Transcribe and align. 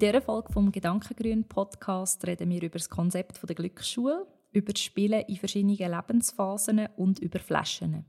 dieser 0.00 0.22
Folge 0.22 0.50
vom 0.50 0.72
Gedankengrün 0.72 1.44
Podcast 1.44 2.26
reden 2.26 2.48
wir 2.48 2.62
über 2.62 2.78
das 2.78 2.88
Konzept 2.88 3.46
der 3.46 3.54
Glücksschule, 3.54 4.26
über 4.50 4.72
das 4.72 4.80
Spielen 4.80 5.20
in 5.26 5.36
verschiedenen 5.36 5.76
Lebensphasen 5.76 6.88
und 6.96 7.18
über 7.18 7.38
Flaschen. 7.38 8.06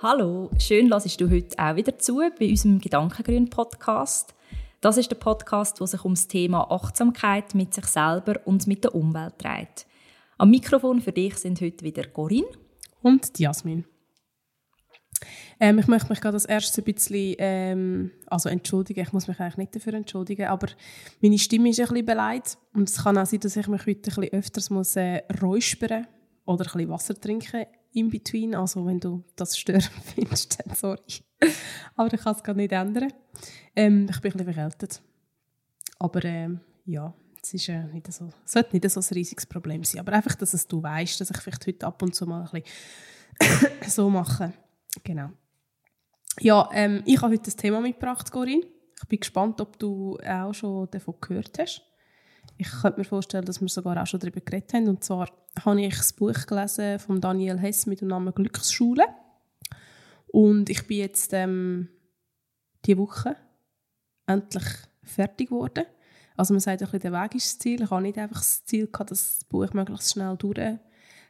Hallo, 0.00 0.50
schön, 0.60 0.88
dass 0.88 1.16
du 1.16 1.28
heute 1.28 1.58
auch 1.58 1.74
wieder 1.74 1.98
zu 1.98 2.22
bei 2.38 2.50
unserem 2.50 2.78
Gedankengrün 2.78 3.50
Podcast. 3.50 4.36
Das 4.80 4.98
ist 4.98 5.10
der 5.10 5.16
Podcast, 5.16 5.80
der 5.80 5.86
sich 5.88 6.04
um 6.04 6.14
das 6.14 6.28
Thema 6.28 6.70
Achtsamkeit 6.70 7.56
mit 7.56 7.74
sich 7.74 7.86
selber 7.86 8.34
und 8.44 8.68
mit 8.68 8.84
der 8.84 8.94
Umwelt 8.94 9.34
dreht. 9.38 9.84
Am 10.38 10.50
Mikrofon 10.50 11.00
für 11.00 11.12
dich 11.12 11.34
sind 11.38 11.60
heute 11.60 11.84
wieder 11.84 12.06
Corinne 12.06 12.46
und 13.02 13.36
Jasmin. 13.40 13.84
Ähm, 15.58 15.78
ich 15.78 15.86
möchte 15.86 16.08
mich 16.10 16.20
gerade 16.20 16.34
als 16.34 16.44
erstes 16.44 16.78
ein 16.78 16.84
bisschen 16.84 17.34
ähm, 17.38 18.10
also 18.26 18.48
entschuldigen. 18.48 19.00
Ich 19.00 19.12
muss 19.12 19.28
mich 19.28 19.40
eigentlich 19.40 19.56
nicht 19.56 19.76
dafür 19.76 19.94
entschuldigen, 19.94 20.46
aber 20.46 20.68
meine 21.20 21.38
Stimme 21.38 21.70
ist 21.70 21.80
ein 21.80 21.86
bisschen 21.86 22.06
beleidigt 22.06 22.58
und 22.74 22.88
es 22.88 23.02
kann 23.02 23.18
auch 23.18 23.26
sein, 23.26 23.40
dass 23.40 23.56
ich 23.56 23.68
mich 23.68 23.86
heute 23.86 23.98
ein 23.98 24.02
bisschen 24.02 24.24
öfters 24.32 24.70
muss, 24.70 24.96
äh, 24.96 25.22
räuspern 25.40 26.06
oder 26.44 26.64
ein 26.64 26.72
bisschen 26.72 26.90
Wasser 26.90 27.20
trinken 27.20 27.66
in 27.92 28.10
between. 28.10 28.54
Also 28.54 28.84
wenn 28.86 29.00
du 29.00 29.24
das 29.36 29.58
störend 29.58 29.84
findest, 30.14 30.60
dann 30.60 30.74
sorry. 30.74 31.00
aber 31.96 32.12
ich 32.12 32.20
kann 32.20 32.34
es 32.34 32.42
gar 32.42 32.54
nicht 32.54 32.72
ändern. 32.72 33.12
Ähm, 33.74 34.06
ich 34.10 34.20
bin 34.20 34.32
ein 34.32 34.38
bisschen 34.38 34.54
verkältet. 34.54 35.02
Aber 35.98 36.24
ähm, 36.24 36.60
ja, 36.84 37.14
es 37.42 37.54
ist, 37.54 37.68
äh, 37.68 37.84
nicht 37.84 38.12
so, 38.12 38.30
sollte 38.44 38.76
nicht 38.76 38.90
so 38.90 39.00
ein 39.00 39.14
riesiges 39.14 39.46
Problem 39.46 39.82
sein. 39.84 40.00
Aber 40.00 40.12
einfach, 40.12 40.34
dass 40.34 40.52
es 40.52 40.66
du 40.66 40.82
weißt, 40.82 41.20
dass 41.20 41.30
ich 41.30 41.36
vielleicht 41.38 41.66
heute 41.66 41.86
ab 41.86 42.02
und 42.02 42.14
zu 42.14 42.26
mal 42.26 42.48
ein 42.52 42.62
bisschen 43.38 43.90
so 43.90 44.10
mache. 44.10 44.52
Genau. 45.04 45.30
Ja, 46.40 46.68
ähm, 46.72 47.02
ich 47.06 47.20
habe 47.22 47.32
heute 47.32 47.50
ein 47.50 47.56
Thema 47.56 47.80
mitgebracht, 47.80 48.30
Corinne. 48.30 48.66
Ich 49.00 49.08
bin 49.08 49.20
gespannt, 49.20 49.60
ob 49.60 49.78
du 49.78 50.18
auch 50.18 50.52
schon 50.52 50.90
davon 50.90 51.14
gehört 51.20 51.58
hast. 51.58 51.82
Ich 52.58 52.70
könnte 52.70 53.00
mir 53.00 53.04
vorstellen, 53.04 53.44
dass 53.44 53.60
wir 53.60 53.68
sogar 53.68 54.00
auch 54.00 54.06
schon 54.06 54.20
darüber 54.20 54.40
geredet 54.40 54.72
haben. 54.72 54.88
Und 54.88 55.04
zwar 55.04 55.28
habe 55.64 55.80
ich 55.82 55.96
das 55.96 56.12
Buch 56.12 56.46
gelesen 56.46 56.98
von 56.98 57.20
Daniel 57.20 57.58
Hess 57.58 57.86
mit 57.86 58.00
dem 58.00 58.08
Namen 58.08 58.34
Glücksschule. 58.34 59.04
Und 60.28 60.70
ich 60.70 60.86
bin 60.86 60.98
jetzt 60.98 61.32
ähm, 61.32 61.88
diese 62.84 62.98
Woche 62.98 63.36
endlich 64.26 64.64
fertig 65.02 65.48
geworden. 65.48 65.84
Also 66.36 66.52
man 66.52 66.60
sagt, 66.60 66.82
ein 66.82 66.90
bisschen, 66.90 67.12
der 67.12 67.12
Weg 67.12 67.34
ist 67.34 67.46
das 67.46 67.58
Ziel. 67.58 67.82
Ich 67.82 67.90
habe 67.90 68.02
nicht 68.02 68.18
einfach 68.18 68.38
das 68.38 68.64
Ziel 68.64 68.86
gehabt, 68.86 69.10
das 69.10 69.40
Buch 69.48 69.72
möglichst 69.72 70.12
schnell 70.12 70.36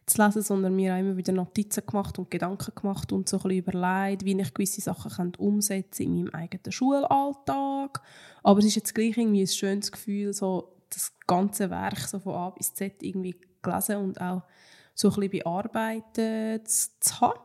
durchzulesen, 0.07 0.43
sondern 0.43 0.75
mir 0.75 0.95
auch 0.95 0.99
immer 0.99 1.17
wieder 1.17 1.33
Notizen 1.33 1.85
gemacht 1.85 2.19
und 2.19 2.31
Gedanken 2.31 2.75
gemacht 2.75 3.13
und 3.13 3.29
so 3.29 3.41
ein 3.45 3.51
überlegt, 3.51 4.25
wie 4.25 4.41
ich 4.41 4.55
gewisse 4.55 4.81
Sachen 4.81 5.35
umsetzen 5.37 6.03
in 6.03 6.15
meinem 6.15 6.35
eigenen 6.35 6.73
Schulalltag. 6.73 8.03
Aber 8.43 8.59
es 8.61 8.67
ist 8.67 8.77
jetzt 8.77 8.95
gleich 8.95 9.17
irgendwie 9.17 9.43
ein 9.43 9.47
schönes 9.47 9.91
Gefühl, 9.91 10.33
so 10.33 10.73
das 10.91 11.13
ganze 11.27 11.71
Werk 11.71 11.99
so 11.99 12.19
von 12.21 12.35
A 12.35 12.51
bis 12.51 12.75
Z 12.75 13.03
irgendwie 13.03 13.37
gelesen 13.63 13.97
und 13.97 14.21
auch 14.21 14.43
so 14.95 15.09
ein 15.09 15.15
bisschen 15.15 15.43
bearbeitet 15.43 16.69
zu 16.69 17.21
haben. 17.21 17.41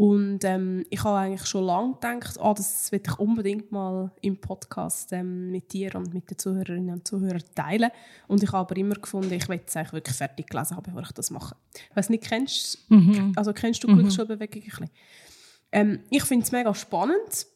Und 0.00 0.44
ähm, 0.44 0.86
ich 0.88 1.04
habe 1.04 1.18
eigentlich 1.18 1.44
schon 1.44 1.66
lange 1.66 1.92
gedacht, 1.92 2.38
oh, 2.40 2.54
das 2.56 2.90
will 2.90 3.02
ich 3.06 3.18
unbedingt 3.18 3.70
mal 3.70 4.10
im 4.22 4.40
Podcast 4.40 5.12
ähm, 5.12 5.50
mit 5.50 5.74
dir 5.74 5.94
und 5.94 6.14
mit 6.14 6.30
den 6.30 6.38
Zuhörerinnen 6.38 6.94
und 6.94 7.06
Zuhörern 7.06 7.42
teilen. 7.54 7.90
Und 8.26 8.42
ich 8.42 8.48
habe 8.50 8.60
aber 8.60 8.78
immer 8.78 8.94
gefunden, 8.94 9.30
ich 9.30 9.46
will 9.50 9.60
es 9.62 9.76
eigentlich 9.76 9.92
wirklich 9.92 10.16
fertig 10.16 10.46
gelesen 10.48 10.74
haben, 10.78 10.84
bevor 10.84 11.02
ich 11.02 11.12
das 11.12 11.30
mache. 11.30 11.54
Ich 11.90 11.94
weiß 11.94 12.08
nicht, 12.08 12.24
kennst, 12.24 12.90
mhm. 12.90 13.34
also 13.36 13.52
kennst 13.52 13.84
du 13.84 13.88
mhm. 13.88 13.98
Glücksschulbewegung 13.98 14.62
ein 14.62 14.68
bisschen? 14.70 14.90
Ähm, 15.70 16.00
ich 16.08 16.24
finde 16.24 16.44
es 16.44 16.52
mega 16.52 16.74
spannend. 16.74 17.46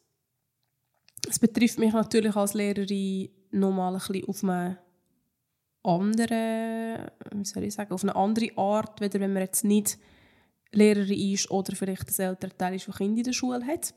Es 1.27 1.39
betrifft 1.39 1.79
mich 1.79 1.95
natürlich 1.95 2.37
als 2.37 2.53
Lehrerin 2.53 3.31
nochmal 3.53 3.95
ein 3.95 4.01
bisschen 4.01 4.29
auf 4.29 4.45
eine 4.45 4.79
andere, 5.83 7.11
wie 7.35 7.45
soll 7.47 7.65
ich 7.65 7.73
sagen, 7.73 7.95
auf 7.95 8.03
eine 8.03 8.15
andere 8.15 8.51
Art, 8.59 9.01
weder 9.01 9.19
wenn 9.21 9.33
man 9.33 9.45
jetzt 9.45 9.65
nicht 9.65 9.97
Lehrerin 10.77 11.33
ist 11.33 11.51
oder 11.51 11.75
vielleicht 11.75 12.09
ein 12.09 12.27
älterer 12.27 12.57
Teil 12.57 12.75
ist, 12.75 12.87
der 12.87 12.95
Kinder 12.95 13.19
in 13.19 13.25
der 13.25 13.33
Schule 13.33 13.65
hat. 13.67 13.95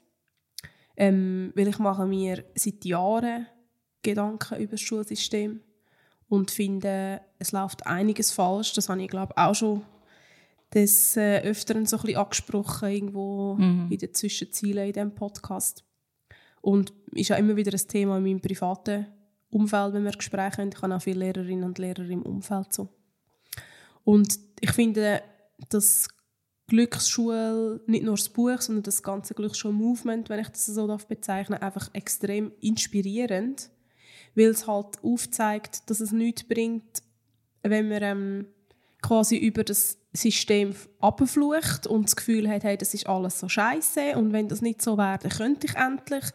Ähm, 0.95 1.51
weil 1.55 1.67
ich 1.67 1.79
mache 1.79 2.05
mir 2.05 2.43
seit 2.55 2.83
Jahren 2.85 3.47
Gedanken 4.01 4.59
über 4.59 4.71
das 4.71 4.81
Schulsystem 4.81 5.61
und 6.27 6.51
finde, 6.51 7.21
es 7.39 7.51
läuft 7.51 7.85
einiges 7.85 8.31
falsch. 8.31 8.73
Das 8.73 8.89
habe 8.89 9.01
ich, 9.01 9.09
glaube 9.09 9.37
auch 9.37 9.53
schon 9.53 9.83
des 10.73 11.15
äh, 11.15 11.41
Öfteren 11.41 11.85
so 11.85 11.97
ein 11.97 12.01
bisschen 12.03 12.17
angesprochen, 12.19 12.89
irgendwo 12.89 13.55
mhm. 13.55 13.87
in 13.89 13.97
den 13.97 14.13
Zwischenzielen 14.13 14.87
in 14.87 14.93
diesem 14.93 15.15
Podcast. 15.15 15.83
Und 16.61 16.93
ist 17.13 17.29
ja 17.29 17.37
immer 17.37 17.55
wieder 17.55 17.71
ein 17.71 17.87
Thema 17.87 18.17
in 18.17 18.23
meinem 18.23 18.41
privaten 18.41 19.07
Umfeld, 19.49 19.93
wenn 19.93 20.03
wir 20.03 20.11
Gespräche 20.11 20.57
haben. 20.57 20.69
Ich 20.73 20.81
habe 20.81 20.95
auch 20.95 21.01
viele 21.01 21.19
Lehrerinnen 21.19 21.63
und 21.63 21.77
Lehrer 21.77 22.03
im 22.09 22.23
Umfeld 22.23 22.73
so. 22.73 22.89
Und 24.03 24.37
ich 24.59 24.71
finde, 24.71 25.21
dass 25.69 26.07
Glücksschule, 26.67 27.81
nicht 27.87 28.03
nur 28.03 28.15
das 28.15 28.29
Buch, 28.29 28.59
sondern 28.59 28.83
das 28.83 29.01
ganze 29.01 29.33
Glücksschul-Movement, 29.33 30.29
wenn 30.29 30.39
ich 30.39 30.49
das 30.49 30.65
so 30.65 30.85
darf 30.85 31.07
bezeichnen, 31.07 31.61
einfach 31.61 31.89
extrem 31.93 32.51
inspirierend, 32.59 33.69
weil 34.35 34.47
es 34.47 34.67
halt 34.67 35.01
aufzeigt, 35.01 35.89
dass 35.89 36.01
es 36.01 36.11
nichts 36.11 36.43
bringt, 36.43 37.03
wenn 37.63 37.87
man 37.87 38.03
ähm, 38.03 38.45
quasi 39.01 39.37
über 39.37 39.63
das 39.63 39.97
System 40.13 40.75
abflucht 40.99 41.87
und 41.87 42.05
das 42.05 42.15
Gefühl 42.15 42.49
hat, 42.49 42.63
hey, 42.63 42.77
das 42.77 42.93
ist 42.93 43.07
alles 43.07 43.39
so 43.39 43.47
scheiße 43.47 44.17
und 44.17 44.33
wenn 44.33 44.49
das 44.49 44.61
nicht 44.61 44.81
so 44.81 44.97
wäre, 44.97 45.19
dann 45.19 45.31
könnte 45.31 45.67
ich 45.67 45.75
endlich, 45.75 46.25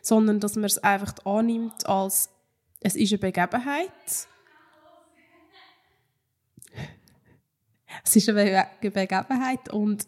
sondern 0.00 0.40
dass 0.40 0.56
man 0.56 0.64
es 0.64 0.78
einfach 0.78 1.14
annimmt 1.24 1.86
als 1.86 2.30
es 2.80 2.96
ist 2.96 3.12
eine 3.12 3.18
Begebenheit 3.18 3.90
es 8.04 8.16
ist 8.16 8.28
eine 8.28 8.66
Begebenheit 8.80 9.72
und 9.72 10.04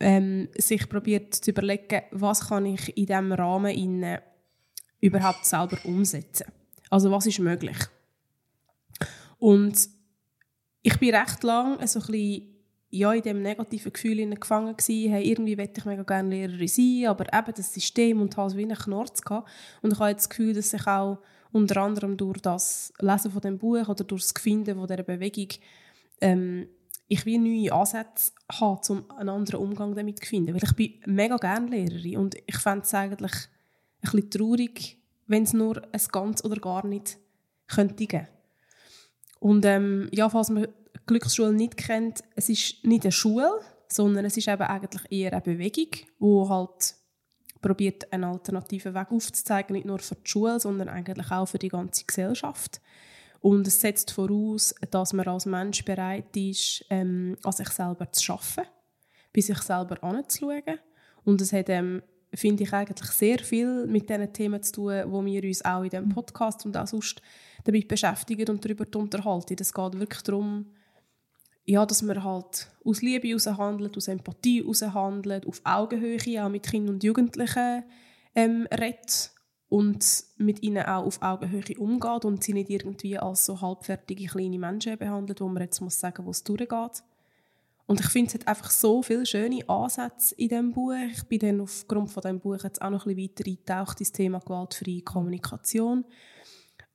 ähm, 0.00 0.48
sich 0.56 0.88
probiert 0.88 1.34
zu 1.34 1.50
überlegen, 1.50 2.02
was 2.10 2.48
kann 2.48 2.66
ich 2.66 2.96
in 2.96 3.06
diesem 3.06 3.32
Rahmen 3.32 3.72
in, 3.72 4.18
überhaupt 5.00 5.44
selber 5.44 5.78
umsetzen. 5.84 6.46
Also 6.88 7.10
was 7.10 7.26
ist 7.26 7.38
möglich. 7.38 7.76
Und 9.38 9.88
ich 10.82 10.98
bin 10.98 11.14
recht 11.14 11.42
lang 11.42 11.86
so 11.86 12.00
ein 12.00 12.06
bisschen 12.06 12.50
ja, 12.92 13.12
in 13.12 13.22
diesem 13.22 13.42
negativen 13.42 13.92
Gefühl 13.92 14.28
gefangen 14.34 14.76
gewesen. 14.76 15.12
Hey, 15.12 15.30
irgendwie 15.30 15.56
wollte 15.56 15.78
ich 15.78 15.84
mega 15.84 16.02
gerne 16.02 16.30
Lehrerin 16.30 16.68
sein, 16.68 17.06
aber 17.06 17.32
eben 17.32 17.54
das 17.56 17.72
System 17.72 18.20
und 18.20 18.36
habe 18.36 18.56
wie 18.56 18.64
einen 18.64 18.76
Knorz 18.76 19.22
gehabt. 19.22 19.48
Und 19.80 19.92
ich 19.92 19.98
habe 20.00 20.10
jetzt 20.10 20.22
das 20.22 20.30
Gefühl, 20.30 20.54
dass 20.54 20.72
ich 20.72 20.86
auch 20.86 21.18
unter 21.52 21.82
anderem 21.82 22.16
durch 22.16 22.40
das 22.40 22.92
Lesen 22.98 23.30
von 23.30 23.40
dem 23.40 23.58
Buch 23.58 23.88
oder 23.88 24.04
durch 24.04 24.22
das 24.22 24.42
Finden 24.42 24.76
von 24.76 24.86
dieser 24.88 25.02
Bewegung 25.02 25.48
ähm, 26.20 26.68
ich 27.08 27.26
will 27.26 27.38
neue 27.38 27.72
Ansätze 27.72 28.32
haben, 28.52 28.80
um 28.88 29.10
einen 29.10 29.28
anderen 29.30 29.60
Umgang 29.60 29.94
damit 29.94 30.20
zu 30.20 30.26
finden. 30.28 30.54
Weil 30.54 30.62
ich 30.62 30.76
bin 30.76 31.00
mega 31.06 31.36
gerne 31.36 31.68
Lehrerin 31.68 32.18
und 32.18 32.36
ich 32.46 32.56
fände 32.56 32.84
es 32.84 32.94
eigentlich 32.94 33.32
ein 33.32 34.00
bisschen 34.00 34.30
traurig, 34.30 34.98
wenn 35.26 35.42
es 35.42 35.52
nur 35.52 35.82
ein 35.92 36.00
ganz 36.12 36.44
oder 36.44 36.56
gar 36.56 36.86
nicht 36.86 37.18
könnte 37.66 38.06
geben. 38.06 38.28
Und 39.40 39.64
ähm, 39.64 40.08
ja, 40.12 40.28
falls 40.28 40.50
man 40.50 40.68
Glücksschule 41.06 41.52
nicht 41.52 41.76
kennt, 41.76 42.22
es 42.36 42.48
ist 42.48 42.84
nicht 42.84 43.04
eine 43.04 43.12
Schule, 43.12 43.50
sondern 43.88 44.24
es 44.24 44.36
ist 44.36 44.48
eben 44.48 44.62
eigentlich 44.62 45.02
eher 45.10 45.32
eine 45.32 45.40
Bewegung, 45.40 45.90
die 46.20 46.48
halt 46.48 46.94
probiert, 47.60 48.12
einen 48.12 48.24
alternativen 48.24 48.94
Weg 48.94 49.10
aufzuzeigen, 49.10 49.74
nicht 49.74 49.86
nur 49.86 49.98
für 49.98 50.14
die 50.14 50.30
Schule, 50.30 50.60
sondern 50.60 50.88
eigentlich 50.88 51.30
auch 51.30 51.46
für 51.46 51.58
die 51.58 51.68
ganze 51.68 52.04
Gesellschaft. 52.04 52.80
Und 53.40 53.66
es 53.66 53.80
setzt 53.80 54.10
voraus, 54.10 54.74
dass 54.90 55.12
man 55.12 55.26
als 55.26 55.46
Mensch 55.46 55.84
bereit 55.84 56.36
ist, 56.36 56.84
ähm, 56.90 57.36
an 57.42 57.52
sich 57.52 57.70
selber 57.70 58.12
zu 58.12 58.32
arbeiten, 58.32 58.68
bei 59.34 59.40
sich 59.40 59.58
selber 59.58 60.02
anzuschauen. 60.04 60.78
Und 61.24 61.40
es 61.40 61.52
hat, 61.52 61.70
ähm, 61.70 62.02
finde 62.34 62.64
ich, 62.64 62.72
eigentlich 62.72 63.10
sehr 63.10 63.38
viel 63.38 63.86
mit 63.86 64.10
diesen 64.10 64.32
Themen 64.32 64.62
zu 64.62 64.72
tun, 64.72 65.02
wo 65.06 65.24
wir 65.24 65.42
uns 65.42 65.64
auch 65.64 65.82
in 65.82 65.90
diesem. 65.90 66.08
Podcast 66.10 66.66
und 66.66 66.76
auch 66.76 66.86
sonst 66.86 67.22
damit 67.64 67.88
beschäftigen 67.88 68.50
und 68.50 68.64
darüber 68.64 68.86
unterhalten. 68.98 69.56
Es 69.58 69.72
geht 69.72 69.98
wirklich 69.98 70.22
darum, 70.22 70.66
ja, 71.64 71.86
dass 71.86 72.02
man 72.02 72.22
halt 72.22 72.68
aus 72.84 73.00
Liebe 73.00 73.28
heraus 73.28 73.46
handelt, 73.46 73.96
aus 73.96 74.08
Empathie 74.08 74.60
heraus 74.60 74.82
handelt, 74.82 75.46
auf 75.46 75.60
Augenhöhe 75.64 76.44
auch 76.44 76.48
mit 76.48 76.68
Kindern 76.68 76.94
und 76.94 77.04
Jugendlichen 77.04 77.84
ähm, 78.34 78.66
redet 78.70 79.30
und 79.70 80.24
mit 80.36 80.62
ihnen 80.62 80.84
auch 80.84 81.06
auf 81.06 81.22
Augenhöhe 81.22 81.78
umgeht 81.78 82.24
und 82.24 82.42
sie 82.42 82.52
nicht 82.52 82.68
irgendwie 82.68 83.16
als 83.16 83.46
so 83.46 83.60
halbfertige 83.60 84.26
kleine 84.26 84.58
Menschen 84.58 84.98
behandelt, 84.98 85.40
wo 85.40 85.48
man 85.48 85.62
jetzt 85.62 85.80
muss 85.80 85.98
sagen, 85.98 86.26
wo 86.26 86.30
es 86.30 86.42
durchgeht. 86.42 87.04
Und 87.86 88.00
ich 88.00 88.06
finde, 88.06 88.28
es 88.28 88.34
hat 88.34 88.48
einfach 88.48 88.70
so 88.70 89.02
viele 89.02 89.24
schöne 89.24 89.68
Ansätze 89.68 90.34
in 90.36 90.48
diesem 90.48 90.72
Buch. 90.72 90.92
Ich 91.12 91.22
bin 91.24 91.38
dann 91.38 91.60
aufgrund 91.60 92.10
von 92.10 92.20
diesem 92.20 92.40
Buch 92.40 92.62
jetzt 92.62 92.82
auch 92.82 92.90
noch 92.90 93.06
ein 93.06 93.14
bisschen 93.14 93.30
weiter 93.30 93.48
eingetaucht 93.48 94.00
ins 94.00 94.12
Thema 94.12 94.40
gewaltfreie 94.40 95.02
Kommunikation. 95.02 96.04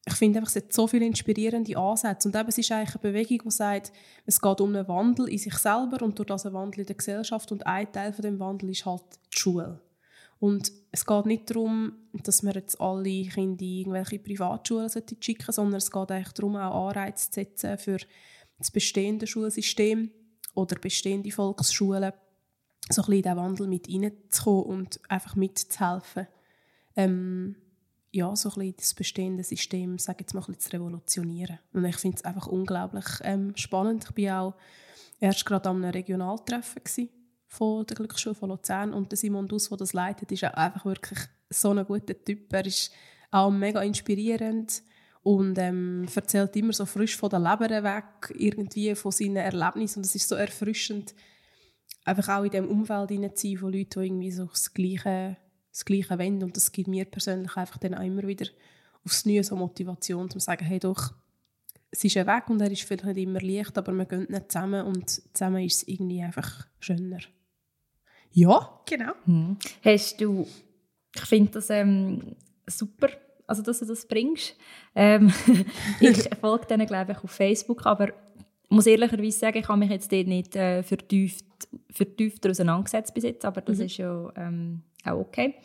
ich 0.06 0.14
finde 0.14 0.40
einfach, 0.40 0.54
es 0.54 0.62
hat 0.62 0.74
so 0.74 0.86
viele 0.86 1.06
inspirierende 1.06 1.78
Ansätze. 1.78 2.28
Und 2.28 2.36
eben, 2.36 2.50
es 2.50 2.58
ist 2.58 2.72
eigentlich 2.72 2.96
eine 2.96 3.12
Bewegung, 3.12 3.40
die 3.46 3.52
sagt, 3.52 3.94
es 4.26 4.40
geht 4.40 4.62
um 4.62 4.76
einen 4.76 4.88
Wandel 4.88 5.30
in 5.30 5.38
sich 5.38 5.58
selber 5.58 6.02
und 6.02 6.20
durch 6.20 6.28
das 6.28 6.46
einen 6.46 6.56
Wandel 6.56 6.82
in 6.82 6.88
der 6.88 6.96
Gesellschaft. 6.96 7.52
Und 7.54 7.66
ein 7.66 7.92
Teil 7.92 8.12
von 8.12 8.24
dem 8.24 8.40
Wandel 8.40 8.70
ist 8.70 8.86
halt 8.86 9.04
die 9.34 9.38
Schule. 9.38 9.82
Und 10.40 10.72
es 10.92 11.06
geht 11.06 11.26
nicht 11.26 11.50
darum, 11.50 11.94
dass 12.24 12.44
wir 12.44 12.54
jetzt 12.54 12.80
alle 12.80 13.24
Kinder 13.24 13.64
in 13.64 13.80
irgendwelche 13.80 14.20
Privatschulen 14.20 14.90
schicken 14.90 15.24
sollten, 15.24 15.52
sondern 15.52 15.78
es 15.78 15.92
geht 15.92 16.12
eigentlich 16.12 16.34
darum, 16.34 16.56
auch 16.56 16.90
Anreize 16.90 17.30
zu 17.30 17.34
setzen 17.34 17.78
für 17.78 17.98
das 18.58 18.72
bestehende 18.72 19.28
Schulsystem 19.28 20.12
oder 20.54 20.78
bestehende 20.80 21.32
Volksschulen, 21.32 22.14
so 22.90 23.02
ein 23.02 23.06
bisschen 23.06 23.14
in 23.14 23.22
diesen 23.24 23.38
Wandel 23.38 23.68
mit 23.68 23.90
reinzukommen 23.90 24.64
und 24.64 25.00
einfach 25.10 25.36
mitzuhelfen. 25.36 26.28
Ähm, 26.96 27.56
ja, 28.12 28.34
so 28.36 28.50
ein 28.50 28.56
bisschen 28.56 28.76
das 28.78 28.94
bestehende 28.94 29.44
System, 29.44 29.98
sage 29.98 30.20
jetzt 30.22 30.34
mal, 30.34 30.44
ein 30.48 30.58
zu 30.60 30.72
revolutionieren. 30.72 31.60
Und 31.74 31.84
ich 31.84 31.98
finde 31.98 32.18
es 32.18 32.24
einfach 32.24 32.48
unglaublich 32.48 33.06
ähm, 33.24 33.54
spannend. 33.58 34.08
Ich 34.16 34.26
war 34.26 34.42
auch 34.42 34.56
erst 35.20 35.46
gerade 35.46 35.70
an 35.70 35.84
einem 35.84 35.92
Regionaltreffen 35.92 36.84
von 37.56 37.86
der 37.86 37.96
Glücksschule 37.96 38.36
von 38.36 38.50
Luzern 38.50 38.94
und 38.94 39.12
der 39.12 39.18
Simon 39.18 39.48
Dus, 39.48 39.70
der 39.70 39.78
das 39.78 39.94
leitet, 39.94 40.32
ist 40.32 40.44
auch 40.44 40.54
einfach 40.54 40.86
wirklich 40.86 41.20
so 41.50 41.72
ein 41.72 41.86
guter 41.86 42.22
Typ. 42.24 42.52
Er 42.54 42.66
ist 42.66 42.92
auch 43.32 43.52
mega 43.52 43.82
inspirierend 43.82 44.84
und 45.24 45.58
ähm, 45.58 46.06
erzählt 46.14 46.56
immer 46.56 46.74
so 46.74 46.86
frisch 46.86 47.18
von 47.18 47.30
der 47.30 47.40
Leber 47.40 47.84
weg, 47.84 48.34
irgendwie 48.38 48.94
von 48.96 49.12
seinen 49.12 49.38
Erlebnissen 49.38 50.00
und 50.00 50.06
es 50.06 50.16
ist 50.16 50.30
so 50.30 50.36
erfrischend, 50.36 51.16
einfach 52.04 52.38
auch 52.38 52.44
in 52.44 52.52
dem 52.52 52.70
Umfeld 52.70 53.38
zu 53.38 53.48
sein 53.48 53.58
von 53.58 53.74
Leuten, 53.74 54.02
die 54.02 54.06
irgendwie 54.06 54.32
so 54.32 54.46
das 54.46 54.74
Gleiche 54.74 55.38
das 55.76 55.86
Gleiche 55.86 56.18
wollen. 56.18 56.42
Und 56.42 56.56
das 56.56 56.72
gibt 56.72 56.88
mir 56.88 57.06
persönlich 57.06 57.56
einfach 57.58 57.78
dann 57.78 57.96
auch 57.96 58.04
immer 58.04 58.26
wieder 58.26 58.48
aufs 59.04 59.26
Neue 59.26 59.44
so 59.44 59.56
Motivation, 59.56 60.24
um 60.24 60.30
zu 60.30 60.40
sagen, 60.40 60.66
hey 60.66 60.80
doch, 60.80 61.14
es 61.92 62.04
ist 62.04 62.18
ein 62.18 62.28
Weg 62.28 62.50
und 62.50 62.62
er 62.62 62.72
ist 62.72 62.84
vielleicht 62.84 63.06
nicht 63.06 63.18
immer 63.18 63.42
leicht, 63.42 63.78
aber 63.78 63.94
wir 63.94 64.06
gehen 64.06 64.26
nicht 64.30 64.52
zusammen 64.52 64.86
und 64.86 65.10
zusammen 65.10 65.64
ist 65.64 65.78
es 65.78 65.88
irgendwie 65.88 66.24
einfach 66.24 66.68
schöner. 66.80 67.20
Ja, 68.36 68.82
genau. 68.86 69.14
Hm. 69.26 69.58
Hast 69.84 70.20
du, 70.20 70.46
ich 71.16 71.22
finde 71.22 71.52
das 71.54 71.70
ähm, 71.70 72.36
super, 72.68 73.08
also 73.48 73.64
dass 73.64 73.80
du 73.80 73.86
das 73.86 74.06
bringst. 74.06 74.56
Ähm, 74.94 75.32
ich 76.02 76.30
folge 76.42 76.66
denen, 76.68 76.86
glaube 76.86 77.14
ich, 77.14 77.24
auf 77.24 77.32
Facebook, 77.32 77.86
aber 77.86 78.10
ich 78.10 78.70
muss 78.70 78.88
ehrlicherweise 78.88 79.40
sagen, 79.40 79.60
ich 79.60 79.68
habe 79.70 79.80
mich 79.80 79.90
jetzt 79.90 80.12
dort 80.12 80.28
nicht 80.28 80.54
äh, 80.58 80.84
vertieft, 80.84 81.46
vertiefter 81.90 82.50
auseinandergesetzt 82.50 83.14
bis 83.14 83.24
jetzt, 83.24 83.46
aber 83.46 83.62
das 83.62 83.78
mhm. 83.78 83.86
ist 83.86 83.98
ja 83.98 84.32
ähm, 84.36 84.82
auch 85.06 85.20
okay. 85.20 85.56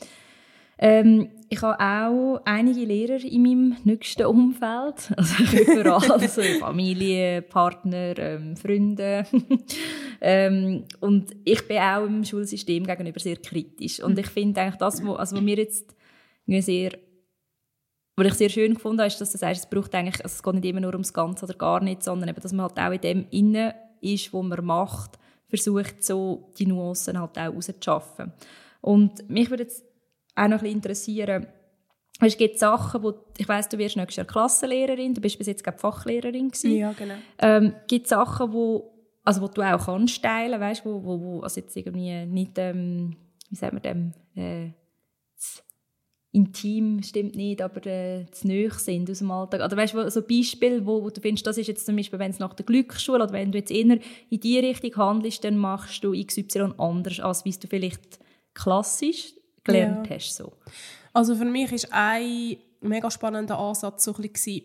Ähm, 0.79 1.29
ich 1.49 1.61
habe 1.61 1.79
auch 1.79 2.41
einige 2.45 2.85
Lehrer 2.85 3.23
in 3.23 3.43
meinem 3.43 3.77
nächsten 3.83 4.25
Umfeld, 4.25 5.13
also 5.17 5.43
überall, 5.43 6.11
also 6.13 6.43
Familie, 6.61 7.43
Partner, 7.43 8.17
ähm, 8.17 8.57
Freunde. 8.57 9.27
Ähm, 10.21 10.85
und 11.01 11.31
ich 11.45 11.67
bin 11.67 11.79
auch 11.79 12.05
im 12.05 12.25
Schulsystem 12.25 12.87
gegenüber 12.87 13.21
sehr 13.21 13.37
kritisch. 13.37 14.01
Und 14.01 14.19
ich 14.19 14.27
finde 14.27 14.61
eigentlich 14.61 14.77
das, 14.77 15.05
was 15.05 15.19
also 15.19 15.41
mir 15.41 15.57
jetzt 15.57 15.95
sehr 16.47 16.93
was 18.17 18.27
ich 18.27 18.35
sehr 18.35 18.49
schön 18.51 18.75
gefunden 18.75 19.01
habe, 19.01 19.09
ist, 19.09 19.21
dass 19.21 19.33
du 19.33 19.39
sagst, 19.39 19.65
es 19.65 19.71
braucht 19.71 19.95
eigentlich, 19.95 20.23
also 20.23 20.35
es 20.35 20.43
geht 20.43 20.55
nicht 20.55 20.65
immer 20.67 20.81
nur 20.81 20.93
ums 20.93 21.15
Ganze 21.15 21.47
oder 21.47 21.55
gar 21.55 21.83
nicht, 21.83 22.03
sondern 22.03 22.29
eben, 22.29 22.41
dass 22.41 22.53
man 22.53 22.67
halt 22.67 22.79
auch 22.79 22.93
in 22.93 23.01
dem 23.01 23.27
innen 23.31 23.73
ist, 24.03 24.33
was 24.35 24.45
man 24.45 24.65
macht, 24.65 25.19
versucht 25.49 26.05
so 26.05 26.51
die 26.59 26.67
Nuancen 26.67 27.19
halt 27.19 27.39
auch 27.39 27.55
rauszuschaffen. 27.55 28.33
Und 28.83 29.29
mich 29.31 29.49
würde 29.49 29.63
jetzt 29.65 29.85
auch 30.35 30.49
noch 30.49 30.59
ein 30.59 30.61
bisschen 30.61 30.77
interessieren, 30.77 31.47
es 32.23 32.37
gibt 32.37 32.59
Sachen, 32.59 33.03
wo, 33.03 33.15
ich 33.39 33.49
weiss, 33.49 33.69
du 33.71 33.79
wirst 33.79 33.97
nächstes 33.97 34.17
Jahr 34.17 34.27
Klassenlehrerin, 34.27 35.15
du 35.15 35.23
bist 35.23 35.39
bis 35.39 35.47
jetzt 35.47 35.65
glaube 35.65 35.79
Fachlehrerin 35.79 36.49
gewesen. 36.49 36.77
Ja, 36.77 36.93
genau. 36.93 37.15
Ähm, 37.39 37.75
gibt 37.87 38.09
Sachen, 38.09 38.53
wo, 38.53 39.00
also 39.31 39.43
wo 39.43 39.47
du 39.47 39.63
auch 39.63 39.87
kannst 39.87 40.25
teilen, 40.25 40.61
weißt, 40.61 40.85
wo, 40.85 41.05
wo, 41.05 41.21
wo 41.21 41.41
also 41.41 41.61
jetzt 41.61 41.77
irgendwie 41.77 42.27
nicht, 42.27 42.59
ähm, 42.59 43.15
wie 43.49 43.55
sagt 43.55 43.73
man 43.73 43.83
dem, 43.83 44.13
äh, 44.35 44.71
intim 46.33 47.01
stimmt 47.05 47.37
nicht, 47.37 47.63
aber 47.63 47.87
äh, 47.87 48.27
zu 48.33 48.49
nahe 48.49 48.73
sind 48.73 49.09
aus 49.09 49.19
dem 49.19 49.31
Alltag. 49.31 49.65
Oder 49.65 49.77
weißt 49.77 49.95
du, 49.95 50.11
so 50.11 50.23
Beispiele, 50.23 50.85
wo, 50.85 51.05
wo, 51.05 51.11
du 51.11 51.21
findest, 51.21 51.47
das 51.47 51.59
ist 51.59 51.69
jetzt 51.69 51.87
zum 51.87 51.95
Beispiel, 51.95 52.19
wenn 52.19 52.33
es 52.33 52.41
nach 52.41 52.55
der 52.55 52.67
Glücksschule 52.67 53.23
oder 53.23 53.33
wenn 53.33 53.53
du 53.53 53.59
jetzt 53.59 53.71
eher 53.71 54.01
in 54.31 54.41
die 54.41 54.59
Richtung 54.59 54.97
handelst, 54.97 55.45
dann 55.45 55.57
machst 55.57 56.03
du 56.03 56.11
XY 56.13 56.73
anders, 56.79 57.21
als 57.21 57.45
wie 57.45 57.53
du 57.53 57.69
vielleicht 57.69 58.19
klassisch 58.53 59.33
gelernt 59.63 60.09
ja. 60.09 60.17
hast. 60.17 60.35
So. 60.35 60.55
Also 61.13 61.37
für 61.37 61.45
mich 61.45 61.71
ist 61.71 61.93
ein 61.93 62.57
mega 62.81 63.09
spannender 63.13 63.61
Ansatz 63.61 64.03
so 64.03 64.13
ein 64.13 64.29
bisschen, 64.29 64.63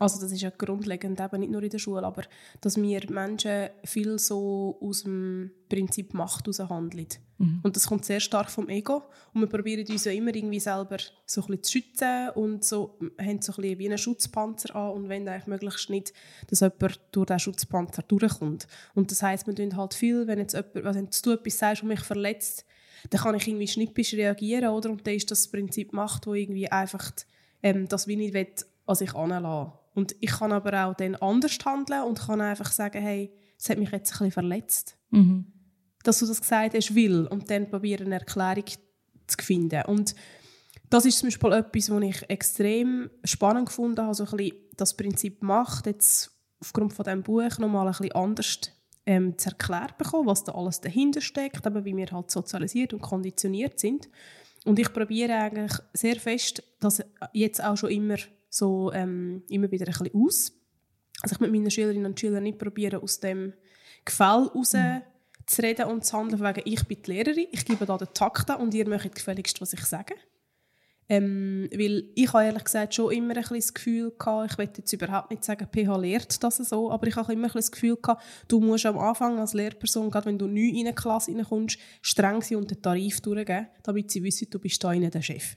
also 0.00 0.18
das 0.18 0.32
ist 0.32 0.40
ja 0.40 0.48
grundlegend, 0.48 1.20
eben 1.20 1.40
nicht 1.40 1.52
nur 1.52 1.62
in 1.62 1.68
der 1.68 1.78
Schule, 1.78 2.02
aber 2.02 2.22
dass 2.62 2.80
wir 2.80 3.02
Menschen 3.10 3.68
viel 3.84 4.18
so 4.18 4.78
aus 4.80 5.02
dem 5.02 5.50
Prinzip 5.68 6.14
Macht 6.14 6.48
handeln. 6.48 7.06
Mhm. 7.36 7.60
Und 7.62 7.76
das 7.76 7.86
kommt 7.86 8.06
sehr 8.06 8.18
stark 8.18 8.50
vom 8.50 8.70
Ego. 8.70 9.02
Und 9.34 9.42
wir 9.42 9.46
probieren 9.46 9.86
uns 9.86 10.06
ja 10.06 10.12
immer 10.12 10.34
irgendwie 10.34 10.58
selber 10.58 10.96
so 11.26 11.42
ein 11.42 11.46
bisschen 11.48 11.62
zu 11.62 11.72
schützen 11.72 12.30
und 12.30 12.64
so, 12.64 12.98
haben 13.20 13.42
so 13.42 13.52
ein 13.52 13.56
bisschen 13.56 13.78
wie 13.78 13.88
einen 13.88 13.98
Schutzpanzer 13.98 14.74
an 14.74 14.92
und 14.92 15.10
wollen 15.10 15.28
eigentlich 15.28 15.46
möglichst 15.46 15.90
nicht, 15.90 16.14
dass 16.48 16.60
jemand 16.60 17.00
durch 17.12 17.26
diesen 17.26 17.38
Schutzpanzer 17.38 18.02
durchkommt. 18.02 18.66
Und 18.94 19.10
das 19.10 19.22
heisst, 19.22 19.46
wir 19.46 19.54
tun 19.54 19.76
halt 19.76 19.92
viel, 19.92 20.26
wenn 20.26 20.38
jetzt 20.38 20.54
jemand, 20.54 20.96
wenn 20.96 21.08
du 21.22 21.32
etwas 21.32 21.58
sagst, 21.58 21.82
was 21.82 21.88
mich 21.88 22.00
verletzt, 22.00 22.64
dann 23.10 23.20
kann 23.20 23.34
ich 23.34 23.46
irgendwie 23.46 23.68
schnippisch 23.68 24.14
reagieren, 24.14 24.70
oder? 24.70 24.88
Und 24.88 25.06
dann 25.06 25.14
ist 25.14 25.30
das, 25.30 25.42
das 25.42 25.50
Prinzip 25.50 25.92
Macht, 25.92 26.26
wo 26.26 26.32
irgendwie 26.32 26.70
einfach 26.72 27.10
ähm, 27.62 27.86
das 27.86 28.06
wie 28.06 28.16
nicht 28.16 28.32
will, 28.32 28.48
an 28.86 28.94
sich 28.94 29.14
anlassen. 29.14 29.72
Und 29.94 30.14
ich 30.20 30.30
kann 30.30 30.52
aber 30.52 30.86
auch 30.86 30.94
dann 30.94 31.16
anders 31.16 31.58
handeln 31.64 32.04
und 32.04 32.20
kann 32.20 32.40
einfach 32.40 32.70
sagen, 32.70 33.02
hey, 33.02 33.32
es 33.58 33.68
hat 33.68 33.78
mich 33.78 33.90
jetzt 33.90 34.12
ein 34.12 34.18
bisschen 34.18 34.32
verletzt. 34.32 34.96
Mhm. 35.10 35.46
Dass 36.02 36.20
du 36.20 36.26
das 36.26 36.40
gesagt 36.40 36.74
hast, 36.74 36.94
will. 36.94 37.26
Und 37.26 37.50
dann 37.50 37.68
probieren 37.68 38.06
eine 38.06 38.20
Erklärung 38.20 38.64
zu 39.26 39.44
finden. 39.44 39.82
Und 39.86 40.14
das 40.88 41.04
ist 41.04 41.18
zum 41.18 41.28
Beispiel 41.28 41.52
etwas, 41.52 41.90
was 41.90 42.02
ich 42.02 42.30
extrem 42.30 43.10
spannend 43.24 43.66
gefunden 43.66 44.00
habe, 44.02 44.14
so 44.14 44.24
ein 44.24 44.36
bisschen 44.36 44.56
das 44.76 44.96
Prinzip 44.96 45.42
Macht 45.42 45.86
jetzt 45.86 46.30
aufgrund 46.60 46.92
von 46.92 47.04
diesem 47.04 47.22
Buch 47.22 47.58
nochmal 47.58 47.86
ein 47.86 47.92
bisschen 47.92 48.12
anders 48.12 48.58
ähm, 49.06 49.38
zu 49.38 49.50
erklären 49.50 49.94
bekommen, 49.96 50.26
was 50.26 50.44
da 50.44 50.52
alles 50.52 50.80
dahinter 50.80 51.20
steckt, 51.20 51.66
aber 51.66 51.84
wie 51.84 51.96
wir 51.96 52.10
halt 52.10 52.30
sozialisiert 52.30 52.92
und 52.92 53.00
konditioniert 53.00 53.78
sind. 53.78 54.08
Und 54.64 54.78
ich 54.78 54.92
probiere 54.92 55.34
eigentlich 55.34 55.72
sehr 55.94 56.16
fest, 56.16 56.62
das 56.80 57.02
jetzt 57.32 57.62
auch 57.62 57.76
schon 57.76 57.90
immer 57.90 58.16
so 58.50 58.92
ähm, 58.92 59.44
immer 59.48 59.70
wieder 59.70 59.86
ein 59.86 59.92
bisschen 59.92 60.10
aus. 60.14 60.52
Also 61.22 61.34
ich 61.34 61.40
mit 61.40 61.52
meinen 61.52 61.70
Schülerinnen 61.70 62.06
und 62.06 62.20
Schülern 62.20 62.42
nicht 62.42 62.58
probieren, 62.58 63.00
aus 63.00 63.20
dem 63.20 63.54
Gefäll 64.04 64.50
raus 64.54 64.72
mhm. 64.74 65.02
zu 65.46 65.62
reden 65.62 65.86
und 65.86 66.04
zu 66.04 66.16
handeln, 66.16 66.42
wegen 66.42 66.62
ich 66.64 66.84
bin 66.86 67.02
die 67.02 67.10
Lehrerin, 67.10 67.46
ich 67.50 67.64
gebe 67.64 67.86
da 67.86 67.96
den 67.96 68.12
Takt 68.12 68.50
an 68.50 68.60
und 68.60 68.74
ihr 68.74 68.88
möchtet 68.88 69.14
gefälligst, 69.14 69.60
was 69.60 69.72
ich 69.72 69.84
sage. 69.84 70.14
Ähm, 71.08 71.68
weil 71.72 72.04
ich 72.14 72.32
habe 72.32 72.44
ehrlich 72.44 72.62
gesagt 72.62 72.94
schon 72.94 73.12
immer 73.12 73.36
ein 73.36 73.44
das 73.50 73.74
Gefühl 73.74 74.12
gehabt, 74.16 74.52
ich 74.52 74.58
will 74.58 74.70
jetzt 74.76 74.92
überhaupt 74.92 75.30
nicht 75.30 75.44
sagen, 75.44 75.66
PH 75.66 75.96
lehrt 75.96 76.42
das 76.42 76.58
so, 76.58 76.90
aber 76.92 77.08
ich 77.08 77.16
habe 77.16 77.32
immer 77.32 77.48
ein 77.48 77.52
das 77.52 77.72
Gefühl 77.72 77.96
gehabt, 77.96 78.22
du 78.46 78.60
musst 78.60 78.86
am 78.86 78.96
Anfang 78.96 79.40
als 79.40 79.52
Lehrperson, 79.52 80.08
gerade 80.08 80.26
wenn 80.26 80.38
du 80.38 80.46
neu 80.46 80.68
in 80.68 80.86
eine 80.86 80.94
Klasse 80.94 81.32
reinkommst, 81.32 81.78
streng 82.00 82.42
sein 82.42 82.58
und 82.58 82.70
den 82.70 82.80
Tarif 82.80 83.20
durchgeben, 83.20 83.66
damit 83.82 84.12
sie 84.12 84.22
wissen, 84.22 84.48
du 84.50 84.60
bist 84.60 84.82
da 84.84 84.94
der 84.94 85.20
Chef. 85.20 85.56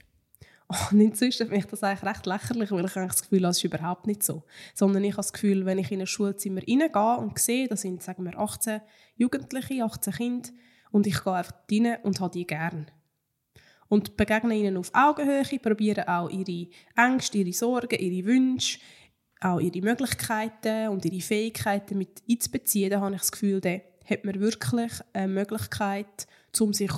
Und 0.90 1.00
inzwischen 1.00 1.46
finde 1.46 1.58
ich 1.58 1.66
das 1.66 1.82
eigentlich 1.82 2.08
recht 2.10 2.26
lächerlich, 2.26 2.70
weil 2.70 2.84
ich 2.84 2.96
eigentlich 2.96 3.12
das 3.12 3.22
Gefühl 3.22 3.42
habe, 3.42 3.50
es 3.50 3.58
ist 3.58 3.64
überhaupt 3.64 4.06
nicht 4.06 4.22
so. 4.22 4.44
Sondern 4.74 5.04
ich 5.04 5.12
habe 5.12 5.22
das 5.22 5.32
Gefühl, 5.32 5.66
wenn 5.66 5.78
ich 5.78 5.92
in 5.92 6.00
ein 6.00 6.06
Schulzimmer 6.06 6.60
reingehe 6.60 7.16
und 7.18 7.38
sehe, 7.38 7.68
da 7.68 7.76
sind, 7.76 8.02
sagen 8.02 8.24
wir, 8.24 8.38
18 8.38 8.80
Jugendliche, 9.16 9.84
18 9.84 10.12
Kinder, 10.12 10.50
und 10.90 11.06
ich 11.08 11.24
gehe 11.24 11.32
einfach 11.32 11.54
rein 11.70 11.98
und 12.04 12.20
habe 12.20 12.32
die 12.32 12.46
gern 12.46 12.86
und 13.88 14.16
begegne 14.16 14.54
ihnen 14.54 14.76
auf 14.76 14.90
Augenhöhe, 14.94 15.58
probiere 15.60 16.08
auch 16.08 16.30
ihre 16.30 16.68
Ängste, 16.96 17.38
ihre 17.38 17.52
Sorgen, 17.52 17.98
ihre 17.98 18.26
Wünsche, 18.26 18.78
auch 19.40 19.60
ihre 19.60 19.82
Möglichkeiten 19.82 20.88
und 20.88 21.04
ihre 21.04 21.20
Fähigkeiten 21.20 21.98
mit 21.98 22.22
einzubeziehen, 22.28 22.90
dann 22.90 23.00
habe 23.00 23.14
ich 23.14 23.20
das 23.20 23.32
Gefühl, 23.32 23.60
dann 23.60 23.82
hat 24.08 24.24
man 24.24 24.40
wirklich 24.40 24.92
eine 25.12 25.28
Möglichkeit, 25.28 26.26
um 26.60 26.72
sich 26.72 26.92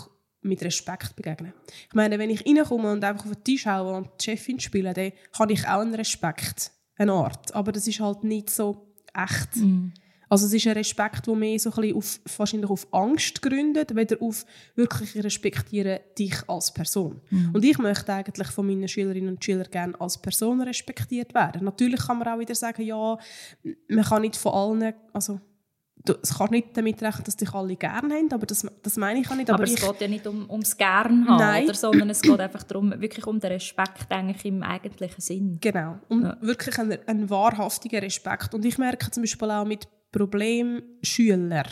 mit 0.47 0.63
Respekt 0.63 1.17
begegnen. 1.17 1.53
Ich 1.89 1.95
meine, 1.95 2.19
wenn 2.19 2.31
ich 2.31 2.47
reinkomme 2.47 2.93
und 2.93 3.05
einfach 3.05 3.27
auf 3.27 3.33
den 3.33 3.45
Tisch 3.45 3.67
haue 3.67 3.97
und 3.97 4.09
die 4.21 4.25
Chefin 4.25 4.61
spiele, 4.61 4.93
dann 4.93 5.13
habe 5.39 5.53
ich 5.53 5.67
auch 5.67 5.81
einen 5.81 5.95
Respekt, 5.95 6.71
eine 6.97 7.13
Art. 7.13 7.55
Aber 7.55 7.73
das 7.73 7.87
ist 7.87 8.01
halt 8.01 8.25
nicht 8.25 8.51
so 8.51 8.95
echt. 9.15 9.57
Mm. 9.57 9.93
Also 10.29 10.47
es 10.47 10.53
ist 10.53 10.67
ein 10.67 10.73
Respekt, 10.73 11.27
der 11.27 11.35
mehr 11.35 11.59
so 11.59 11.71
ein 11.71 11.77
bisschen 11.77 11.97
auf, 11.97 12.21
wahrscheinlich 12.37 12.71
auf 12.71 12.93
Angst 12.93 13.41
gründet, 13.43 13.95
weder 13.95 14.21
auf 14.21 14.45
wirklich 14.75 15.15
respektieren 15.23 16.01
dich 16.19 16.37
als 16.49 16.75
Person. 16.75 17.21
Mhm. 17.31 17.51
Und 17.55 17.65
ich 17.65 17.79
möchte 17.79 18.13
eigentlich 18.13 18.49
von 18.49 18.67
meinen 18.67 18.89
Schülerinnen 18.89 19.35
und 19.35 19.45
Schülern 19.45 19.71
gerne 19.71 20.01
als 20.01 20.19
Person 20.19 20.61
respektiert 20.63 21.33
werden. 21.33 21.65
Natürlich 21.65 22.01
kann 22.01 22.19
man 22.19 22.29
auch 22.29 22.41
wieder 22.41 22.57
sagen, 22.57 22.83
ja, 22.83 23.17
man 23.89 24.05
kann 24.05 24.23
nicht 24.23 24.37
von 24.37 24.53
allen, 24.53 24.95
also 25.13 25.41
du, 26.05 26.15
es 26.23 26.37
kann 26.37 26.51
nicht 26.51 26.77
damit 26.77 27.03
rechnen, 27.03 27.25
dass 27.25 27.37
dich 27.37 27.53
alle 27.53 27.77
gerne 27.77 28.15
haben, 28.15 28.33
aber 28.33 28.47
das, 28.47 28.67
das 28.83 28.97
meine 28.97 29.21
ich 29.21 29.31
auch 29.31 29.35
nicht. 29.35 29.51
Aber, 29.51 29.63
aber 29.63 29.73
es 29.73 29.81
geht 29.81 30.01
ja 30.01 30.09
nicht 30.09 30.27
um, 30.27 30.49
ums 30.51 30.77
Gern 30.77 31.27
haben, 31.29 31.39
Nein. 31.39 31.65
oder, 31.65 31.75
sondern 31.75 32.11
es 32.11 32.23
geht 32.23 32.41
einfach 32.41 32.63
darum, 32.63 32.93
wirklich 33.01 33.27
um 33.27 33.41
den 33.41 33.53
Respekt 33.53 34.11
eigentlich 34.11 34.45
im 34.45 34.63
eigentlichen 34.63 35.21
Sinn. 35.21 35.59
Genau, 35.61 35.99
um 36.09 36.23
Ja. 36.25 36.37
wirklich 36.41 36.79
einen, 36.79 36.99
einen 37.07 37.31
wahrhaftigen 37.31 38.01
Respekt. 38.01 38.55
Und 38.55 38.65
ich 38.65 38.79
merke 38.79 39.11
zum 39.11 39.23
Beispiel 39.23 39.51
auch 39.51 39.65
mit 39.65 39.89
Problemschülern, 40.13 41.65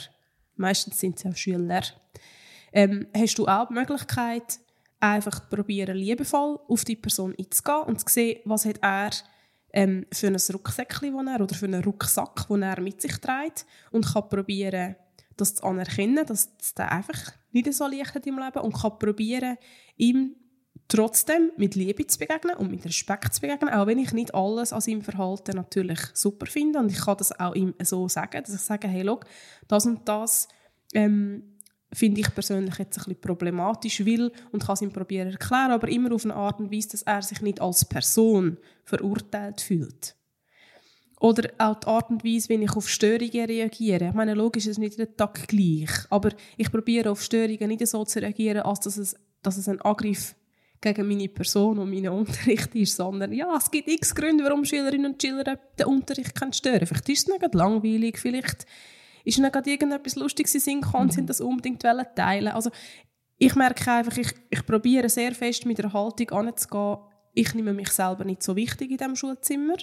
meistens 0.56 0.98
sind 1.00 1.18
es 1.18 1.26
auch 1.26 1.36
Schüler, 1.36 1.82
ähm, 2.72 3.06
hast 3.16 3.38
du 3.38 3.46
auch 3.46 3.68
die 3.68 3.74
Möglichkeit, 3.74 4.58
einfach 5.00 5.48
probieren, 5.50 5.96
liebevoll 5.96 6.58
auf 6.68 6.84
die 6.84 6.96
Person 6.96 7.34
einzugehen 7.38 7.82
und 7.82 8.00
zu 8.00 8.12
sehen, 8.12 8.40
was 8.44 8.64
hat 8.64 8.78
er 8.82 9.10
ähm, 9.74 10.06
für 10.12 10.28
ein 10.28 10.36
Rucksäckchen, 10.36 11.12
das 11.12 11.26
er, 11.26 11.40
oder 11.42 11.54
für 11.54 11.66
einen 11.66 11.82
Rucksack, 11.82 12.46
den 12.48 12.62
er 12.62 12.80
mit 12.80 13.02
sich 13.02 13.18
trägt 13.18 13.66
und 13.90 14.06
kann 14.06 14.28
probieren, 14.28 14.94
das 15.36 15.56
zu 15.56 15.64
anerkennen, 15.64 16.24
dass 16.24 16.48
es 16.60 16.74
der 16.74 16.92
einfach 16.92 17.32
nicht 17.50 17.72
so 17.74 17.86
leicht 17.88 18.14
hat 18.14 18.26
im 18.26 18.38
Leben 18.38 18.60
und 18.60 18.72
kann 18.72 18.98
probieren, 18.98 19.58
ihm 19.96 20.36
trotzdem 20.86 21.50
mit 21.56 21.74
Liebe 21.74 22.06
zu 22.06 22.18
begegnen 22.20 22.56
und 22.56 22.70
mit 22.70 22.84
Respekt 22.84 23.34
zu 23.34 23.40
begegnen, 23.40 23.70
auch 23.70 23.86
wenn 23.88 23.98
ich 23.98 24.12
nicht 24.12 24.32
alles 24.32 24.72
an 24.72 24.80
seinem 24.80 25.02
Verhalten 25.02 25.56
natürlich 25.56 25.98
super 26.12 26.46
finde. 26.46 26.78
Und 26.78 26.92
ich 26.92 27.00
kann 27.00 27.16
das 27.16 27.38
auch 27.38 27.54
ihm 27.54 27.74
so 27.82 28.08
sagen, 28.08 28.42
dass 28.44 28.54
ich 28.54 28.60
sage, 28.60 28.86
hey, 28.86 29.02
schau, 29.04 29.20
das 29.66 29.86
und 29.86 30.08
das 30.08 30.46
ähm, 30.92 31.53
finde 31.94 32.20
ich 32.20 32.34
persönlich 32.34 32.76
jetzt 32.78 32.98
ein 32.98 33.04
bisschen 33.04 33.20
problematisch, 33.20 34.04
will 34.04 34.32
und 34.52 34.64
kann 34.64 34.74
es 34.74 34.82
ihm 34.82 34.92
probieren 34.92 35.30
erklären, 35.30 35.70
aber 35.70 35.88
immer 35.88 36.12
auf 36.12 36.24
eine 36.24 36.34
Art 36.34 36.60
und 36.60 36.72
Weise, 36.72 36.90
dass 36.90 37.02
er 37.02 37.22
sich 37.22 37.40
nicht 37.40 37.60
als 37.60 37.84
Person 37.84 38.58
verurteilt 38.84 39.60
fühlt. 39.60 40.16
Oder 41.20 41.50
auch 41.58 41.78
die 41.78 41.86
Art 41.86 42.10
und 42.10 42.24
Weise, 42.24 42.50
wie 42.50 42.62
ich 42.62 42.76
auf 42.76 42.88
Störungen 42.88 43.46
reagiere. 43.46 44.08
Ich 44.08 44.14
meine, 44.14 44.34
logisch 44.34 44.66
ist 44.66 44.72
es 44.72 44.78
nicht 44.78 44.98
jeden 44.98 45.16
Tag 45.16 45.48
gleich, 45.48 45.90
aber 46.10 46.30
ich 46.56 46.70
probiere 46.70 47.10
auf 47.10 47.22
Störungen 47.22 47.68
nicht 47.68 47.86
so 47.86 48.04
zu 48.04 48.20
reagieren, 48.20 48.62
als 48.62 48.80
dass 48.80 48.98
es, 48.98 49.16
dass 49.42 49.56
es 49.56 49.68
ein 49.68 49.80
Angriff 49.80 50.34
gegen 50.80 51.08
meine 51.08 51.28
Person 51.28 51.78
und 51.78 51.88
meinen 51.88 52.10
Unterricht 52.10 52.74
ist, 52.74 52.96
sondern 52.96 53.32
ja, 53.32 53.56
es 53.56 53.70
gibt 53.70 53.88
x 53.88 54.14
Gründe, 54.14 54.44
warum 54.44 54.64
Schülerinnen 54.64 55.12
und 55.12 55.22
Schüler 55.22 55.58
den 55.78 55.86
Unterricht 55.86 56.36
stören 56.52 56.78
können. 56.78 56.86
Vielleicht 56.86 57.08
ist 57.08 57.28
es 57.28 57.40
nicht 57.40 57.54
langweilig, 57.54 58.18
vielleicht 58.18 58.66
ist 59.24 59.38
nicht 59.38 59.52
gerade 59.52 59.70
irgendetwas 59.70 60.16
Lustiges 60.16 60.54
in 60.54 60.60
Sinn 60.60 60.80
gekommen, 60.82 61.10
sie 61.10 61.24
das 61.24 61.40
unbedingt 61.40 61.82
teilen. 61.82 62.48
Also 62.48 62.70
ich 63.38 63.54
merke 63.54 63.90
einfach, 63.90 64.16
ich, 64.16 64.32
ich 64.50 64.64
probiere 64.64 65.08
sehr 65.08 65.34
fest 65.34 65.66
mit 65.66 65.78
der 65.78 65.92
Haltung 65.92 66.30
anzugehen, 66.30 66.98
ich 67.32 67.54
nehme 67.54 67.72
mich 67.72 67.90
selber 67.90 68.24
nicht 68.24 68.42
so 68.42 68.54
wichtig 68.54 68.92
in 68.92 68.96
diesem 68.96 69.16
Schulzimmer. 69.16 69.76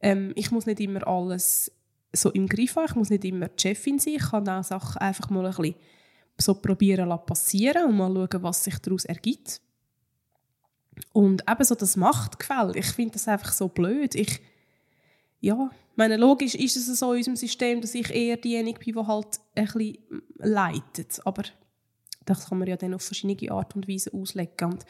Ähm, 0.00 0.32
ich 0.34 0.50
muss 0.50 0.66
nicht 0.66 0.80
immer 0.80 1.06
alles 1.06 1.70
so 2.12 2.30
im 2.30 2.48
Griff 2.48 2.76
haben, 2.76 2.86
ich 2.86 2.94
muss 2.94 3.10
nicht 3.10 3.24
immer 3.24 3.48
die 3.48 3.62
Chefin 3.62 3.98
sein, 3.98 4.14
ich 4.14 4.30
kann 4.30 4.48
auch 4.48 4.64
Sachen 4.64 4.98
einfach 4.98 5.30
mal 5.30 5.46
ein 5.46 5.54
bisschen 5.54 5.74
so 6.36 6.54
probieren 6.54 7.08
passieren 7.26 7.86
und 7.86 7.96
mal 7.96 8.12
schauen, 8.12 8.42
was 8.42 8.64
sich 8.64 8.78
daraus 8.78 9.04
ergibt. 9.04 9.60
Und 11.12 11.44
eben 11.48 11.64
so 11.64 11.74
das 11.74 11.96
Machtgefälle, 11.96 12.76
ich 12.76 12.86
finde 12.86 13.12
das 13.12 13.28
einfach 13.28 13.52
so 13.52 13.68
blöd. 13.68 14.14
Ich, 14.14 14.40
ja, 15.40 15.70
meine, 15.96 16.16
logisch 16.16 16.54
ist 16.54 16.76
es 16.76 16.98
so 16.98 17.12
in 17.12 17.18
unserem 17.18 17.36
System, 17.36 17.80
dass 17.80 17.94
ich 17.94 18.10
eher 18.10 18.36
diejenige 18.36 18.78
bin, 18.78 18.94
die 18.94 19.06
halt 19.06 19.40
ein 19.54 19.64
bisschen 19.64 19.98
leitet. 20.38 21.20
Aber 21.24 21.42
das 22.24 22.48
kann 22.48 22.58
man 22.58 22.68
ja 22.68 22.76
dann 22.76 22.94
auf 22.94 23.02
verschiedene 23.02 23.50
Art 23.52 23.76
und 23.76 23.88
Weise 23.88 24.12
auslegen. 24.12 24.72
Und 24.72 24.84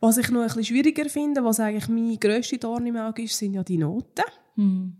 was 0.00 0.18
ich 0.18 0.30
noch 0.30 0.40
ein 0.40 0.46
bisschen 0.46 0.64
schwieriger 0.64 1.08
finde, 1.08 1.44
was 1.44 1.60
eigentlich 1.60 1.88
meine 1.88 2.16
grösste 2.16 2.58
Dorn 2.58 2.86
im 2.86 2.96
Auge 2.96 3.22
ist, 3.22 3.36
sind 3.36 3.54
ja 3.54 3.62
die 3.62 3.78
Noten. 3.78 4.24
Hm. 4.56 4.96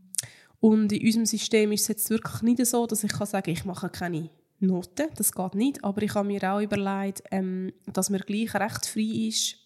Und 0.61 0.93
in 0.93 1.05
unserem 1.05 1.27
System 1.27 1.73
ist 1.73 1.83
es 1.83 1.89
jetzt 1.89 2.11
wirklich 2.11 2.43
nicht 2.43 2.65
so, 2.67 2.87
dass 2.87 3.05
ich 3.05 3.13
kann 3.13 3.27
sagen 3.27 3.51
ich 3.51 3.65
mache 3.65 3.89
keine 3.89 4.31
Noten. 4.59 5.09
Das 5.17 5.33
geht 5.33 5.55
nicht. 5.55 5.83
Aber 5.83 6.03
ich 6.03 6.15
habe 6.15 6.29
mir 6.29 6.43
auch 6.53 6.61
überlegt, 6.61 7.23
ähm, 7.31 7.73
dass 7.87 8.11
mir 8.11 8.21
gleich 8.21 8.55
recht 8.55 8.87
frei 8.87 9.29
ist, 9.29 9.57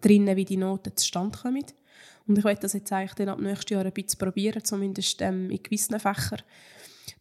drinnen, 0.00 0.36
wie 0.36 0.44
die 0.44 0.56
Noten 0.56 0.96
zustande 0.96 1.38
kommen. 1.38 1.64
Und 2.30 2.38
ich 2.38 2.44
werde 2.44 2.60
das 2.60 2.74
jetzt 2.74 2.92
eigentlich 2.92 3.14
dann 3.14 3.28
ab 3.28 3.40
nächstes 3.40 3.70
Jahr 3.70 3.84
ein 3.84 3.92
bisschen 3.92 4.20
probieren, 4.20 4.62
zumindest 4.64 5.20
ähm, 5.20 5.50
in 5.50 5.60
gewissen 5.60 5.98
Fächern, 5.98 6.40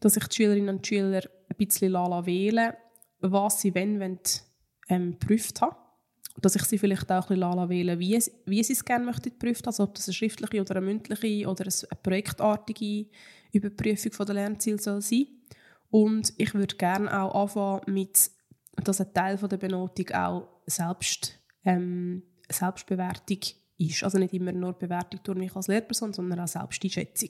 dass 0.02 0.16
ich 0.16 0.28
die 0.28 0.36
Schülerinnen 0.36 0.76
und 0.76 0.86
Schüler 0.86 1.24
ein 1.50 1.58
bisschen 1.58 1.94
la 1.94 2.24
wählen 2.28 2.74
was 3.22 3.60
sie 3.60 3.74
wenn, 3.74 4.00
wenn 4.00 4.20
ähm, 4.88 5.18
geprüft 5.20 5.62
haben. 5.62 5.76
Dass 6.40 6.56
ich 6.56 6.64
sie 6.66 6.78
vielleicht 6.78 7.12
auch 7.12 7.24
ein 7.24 7.40
bisschen 7.40 7.40
la 7.40 7.70
wählen 7.70 8.00
wie, 8.00 8.24
wie 8.46 8.64
sie 8.64 8.74
es 8.74 8.86
gerne 8.86 9.04
möchten 9.04 9.32
geprüft 9.32 9.66
also 9.66 9.82
ob 9.82 9.96
das 9.96 10.08
eine 10.08 10.14
schriftliche 10.14 10.62
oder 10.62 10.76
eine 10.76 10.86
mündliche 10.86 11.50
oder 11.50 11.66
eine 11.66 11.98
projektartige 12.04 13.08
Überprüfung 13.52 14.12
von 14.12 14.28
der 14.28 14.36
Lernziele 14.36 14.78
soll 14.78 15.02
sein. 15.02 15.26
Und 15.90 16.34
ich 16.38 16.54
würde 16.54 16.76
gerne 16.76 17.20
auch 17.20 17.34
anfangen 17.34 17.96
mit, 17.96 18.30
dass 18.76 19.02
ein 19.02 19.12
Teil 19.12 19.40
von 19.40 19.50
der 19.50 19.58
Benotung 19.58 20.12
auch 20.12 20.48
selbst, 20.68 21.40
ähm, 21.66 22.22
Selbstbewertung 22.48 23.40
ist. 23.80 24.04
Also 24.04 24.18
nicht 24.18 24.34
immer 24.34 24.52
nur 24.52 24.74
Bewertung 24.74 25.20
durch 25.24 25.38
mich 25.38 25.56
als 25.56 25.68
Lehrperson, 25.68 26.14
sondern 26.14 26.40
auch 26.42 26.48
Selbsteinschätzung. 26.48 27.30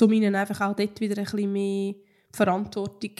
Um 0.00 0.12
ihnen 0.12 0.34
einfach 0.34 0.60
auch 0.62 0.74
dort 0.74 1.00
wieder 1.00 1.18
ein 1.18 1.24
bisschen 1.24 1.52
mehr 1.52 1.94
Verantwortung 2.32 3.12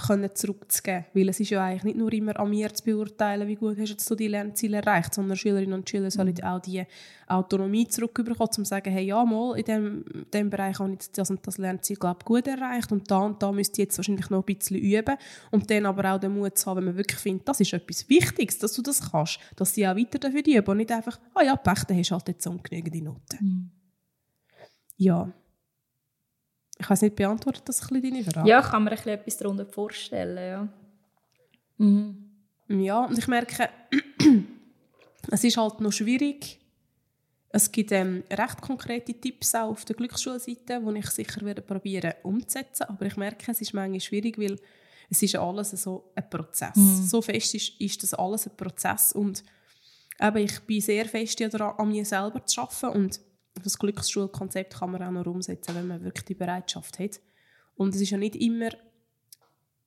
können 0.00 0.34
zurückzugeben. 0.34 1.04
Weil 1.14 1.28
es 1.28 1.40
ist 1.40 1.50
ja 1.50 1.64
eigentlich 1.64 1.84
nicht 1.84 1.98
nur 1.98 2.12
immer 2.12 2.38
an 2.38 2.50
mir 2.50 2.72
zu 2.72 2.84
beurteilen, 2.84 3.48
wie 3.48 3.56
gut 3.56 3.78
hast 3.78 4.10
du 4.10 4.14
die 4.14 4.28
Lernziele 4.28 4.78
erreicht, 4.78 5.14
sondern 5.14 5.36
Schülerinnen 5.36 5.74
und 5.74 5.88
Schüler 5.88 6.10
sollen 6.10 6.40
auch 6.42 6.60
die 6.60 6.84
Autonomie 7.26 7.86
zurückbekommen, 7.86 8.36
um 8.40 8.50
zu 8.50 8.64
sagen, 8.64 8.90
hey, 8.90 9.04
ja, 9.04 9.24
mal, 9.24 9.56
in 9.58 9.64
dem, 9.64 10.04
dem 10.32 10.50
Bereich 10.50 10.78
habe 10.78 10.92
ich 10.92 11.10
das 11.12 11.30
und 11.30 11.46
das 11.46 11.58
Lernziel 11.58 11.96
glaub, 11.96 12.24
gut 12.24 12.46
erreicht 12.46 12.90
und 12.92 13.10
da 13.10 13.18
und 13.18 13.42
da 13.42 13.52
müsst 13.52 13.78
ihr 13.78 13.84
jetzt 13.84 13.98
wahrscheinlich 13.98 14.28
noch 14.30 14.46
ein 14.46 14.54
bisschen 14.54 14.76
üben 14.76 15.16
und 15.50 15.70
dann 15.70 15.86
aber 15.86 16.12
auch 16.12 16.18
den 16.18 16.34
Mut 16.34 16.58
zu 16.58 16.66
haben, 16.66 16.78
wenn 16.78 16.84
man 16.86 16.96
wirklich 16.96 17.20
findet, 17.20 17.48
das 17.48 17.60
ist 17.60 17.72
etwas 17.72 18.08
Wichtiges, 18.08 18.58
dass 18.58 18.72
du 18.72 18.82
das 18.82 19.10
kannst, 19.10 19.38
dass 19.56 19.74
sie 19.74 19.86
auch 19.86 19.96
weiter 19.96 20.18
dafür 20.18 20.42
üben 20.44 20.70
und 20.70 20.76
nicht 20.78 20.92
einfach, 20.92 21.20
ah 21.34 21.42
ja, 21.42 21.56
Pech, 21.56 21.84
dann 21.84 21.98
hast 21.98 22.10
du 22.10 22.14
halt 22.14 22.28
jetzt 22.28 22.42
so 22.42 22.50
ungenügende 22.50 23.02
Noten. 23.02 23.38
Hm. 23.38 23.70
Ja. 24.96 25.32
Ich 26.80 26.88
weiß 26.88 27.02
nicht, 27.02 27.14
beantwortet 27.14 27.62
das 27.66 27.82
ein 27.82 28.00
bisschen 28.00 28.14
deine 28.14 28.24
Frage? 28.24 28.48
Ja, 28.48 28.62
kann 28.62 28.84
man 28.84 28.92
ein 28.92 28.96
bisschen 28.96 29.12
etwas 29.12 29.36
darunter 29.36 29.66
vorstellen, 29.66 30.36
ja. 30.36 30.68
Mhm. 31.76 32.30
Ja, 32.68 33.04
und 33.04 33.18
ich 33.18 33.28
merke, 33.28 33.68
es 35.30 35.44
ist 35.44 35.56
halt 35.56 35.80
noch 35.80 35.92
schwierig. 35.92 36.58
Es 37.50 37.70
gibt 37.70 37.92
ähm, 37.92 38.22
recht 38.30 38.60
konkrete 38.62 39.12
Tipps 39.12 39.54
auch 39.54 39.70
auf 39.70 39.84
der 39.84 39.96
Glücksschulseite, 39.96 40.80
die 40.80 40.98
ich 40.98 41.10
sicher 41.10 41.42
werde 41.42 41.62
probieren 41.62 42.14
umzusetzen. 42.22 42.84
Aber 42.84 43.04
ich 43.06 43.16
merke, 43.16 43.50
es 43.50 43.60
ist 43.60 43.74
manchmal 43.74 44.00
schwierig, 44.00 44.38
weil 44.38 44.56
es 45.10 45.22
ist 45.22 45.36
alles 45.36 45.70
so 45.72 46.12
ein 46.14 46.30
Prozess. 46.30 46.76
Mhm. 46.76 47.02
So 47.02 47.20
fest 47.20 47.54
ist, 47.56 47.80
ist 47.80 48.02
das 48.02 48.14
alles 48.14 48.46
ein 48.46 48.56
Prozess 48.56 49.12
und 49.12 49.42
eben, 50.20 50.36
ich 50.38 50.60
bin 50.60 50.80
sehr 50.80 51.06
fest 51.06 51.40
daran, 51.40 51.74
an 51.76 51.88
mir 51.88 52.04
selber 52.04 52.44
zu 52.46 52.60
arbeiten 52.60 52.96
und 52.96 53.20
das 53.62 53.78
Glücksschulkonzept 53.78 54.78
kann 54.78 54.90
man 54.92 55.02
auch 55.02 55.10
noch 55.10 55.26
umsetzen, 55.26 55.74
wenn 55.74 55.86
man 55.86 56.02
wirklich 56.02 56.24
die 56.24 56.34
Bereitschaft 56.34 56.98
hat. 56.98 57.20
Und 57.76 57.94
es 57.94 58.00
ist 58.00 58.10
ja 58.10 58.18
nicht 58.18 58.36
immer 58.36 58.70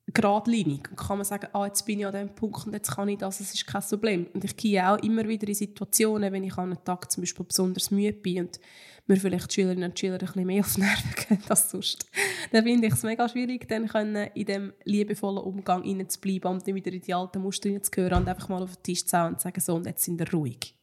geradlinig. 0.08 0.90
Und 0.90 0.98
kann 0.98 1.18
man 1.18 1.26
sagen, 1.26 1.48
ah, 1.54 1.66
jetzt 1.66 1.86
bin 1.86 2.00
ich 2.00 2.06
an 2.06 2.14
dem 2.14 2.30
Punkt 2.30 2.66
und 2.66 2.74
jetzt 2.74 2.92
kann 2.92 3.08
ich 3.08 3.18
das, 3.18 3.40
es 3.40 3.54
ist 3.54 3.66
kein 3.66 3.82
Problem. 3.82 4.28
Und 4.34 4.44
ich 4.44 4.56
gehe 4.58 4.90
auch 4.90 4.98
immer 4.98 5.28
wieder 5.28 5.48
in 5.48 5.54
Situationen, 5.54 6.32
wenn 6.34 6.44
ich 6.44 6.58
an 6.58 6.72
einem 6.72 6.84
Tag 6.84 7.12
zum 7.12 7.22
Beispiel 7.22 7.46
besonders 7.46 7.92
müde 7.92 8.14
bin 8.14 8.42
und 8.42 8.60
mir 9.08 9.18
vielleicht 9.18 9.50
die 9.52 9.56
Schülerinnen 9.56 9.92
und 9.92 10.00
Schüler 10.00 10.14
ein 10.14 10.20
bisschen 10.20 10.46
mehr 10.46 10.60
auf 10.64 10.74
die 10.74 10.82
Nerven 10.82 11.12
gehen 11.28 11.44
als 11.50 11.72
sonst. 11.72 12.06
Dann 12.52 12.64
finde 12.64 12.88
ich 12.88 12.94
es 12.94 13.04
mega 13.04 13.28
schwierig, 13.28 13.68
dann 13.68 13.88
können 13.88 14.30
in 14.34 14.46
dem 14.46 14.74
liebevollen 14.84 15.44
Umgang 15.44 16.10
zu 16.10 16.20
bleiben 16.20 16.48
und 16.48 16.68
dann 16.68 16.76
wieder 16.76 16.92
in 16.92 17.02
die 17.02 17.14
alten 17.14 17.42
Muster 17.42 17.70
reinzuhören 17.70 18.24
und 18.24 18.28
einfach 18.28 18.50
mal 18.50 18.64
auf 18.64 18.76
den 18.76 18.84
Tisch 18.84 19.06
zu 19.06 19.18
hauen 19.18 19.34
und 19.34 19.40
zu 19.40 19.44
sagen, 19.44 19.62
so, 19.62 19.76
und 19.76 19.86
jetzt 19.86 20.04
sind 20.04 20.20
wir 20.20 20.32
ruhig. 20.32 20.76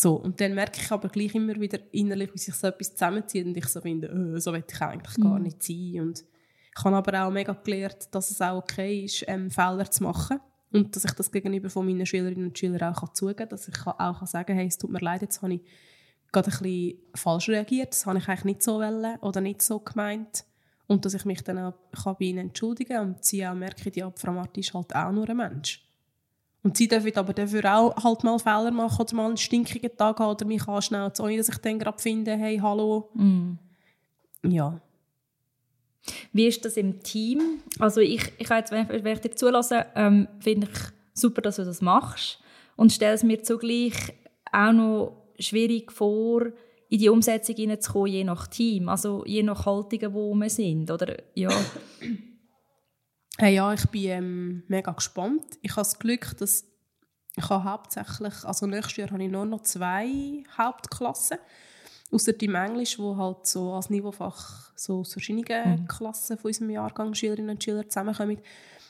So, 0.00 0.14
und 0.14 0.40
dann 0.40 0.54
merke 0.54 0.80
ich 0.80 0.92
aber 0.92 1.08
gleich 1.08 1.34
immer 1.34 1.56
wieder 1.60 1.80
innerlich, 1.90 2.32
wie 2.32 2.38
sich 2.38 2.54
so 2.54 2.68
etwas 2.68 2.92
zusammenzieht 2.92 3.44
und 3.44 3.56
ich 3.56 3.66
so 3.66 3.80
finde, 3.80 4.06
äh, 4.06 4.38
so 4.40 4.52
will 4.52 4.62
ich 4.64 4.80
eigentlich 4.80 5.16
gar 5.16 5.40
nicht 5.40 5.60
sein. 5.60 6.00
Und 6.02 6.24
ich 6.76 6.84
habe 6.84 6.94
aber 6.94 7.24
auch 7.26 7.32
mega 7.32 7.52
gelernt, 7.52 8.06
dass 8.12 8.30
es 8.30 8.40
auch 8.40 8.58
okay 8.58 9.04
ist, 9.06 9.24
ähm, 9.26 9.50
Fehler 9.50 9.90
zu 9.90 10.04
machen. 10.04 10.38
Und 10.70 10.94
dass 10.94 11.04
ich 11.04 11.10
das 11.14 11.32
gegenüber 11.32 11.68
von 11.68 11.84
meinen 11.84 12.06
Schülerinnen 12.06 12.46
und 12.46 12.56
Schülern 12.56 12.94
auch 12.94 13.00
kann 13.00 13.12
zugeben 13.12 13.38
kann. 13.38 13.48
Dass 13.48 13.66
ich 13.66 13.74
kann- 13.74 13.94
auch 13.98 14.18
kann 14.20 14.28
sagen 14.28 14.54
hey, 14.54 14.68
es 14.68 14.78
tut 14.78 14.90
mir 14.90 15.00
leid, 15.00 15.22
jetzt 15.22 15.42
habe 15.42 15.54
ich 15.54 15.62
gerade 16.30 16.48
ein 16.48 16.58
bisschen 16.62 16.98
falsch 17.16 17.48
reagiert. 17.48 17.92
Das 17.92 18.06
habe 18.06 18.18
ich 18.18 18.28
eigentlich 18.28 18.44
nicht 18.44 18.62
so 18.62 18.74
wollen 18.74 19.18
oder 19.20 19.40
nicht 19.40 19.62
so 19.62 19.80
gemeint. 19.80 20.44
Und 20.86 21.06
dass 21.06 21.14
ich 21.14 21.24
mich 21.24 21.42
dann 21.42 21.58
auch 21.58 21.74
kann 22.04 22.14
bei 22.20 22.26
ihnen 22.26 22.38
entschuldigen 22.38 22.94
kann. 22.96 23.08
Und 23.08 23.24
sie 23.24 23.44
auch 23.44 23.54
merken, 23.54 23.90
die 23.90 24.04
Frau 24.14 24.32
Marti 24.32 24.60
ist 24.60 24.72
halt 24.74 24.94
auch 24.94 25.10
nur 25.10 25.28
ein 25.28 25.36
Mensch. 25.36 25.84
Und 26.62 26.76
sie 26.76 26.88
dürfen 26.88 27.16
aber 27.16 27.32
dafür 27.32 27.64
auch 27.76 28.04
halt 28.04 28.24
mal 28.24 28.38
Fehler 28.38 28.70
machen 28.72 29.00
oder 29.00 29.14
mal 29.14 29.26
einen 29.26 29.36
stinkigen 29.36 29.96
Tag 29.96 30.18
haben 30.18 30.30
oder 30.30 30.44
mich 30.44 30.66
anschnauzen, 30.66 31.24
ohne 31.24 31.36
dass 31.36 31.48
ich 31.48 31.58
dann 31.58 31.78
gerade 31.78 31.98
finde, 31.98 32.36
hey, 32.36 32.58
hallo. 32.58 33.10
Mhm. 33.14 33.58
Ja. 34.42 34.80
Wie 36.32 36.46
ist 36.46 36.64
das 36.64 36.76
im 36.76 37.02
Team? 37.02 37.60
Also 37.78 38.00
ich, 38.00 38.32
ich 38.38 38.48
jetzt, 38.48 38.72
wenn 38.72 38.88
wenn 38.88 39.06
ich 39.06 39.20
dir 39.20 39.34
zulasse, 39.34 39.86
ähm, 39.94 40.26
finde 40.40 40.68
ich 40.72 40.78
super, 41.14 41.42
dass 41.42 41.56
du 41.56 41.64
das 41.64 41.80
machst 41.80 42.40
und 42.76 42.92
stelle 42.92 43.14
es 43.14 43.22
mir 43.22 43.42
zugleich 43.42 43.94
auch 44.50 44.72
noch 44.72 45.16
schwierig 45.38 45.92
vor, 45.92 46.46
in 46.88 46.98
die 46.98 47.08
Umsetzung 47.08 47.56
hineinzukommen, 47.56 48.12
je 48.12 48.24
nach 48.24 48.46
Team, 48.46 48.88
also 48.88 49.24
je 49.26 49.42
nach 49.42 49.66
Haltungen, 49.66 50.14
wo 50.14 50.34
wir 50.34 50.48
sind, 50.50 50.90
oder? 50.90 51.16
Ja. 51.34 51.50
Hey, 53.40 53.54
ja, 53.54 53.72
ich 53.72 53.86
bin 53.90 54.10
ähm, 54.10 54.62
mega 54.66 54.90
gespannt. 54.90 55.60
Ich 55.62 55.70
habe 55.70 55.82
das 55.82 56.00
Glück, 56.00 56.36
dass 56.38 56.64
ich 57.36 57.48
habe 57.48 57.62
hauptsächlich, 57.62 58.34
also 58.42 58.66
nächstes 58.66 58.96
Jahr 58.96 59.12
habe 59.12 59.22
ich 59.22 59.30
nur 59.30 59.46
noch 59.46 59.62
zwei 59.62 60.42
Hauptklassen, 60.58 61.38
außer 62.10 62.32
dem 62.32 62.56
Englisch, 62.56 62.98
wo 62.98 63.16
halt 63.16 63.46
so 63.46 63.74
als 63.74 63.90
Niveaufach 63.90 64.72
so 64.74 64.98
aus 64.98 65.12
verschiedenen 65.12 65.82
mhm. 65.82 65.86
Klassen 65.86 66.36
von 66.36 66.48
unserem 66.48 66.70
Jahrgang 66.70 67.14
Schülerinnen 67.14 67.50
und 67.50 67.62
Schüler 67.62 67.88
zusammenkommen. 67.88 68.38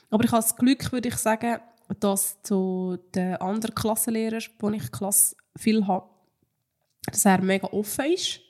Aber 0.08 0.24
ich 0.24 0.32
habe 0.32 0.40
das 0.40 0.56
Glück, 0.56 0.92
würde 0.92 1.10
ich 1.10 1.16
sagen, 1.16 1.58
dass 2.00 2.38
so 2.42 2.96
der 3.12 3.42
andere 3.42 3.72
Klassenlehrer, 3.72 4.40
wo 4.60 4.70
ich 4.70 4.90
Klasse 4.90 5.36
viel 5.58 5.86
habe, 5.86 6.08
dass 7.04 7.26
er 7.26 7.42
mega 7.42 7.66
offen 7.66 8.14
ist 8.14 8.40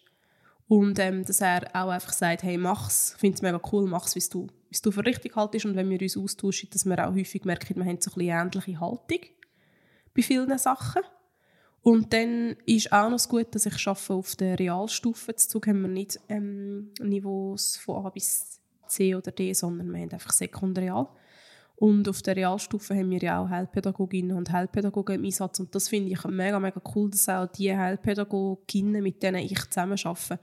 und 0.68 0.96
ähm, 1.00 1.24
dass 1.24 1.40
er 1.40 1.66
auch 1.74 1.90
einfach 1.90 2.12
sagt, 2.12 2.44
hey, 2.44 2.56
mach's, 2.56 3.14
ich 3.14 3.20
finde 3.20 3.34
es 3.34 3.42
mega 3.42 3.60
cool, 3.72 3.88
mach's, 3.88 4.14
wie 4.14 4.22
du, 4.30 4.46
wie 4.70 4.78
du 4.82 4.90
für 4.90 5.04
richtig 5.04 5.36
haltest 5.36 5.66
und 5.66 5.76
wenn 5.76 5.88
wir 5.90 6.00
uns 6.00 6.16
austauschen, 6.16 6.68
dass 6.72 6.84
wir 6.84 7.06
auch 7.06 7.14
häufig 7.14 7.44
merken, 7.44 7.76
wir 7.76 7.84
haben 7.84 8.00
so 8.00 8.10
ein 8.14 8.20
ähnliche 8.20 8.80
Haltung 8.80 9.20
bei 10.14 10.22
vielen 10.22 10.58
Sachen. 10.58 11.02
Und 11.82 12.12
dann 12.12 12.56
ist 12.66 12.92
auch 12.92 13.08
noch 13.08 13.28
gut, 13.28 13.54
dass 13.54 13.66
ich 13.66 13.86
arbeite 13.86 14.12
auf 14.12 14.36
der 14.36 14.58
Realstufe. 14.58 15.32
Dazu 15.32 15.60
haben 15.66 15.82
wir 15.82 15.88
nicht 15.88 16.20
ähm, 16.28 16.90
Niveaus 17.00 17.76
von 17.76 18.04
A 18.04 18.10
bis 18.10 18.60
C 18.88 19.14
oder 19.14 19.30
D, 19.30 19.52
sondern 19.54 19.90
wir 19.92 20.00
haben 20.00 20.10
einfach 20.10 20.32
Sekundreal. 20.32 21.08
Und 21.76 22.08
auf 22.08 22.22
der 22.22 22.34
Realstufe 22.34 22.94
haben 22.94 23.10
wir 23.10 23.20
ja 23.20 23.40
auch 23.40 23.48
Heilpädagoginnen 23.48 24.36
und 24.36 24.50
Heilpädagogen 24.50 25.14
im 25.14 25.24
Einsatz. 25.24 25.60
Und 25.60 25.72
das 25.74 25.88
finde 25.88 26.10
ich 26.10 26.24
mega, 26.24 26.58
mega 26.58 26.82
cool, 26.94 27.08
dass 27.08 27.28
auch 27.28 27.46
die 27.46 27.74
Heilpädagoginnen, 27.74 29.00
mit 29.00 29.22
denen 29.22 29.38
ich 29.38 29.70
zusammen 29.70 29.98
arbeite, 30.02 30.40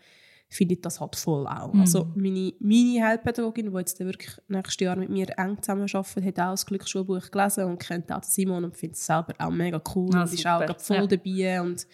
finde 0.50 0.76
ich 0.76 0.82
das 0.82 1.00
halt 1.00 1.16
voll 1.16 1.48
auch. 1.48 1.74
Mhm. 1.74 1.82
Also 1.82 2.12
meine, 2.16 2.54
meine 2.60 3.04
Heilpädagogin, 3.06 3.72
die 3.72 3.78
jetzt 3.78 4.00
wirklich 4.00 4.38
nächstes 4.48 4.80
Jahr 4.80 4.96
mit 4.96 5.10
mir 5.10 5.28
eng 5.38 5.62
zusammenarbeitet, 5.62 6.26
hat 6.26 6.40
auch 6.40 6.52
das 6.52 6.66
Glücksschulbuch 6.66 7.32
gelesen 7.32 7.66
und 7.66 7.80
kennt 7.80 8.12
auch 8.12 8.24
Simon 8.24 8.64
und 8.64 8.78
findet 8.78 8.98
es 8.98 9.06
selber 9.06 9.34
auch 9.40 9.52
mega 9.52 9.82
cool 9.96 10.10
ah, 10.14 10.22
und 10.22 10.34
ist 10.34 10.46
auch 10.46 10.80
voll 10.80 10.98
ja. 10.98 11.08
dabei. 11.08 11.62
Und 11.62 11.88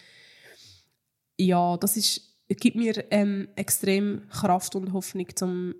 ja, 1.38 1.76
das 1.76 1.96
ist, 1.96 2.20
gibt 2.48 2.76
mir 2.76 3.04
ähm, 3.10 3.48
extrem 3.56 4.28
Kraft 4.28 4.76
und 4.76 4.92
Hoffnung, 4.92 5.26
um 5.40 5.74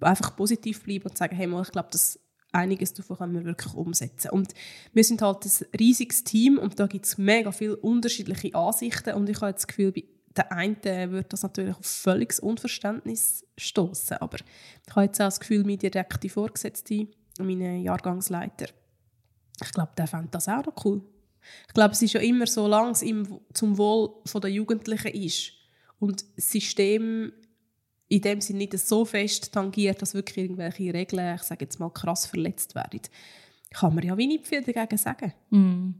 einfach 0.00 0.36
positiv 0.36 0.82
bleiben 0.84 1.04
und 1.04 1.12
zu 1.12 1.18
sagen, 1.18 1.34
hey, 1.34 1.46
mal, 1.46 1.62
ich 1.62 1.72
glaube, 1.72 1.88
das 1.90 2.20
einiges 2.52 2.94
davon 2.94 3.18
können 3.18 3.34
wir 3.34 3.44
wirklich 3.44 3.74
umsetzen. 3.74 4.30
Und 4.30 4.54
wir 4.92 5.04
sind 5.04 5.22
halt 5.22 5.44
ein 5.44 5.66
riesiges 5.78 6.24
Team 6.24 6.58
und 6.58 6.78
da 6.78 6.86
gibt 6.86 7.06
es 7.06 7.18
mega 7.18 7.52
viele 7.52 7.76
unterschiedliche 7.76 8.54
Ansichten 8.54 9.14
und 9.14 9.28
ich 9.28 9.40
habe 9.40 9.52
das 9.52 9.66
Gefühl, 9.66 9.92
bei 9.92 10.04
der 10.38 10.52
einen 10.52 11.12
wird 11.12 11.32
das 11.32 11.42
natürlich 11.42 11.76
auf 11.76 11.84
völliges 11.84 12.40
Unverständnis 12.40 13.44
stoßen. 13.56 14.18
Aber 14.18 14.38
ich 14.38 14.94
habe 14.94 15.06
jetzt 15.06 15.20
auch 15.20 15.26
das 15.26 15.40
Gefühl, 15.40 15.64
mein 15.64 15.78
direkte 15.78 16.28
Vorgesetzte, 16.28 17.08
mein 17.40 17.82
Jahrgangsleiter, 17.82 18.68
ich 19.60 19.72
glaube, 19.72 19.92
der 19.96 20.06
fand 20.06 20.34
das 20.34 20.48
auch 20.48 20.64
noch 20.64 20.84
cool. 20.84 21.02
Ich 21.66 21.74
glaube, 21.74 21.92
es 21.92 22.02
ist 22.02 22.12
ja 22.12 22.20
immer 22.20 22.46
so, 22.46 22.66
lange 22.66 22.92
es 22.92 23.04
zum 23.54 23.78
Wohl 23.78 24.10
der 24.34 24.50
Jugendlichen 24.50 25.12
ist 25.14 25.52
und 25.98 26.24
das 26.36 26.50
System 26.50 27.32
in 28.08 28.22
dem 28.22 28.40
Sinne 28.40 28.60
nicht 28.60 28.78
so 28.78 29.04
fest 29.04 29.52
tangiert, 29.52 30.00
dass 30.00 30.14
wirklich 30.14 30.38
irgendwelche 30.38 30.94
Regeln, 30.94 31.34
ich 31.34 31.42
sage 31.42 31.64
jetzt 31.64 31.78
mal, 31.78 31.90
krass 31.90 32.26
verletzt 32.26 32.74
werden, 32.74 33.00
kann 33.70 33.94
man 33.94 34.04
ja 34.04 34.16
wie 34.16 34.26
nicht 34.26 34.46
viel 34.46 34.62
dagegen 34.62 34.96
sagen. 34.96 35.34
Mm. 35.50 35.90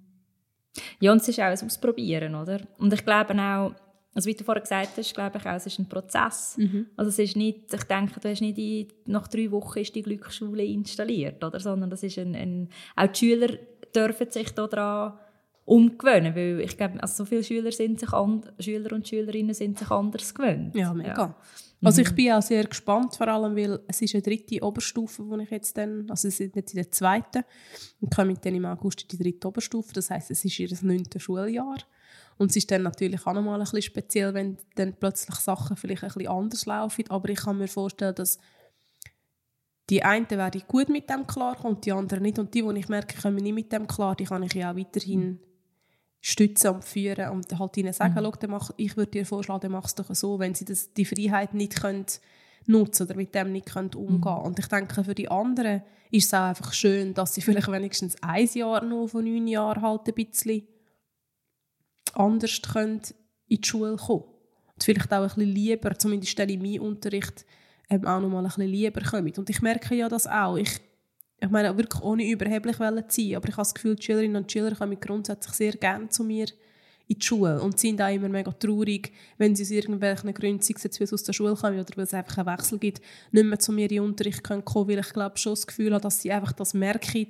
Ja, 1.00 1.12
und 1.12 1.21
es 1.21 1.28
ist 1.28 1.40
auch 1.40 1.45
ein 1.45 1.59
Ausprobieren, 1.61 2.35
oder? 2.35 2.61
Und 2.78 2.92
ich 2.92 3.04
glaube 3.04 3.35
auch, 3.35 3.75
also 4.19 4.31
wie 4.31 4.35
du 4.35 4.43
vorhin 4.43 4.65
gesagt 4.65 4.97
hast, 4.97 5.15
glaube 5.15 5.39
ich 5.39 5.47
auch, 5.47 5.55
es 5.55 5.67
ist 5.67 5.79
ein 5.79 5.89
Prozess. 5.89 6.57
Mhm. 6.59 6.87
Also 6.97 7.11
es 7.11 7.21
ist 7.21 7.37
nicht, 7.37 7.73
ich 7.73 7.85
denke, 7.85 8.19
du 8.19 8.29
hast 8.29 8.41
nicht 8.41 8.57
die, 8.57 8.89
nach 9.07 9.29
drei 9.29 9.49
Wochen 9.53 9.79
ist 9.79 9.95
die 9.95 10.03
Glücksschule 10.03 10.65
installiert, 10.65 11.45
oder? 11.45 11.61
Sondern 11.61 11.89
das 11.89 12.03
ist 12.03 12.19
ein, 12.19 12.35
ein 12.35 12.69
auch 12.97 13.07
die 13.07 13.17
Schüler 13.17 13.57
dürfen 13.95 14.29
sich 14.29 14.51
daran 14.51 15.13
umgewöhnen, 15.67 16.35
weil 16.35 16.61
ich 16.63 16.77
glaube, 16.77 17.01
also 17.01 17.23
so 17.23 17.27
viele 17.27 17.45
Schüler, 17.45 17.71
sind 17.71 18.01
sich 18.01 18.13
and, 18.13 18.53
Schüler 18.59 18.93
und 18.93 19.07
Schülerinnen 19.07 19.55
sind 19.55 19.79
sich 19.79 19.89
anders 19.89 20.35
gewöhnt. 20.35 20.75
Ja, 20.75 20.93
mega. 20.93 21.15
Ja. 21.15 21.37
Also 21.85 22.02
ich 22.02 22.11
mhm. 22.11 22.17
bin 22.17 22.33
auch 22.33 22.43
sehr 22.43 22.65
gespannt, 22.65 23.15
vor 23.15 23.28
allem, 23.28 23.54
weil 23.54 23.78
es 23.87 24.02
ist 24.02 24.17
eine 24.17 24.23
dritte 24.23 24.65
Oberstufe, 24.65 25.28
wo 25.28 25.37
ich 25.37 25.50
jetzt 25.50 25.78
dann, 25.78 26.11
also 26.11 26.26
es 26.26 26.41
ist 26.41 26.57
jetzt 26.57 26.73
in 26.73 26.78
der 26.78 26.91
zweiten 26.91 27.45
und 28.00 28.13
komme 28.13 28.35
dann 28.35 28.57
im 28.57 28.65
August 28.65 29.02
in 29.02 29.17
die 29.17 29.23
dritte 29.23 29.47
Oberstufe, 29.47 29.93
das 29.93 30.11
heißt, 30.11 30.33
es 30.33 30.45
ist 30.45 30.59
ihr 30.59 30.71
neuntes 30.83 31.23
Schuljahr 31.23 31.78
und 32.39 32.51
es 32.51 32.57
ist 32.57 32.71
dann 32.71 32.83
natürlich 32.83 33.27
auch 33.27 33.35
nochmal 33.35 33.61
ein 33.61 33.65
bisschen 33.65 33.83
speziell, 33.83 34.33
wenn 34.33 34.59
dann 34.77 34.95
plötzlich 34.95 35.37
Sachen 35.37 35.77
vielleicht 35.77 36.05
ein 36.05 36.09
bisschen 36.09 36.29
anders 36.29 36.67
laufen, 36.67 37.05
aber 37.11 37.29
ich 37.29 37.41
kann 37.41 37.59
mir 37.59 37.69
vorstellen, 37.69 38.15
dass 38.15 38.39
die 39.91 40.03
einen 40.03 40.31
werden 40.31 40.63
gut 40.69 40.89
mit 40.89 41.11
dem 41.11 41.27
klarkommen 41.27 41.77
und 41.77 41.85
die 41.85 41.93
anderen 41.93 42.23
nicht 42.23 42.39
und 42.39 42.55
die, 42.55 42.63
die 42.63 42.79
ich 42.79 42.89
merke, 42.89 43.21
kommen 43.21 43.37
nicht 43.37 43.55
mit 43.55 43.73
dem 43.73 43.87
klar, 43.87 44.15
die 44.15 44.25
kann 44.25 44.43
ich 44.43 44.55
ja 44.55 44.71
auch 44.71 44.77
weiterhin 44.77 45.41
stützen 46.21 46.75
und 46.75 46.85
führen 46.85 47.31
und 47.31 47.59
halt 47.59 47.77
ihnen 47.77 47.93
sagen, 47.93 48.15
mhm. 48.15 48.51
mach, 48.51 48.71
ich 48.77 48.97
würde 48.97 49.11
dir 49.11 49.27
vorschlagen, 49.27 49.63
dann 49.63 49.73
mach 49.73 49.87
es 49.87 49.95
doch 49.95 50.15
so, 50.15 50.39
wenn 50.39 50.55
sie 50.55 50.65
das, 50.65 50.93
die 50.93 51.05
Freiheit 51.05 51.55
nicht 51.55 51.81
können 51.81 52.07
nutzen 52.67 53.07
oder 53.07 53.17
mit 53.17 53.35
dem 53.35 53.53
nicht 53.53 53.67
können 53.67 53.95
umgehen 53.95 54.21
mhm. 54.21 54.45
Und 54.45 54.59
ich 54.59 54.67
denke, 54.67 55.03
für 55.05 55.15
die 55.15 55.31
anderen 55.31 55.83
ist 56.11 56.27
es 56.27 56.35
auch 56.35 56.49
einfach 56.49 56.73
schön, 56.73 57.15
dass 57.15 57.35
sie 57.35 57.41
vielleicht 57.41 57.71
wenigstens 57.71 58.17
ein 58.23 58.49
Jahr 58.53 58.85
noch 58.85 59.09
von 59.09 59.25
neun 59.25 59.47
Jahren 59.47 59.83
halt 59.83 60.07
ein 60.07 60.15
bisschen 60.15 60.67
anders 62.14 62.60
können 62.62 63.00
in 63.49 63.60
die 63.60 63.68
Schule 63.68 63.97
kommen 63.97 64.25
Und 64.25 64.84
vielleicht 64.84 65.12
auch 65.12 65.23
ein 65.23 65.28
bisschen 65.28 65.42
lieber, 65.42 65.99
zumindest 65.99 66.38
in 66.38 66.62
meinem 66.62 66.82
Unterricht, 66.82 67.44
ähm, 67.90 68.06
auch 68.06 68.21
noch 68.21 68.28
mal 68.28 68.38
ein 68.38 68.44
bisschen 68.44 68.68
lieber 68.68 69.00
kommen. 69.00 69.32
Und 69.36 69.50
ich 69.50 69.62
merke 69.62 69.94
ja 69.94 70.08
das 70.08 70.26
auch. 70.26 70.56
Ich 70.56 70.80
ich 71.40 71.50
meine, 71.50 71.76
wirklich 71.76 72.02
ohne 72.02 72.28
überheblich 72.28 72.76
zu 72.76 72.82
sein, 72.82 73.36
aber 73.36 73.49
ich 73.49 73.54
habe 73.54 73.62
das 73.62 73.75
Gefühl, 73.75 73.94
die 73.94 74.02
Schülerinnen 74.02 74.36
und 74.36 74.50
Schüler 74.50 74.75
kommen 74.75 74.99
grundsätzlich 74.99 75.54
sehr 75.54 75.73
gerne 75.73 76.08
zu 76.08 76.25
mir 76.25 76.47
in 77.06 77.18
die 77.18 77.25
Schule 77.25 77.60
und 77.62 77.78
sind 77.78 78.02
auch 78.02 78.12
immer 78.12 78.28
mega 78.28 78.50
traurig, 78.52 79.12
wenn 79.38 79.54
sie 79.54 79.62
aus 79.62 79.71
irgendwelchen 79.71 80.34
Gründen, 80.34 80.60
sei 80.60 80.75
es 80.76 80.82
jetzt, 80.82 81.00
weil 81.00 81.06
sie 81.06 81.14
aus 81.14 81.23
der 81.23 81.32
Schule 81.32 81.54
kommen 81.54 81.78
oder 81.78 81.97
weil 81.97 82.04
es 82.04 82.12
einfach 82.12 82.38
einen 82.38 82.58
Wechsel 82.58 82.78
gibt, 82.78 83.00
nicht 83.30 83.47
mehr 83.47 83.58
zu 83.58 83.73
mir 83.73 83.84
in 83.84 83.88
den 83.88 84.02
Unterricht 84.02 84.42
kommen 84.42 84.64
können, 84.64 84.88
weil 84.88 84.99
ich 84.99 85.12
glaube 85.12 85.38
schon 85.38 85.52
das 85.52 85.66
Gefühl 85.66 85.94
habe, 85.94 86.02
dass 86.02 86.21
sie 86.21 86.32
einfach 86.32 86.52
das 86.52 86.75
merken, 86.75 87.28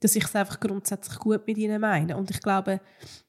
dass 0.00 0.16
ich 0.16 0.24
es 0.24 0.34
einfach 0.34 0.58
grundsätzlich 0.58 1.18
gut 1.18 1.46
mit 1.46 1.58
ihnen 1.58 1.80
meine. 1.80 2.16
Und 2.16 2.30
ich 2.30 2.40
glaube, 2.40 2.80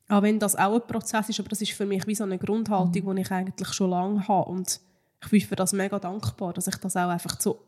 auch 0.07 0.21
wenn 0.21 0.39
das 0.39 0.55
auch 0.55 0.75
ein 0.75 0.87
Prozess 0.87 1.29
ist, 1.29 1.39
aber 1.39 1.49
das 1.49 1.61
ist 1.61 1.71
für 1.71 1.85
mich 1.85 2.05
wie 2.05 2.15
so 2.15 2.23
eine 2.23 2.37
Grundhaltung, 2.37 3.05
mhm. 3.05 3.15
die 3.15 3.21
ich 3.21 3.31
eigentlich 3.31 3.73
schon 3.73 3.89
lange 3.89 4.27
habe 4.27 4.49
und 4.49 4.79
ich 5.23 5.29
bin 5.29 5.41
für 5.41 5.55
das 5.55 5.73
mega 5.73 5.97
dankbar, 5.97 6.53
dass 6.53 6.67
ich 6.67 6.75
das 6.75 6.95
auch 6.95 7.09
einfach 7.09 7.39
so 7.39 7.59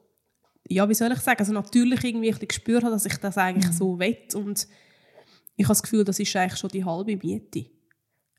ja, 0.70 0.88
wie 0.90 0.94
soll 0.94 1.12
ich 1.12 1.20
sagen, 1.20 1.40
also 1.40 1.54
natürlich 1.54 2.04
irgendwie 2.04 2.30
ich 2.30 2.40
gespürt 2.40 2.84
habe, 2.84 2.94
dass 2.94 3.06
ich 3.06 3.18
das 3.18 3.38
eigentlich 3.38 3.72
mhm. 3.72 3.78
so 3.78 4.00
will 4.00 4.18
und 4.36 4.68
ich 5.56 5.66
habe 5.66 5.72
das 5.72 5.82
Gefühl, 5.82 6.04
das 6.04 6.20
ist 6.20 6.36
eigentlich 6.36 6.60
schon 6.60 6.70
die 6.70 6.86
halbe 6.86 7.18
Miete. 7.18 7.66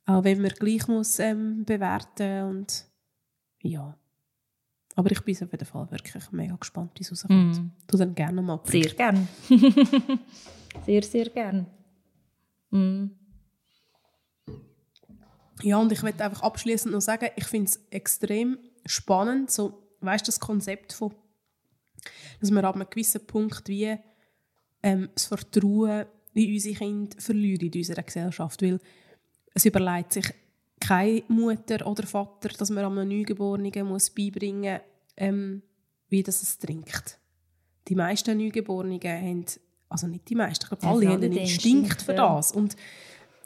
Auch 0.07 0.25
wenn 0.25 0.41
man 0.41 0.51
gleich 0.53 0.87
muss 0.89 1.19
ähm, 1.19 1.65
bewerten 1.65 2.45
und 2.45 2.87
ja. 3.61 3.97
Aber 4.95 5.11
ich 5.11 5.21
bin 5.23 5.35
auf 5.35 5.53
jeden 5.53 5.67
Fall 5.67 5.91
wirklich 5.91 6.33
mega 6.33 6.57
gespannt, 6.57 6.93
wie 6.97 7.03
es 7.03 7.11
rauskommt. 7.11 7.59
Mm. 7.59 7.71
Du 7.87 7.97
dann 7.97 8.15
gerne 8.15 8.43
mal 8.43 8.61
Sehr 8.65 8.95
gerne. 8.95 9.29
sehr, 10.87 11.03
sehr 11.03 11.29
gerne. 11.29 11.67
Mm. 12.71 13.07
Ja, 15.63 15.79
und 15.79 15.93
ich 15.93 16.03
möchte 16.03 16.25
einfach 16.25 16.43
abschließend 16.43 16.93
noch 16.93 17.01
sagen, 17.01 17.31
ich 17.37 17.45
finde 17.45 17.71
es 17.71 17.81
extrem 17.91 18.59
spannend, 18.87 19.51
so, 19.51 19.83
weißt 20.01 20.27
du, 20.27 20.29
das 20.29 20.41
Konzept 20.41 20.93
von 20.93 21.15
dass 22.41 22.51
wir 22.51 22.65
ab 22.65 22.77
einem 22.77 22.89
gewissen 22.89 23.27
Punkt 23.27 23.69
wie 23.69 23.97
ähm, 24.83 25.09
das 25.15 25.27
Vertrauen 25.27 26.07
in 26.35 26.53
unsere 26.53 26.75
Kinder 26.77 27.21
verlieren 27.21 27.67
in 27.67 27.79
unserer 27.81 28.03
Gesellschaft, 28.03 28.63
weil 28.63 28.79
es 29.55 29.65
überlegt 29.65 30.13
sich 30.13 30.33
keine 30.81 31.25
Mutter 31.29 31.85
oder 31.87 32.07
Vater, 32.07 32.51
dass 32.51 32.71
man 32.71 32.85
einem 32.85 33.09
Neugeborenen 33.09 33.87
muss 33.87 34.11
beibringen 34.11 34.81
ähm, 35.17 35.63
wie 36.09 36.23
das 36.23 36.43
es 36.43 36.59
trinkt. 36.59 37.19
Die 37.89 37.95
meisten 37.95 38.39
Neugeborenen 38.39 39.01
haben, 39.03 39.45
also 39.89 40.07
nicht 40.07 40.29
die 40.29 40.35
meisten, 40.35 40.65
ich 40.65 40.69
glaube, 40.69 40.87
alle 40.87 41.09
haben 41.09 41.23
einen 41.23 41.33
Instinkt 41.33 42.03
für 42.03 42.15
das. 42.15 42.53
Und 42.53 42.77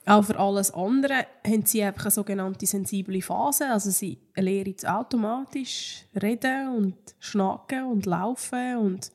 auch 0.05 0.25
für 0.25 0.39
alles 0.39 0.73
andere 0.73 1.27
haben 1.47 1.65
sie 1.65 1.83
einfach 1.83 2.07
eine 2.07 2.11
sogenannte 2.11 2.67
sensible 2.67 3.23
Phase. 3.23 3.69
Also 3.69 3.91
sie 3.91 4.19
lernen 4.35 4.75
automatisch 4.85 6.07
reden 6.21 6.77
und 6.77 6.97
schnacken 7.21 7.85
und 7.85 8.07
laufen 8.07 8.77
und 8.79 9.13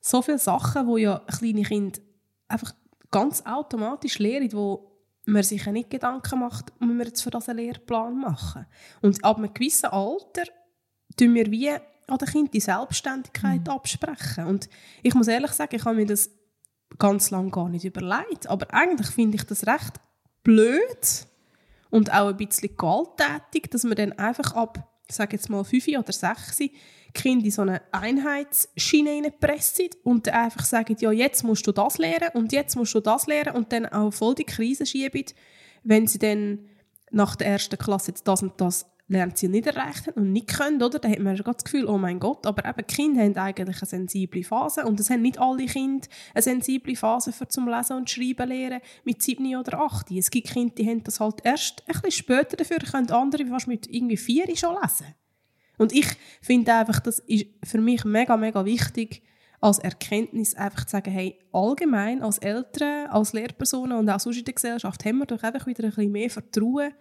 so 0.00 0.20
viele 0.20 0.38
Sachen, 0.38 0.86
wo 0.86 0.96
ja 0.96 1.22
kleine 1.38 1.62
Kinder 1.62 2.00
einfach 2.48 2.74
ganz 3.10 3.42
automatisch 3.46 4.18
lernen, 4.18 4.52
wo 4.52 4.90
man 5.26 5.42
sich 5.42 5.64
ja 5.64 5.72
nicht 5.72 5.90
Gedanken 5.90 6.40
macht, 6.40 6.72
wenn 6.80 6.98
wir 6.98 7.06
jetzt 7.06 7.22
für 7.22 7.30
das 7.30 7.48
einen 7.48 7.60
Lehrplan 7.60 8.18
machen. 8.18 8.66
Und 9.00 9.24
ab 9.24 9.38
einem 9.38 9.54
gewissen 9.54 9.86
Alter 9.86 10.42
tun 11.16 11.34
wir 11.34 11.50
wie 11.50 11.70
an 11.70 12.18
den 12.18 12.28
Kindern 12.28 12.50
die 12.50 12.60
Selbstständigkeit 12.60 13.60
mhm. 13.60 13.70
absprechen. 13.72 14.46
Und 14.46 14.68
ich 15.02 15.14
muss 15.14 15.28
ehrlich 15.28 15.52
sagen, 15.52 15.76
ich 15.76 15.84
habe 15.84 15.96
mir 15.96 16.06
das 16.06 16.30
ganz 16.98 17.30
lange 17.30 17.50
gar 17.50 17.68
nicht 17.68 17.84
überlegt. 17.84 18.48
Aber 18.48 18.72
eigentlich 18.72 19.08
finde 19.08 19.36
ich 19.36 19.44
das 19.44 19.66
recht 19.66 19.94
blöd 20.42 21.26
und 21.90 22.12
auch 22.12 22.28
ein 22.28 22.36
bisschen 22.36 22.76
gewalttätig, 22.76 23.70
dass 23.70 23.84
man 23.84 23.96
dann 23.96 24.12
einfach 24.12 24.54
ab, 24.54 24.90
ich 25.08 25.16
sage 25.16 25.36
jetzt 25.36 25.48
mal 25.50 25.64
fünf 25.64 25.88
oder 25.88 26.12
sechs, 26.12 26.58
Kinder 27.14 27.44
in 27.44 27.50
so 27.52 27.62
eine 27.62 27.80
Einheitsschiene 27.92 29.22
reinpressen 29.22 29.90
und 30.02 30.26
dann 30.26 30.34
einfach 30.34 30.64
sagen, 30.64 30.96
ja, 30.98 31.12
jetzt 31.12 31.44
musst 31.44 31.66
du 31.66 31.72
das 31.72 31.98
lernen 31.98 32.30
und 32.34 32.52
jetzt 32.52 32.74
musst 32.74 32.94
du 32.94 33.00
das 33.00 33.28
lernen 33.28 33.54
und 33.54 33.72
dann 33.72 33.86
auch 33.86 34.10
voll 34.10 34.34
die 34.34 34.44
Krise 34.44 34.84
schieben, 34.84 35.24
wenn 35.84 36.08
sie 36.08 36.18
dann 36.18 36.68
nach 37.12 37.36
der 37.36 37.46
ersten 37.46 37.78
Klasse 37.78 38.10
jetzt 38.10 38.26
das 38.26 38.42
und 38.42 38.60
das 38.60 38.86
Lernziel 39.06 39.50
nicht 39.50 39.66
erreicht 39.66 40.08
und 40.16 40.32
nicht 40.32 40.48
können, 40.48 40.82
oder? 40.82 40.98
Dann 40.98 41.12
hat 41.12 41.18
man 41.18 41.36
das 41.36 41.64
Gefühl, 41.64 41.86
oh 41.86 41.98
mein 41.98 42.18
Gott, 42.18 42.46
aber 42.46 42.66
eben 42.68 42.86
Kinder 42.86 43.22
haben 43.22 43.36
eigentlich 43.36 43.82
eine 43.82 43.86
sensible 43.86 44.42
Phase 44.42 44.86
und 44.86 44.98
es 44.98 45.10
haben 45.10 45.20
nicht 45.20 45.38
alle 45.38 45.66
Kinder 45.66 46.08
eine 46.32 46.42
sensible 46.42 46.96
Phase 46.96 47.32
für 47.32 47.46
zum 47.48 47.68
Lesen 47.68 47.98
und 47.98 48.08
Schreiben 48.08 48.48
lernen 48.48 48.80
mit 49.04 49.22
7 49.22 49.56
oder 49.56 49.80
8. 49.80 50.10
Es 50.12 50.30
gibt 50.30 50.48
Kinder, 50.48 50.74
die 50.74 50.88
haben 50.88 51.04
das 51.04 51.20
halt 51.20 51.44
erst 51.44 51.82
ein 51.86 51.92
bisschen 51.92 52.12
später 52.12 52.56
dafür, 52.56 52.78
können 52.78 53.10
andere 53.10 53.46
fast 53.46 53.68
mit 53.68 53.86
irgendwie 53.90 54.16
4 54.16 54.56
schon 54.56 54.76
lesen. 54.80 55.14
Und 55.76 55.92
ich 55.92 56.06
finde 56.40 56.72
einfach, 56.72 57.00
das 57.00 57.18
ist 57.18 57.46
für 57.62 57.80
mich 57.80 58.04
mega, 58.04 58.36
mega 58.36 58.64
wichtig, 58.64 59.22
als 59.60 59.78
Erkenntnis 59.78 60.54
einfach 60.54 60.84
zu 60.84 60.92
sagen, 60.92 61.10
hey, 61.10 61.38
allgemein 61.52 62.22
als 62.22 62.38
Eltern, 62.38 63.08
als 63.08 63.32
Lehrpersonen 63.32 63.98
und 63.98 64.08
auch 64.08 64.20
sonst 64.20 64.38
in 64.38 64.44
der 64.44 64.54
Gesellschaft 64.54 65.04
haben 65.04 65.18
wir 65.18 65.26
doch 65.26 65.42
einfach 65.42 65.66
wieder 65.66 65.84
ein 65.84 65.90
bisschen 65.90 66.12
mehr 66.12 66.30
Vertrauen 66.30 66.92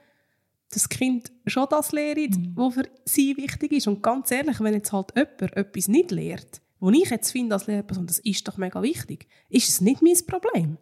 das 0.73 0.89
Kind 0.89 1.31
schon 1.45 1.67
das 1.69 1.91
lehrt, 1.91 2.37
mhm. 2.37 2.53
was 2.55 2.73
für 2.75 2.89
sie 3.05 3.35
wichtig 3.37 3.71
ist. 3.73 3.87
Und 3.87 4.01
ganz 4.01 4.31
ehrlich, 4.31 4.59
wenn 4.59 4.73
jetzt 4.73 4.91
halt 4.91 5.13
jemand 5.15 5.57
etwas 5.57 5.87
nicht 5.87 6.11
lehrt, 6.11 6.61
wo 6.79 6.89
ich 6.89 7.09
jetzt 7.09 7.31
finde 7.31 7.55
als 7.55 7.67
Lehrperson, 7.67 8.07
das 8.07 8.19
ist 8.19 8.47
doch 8.47 8.57
mega 8.57 8.81
wichtig, 8.81 9.27
ist 9.49 9.69
es 9.69 9.81
nicht 9.81 10.01
mein 10.01 10.17
Problem. 10.27 10.77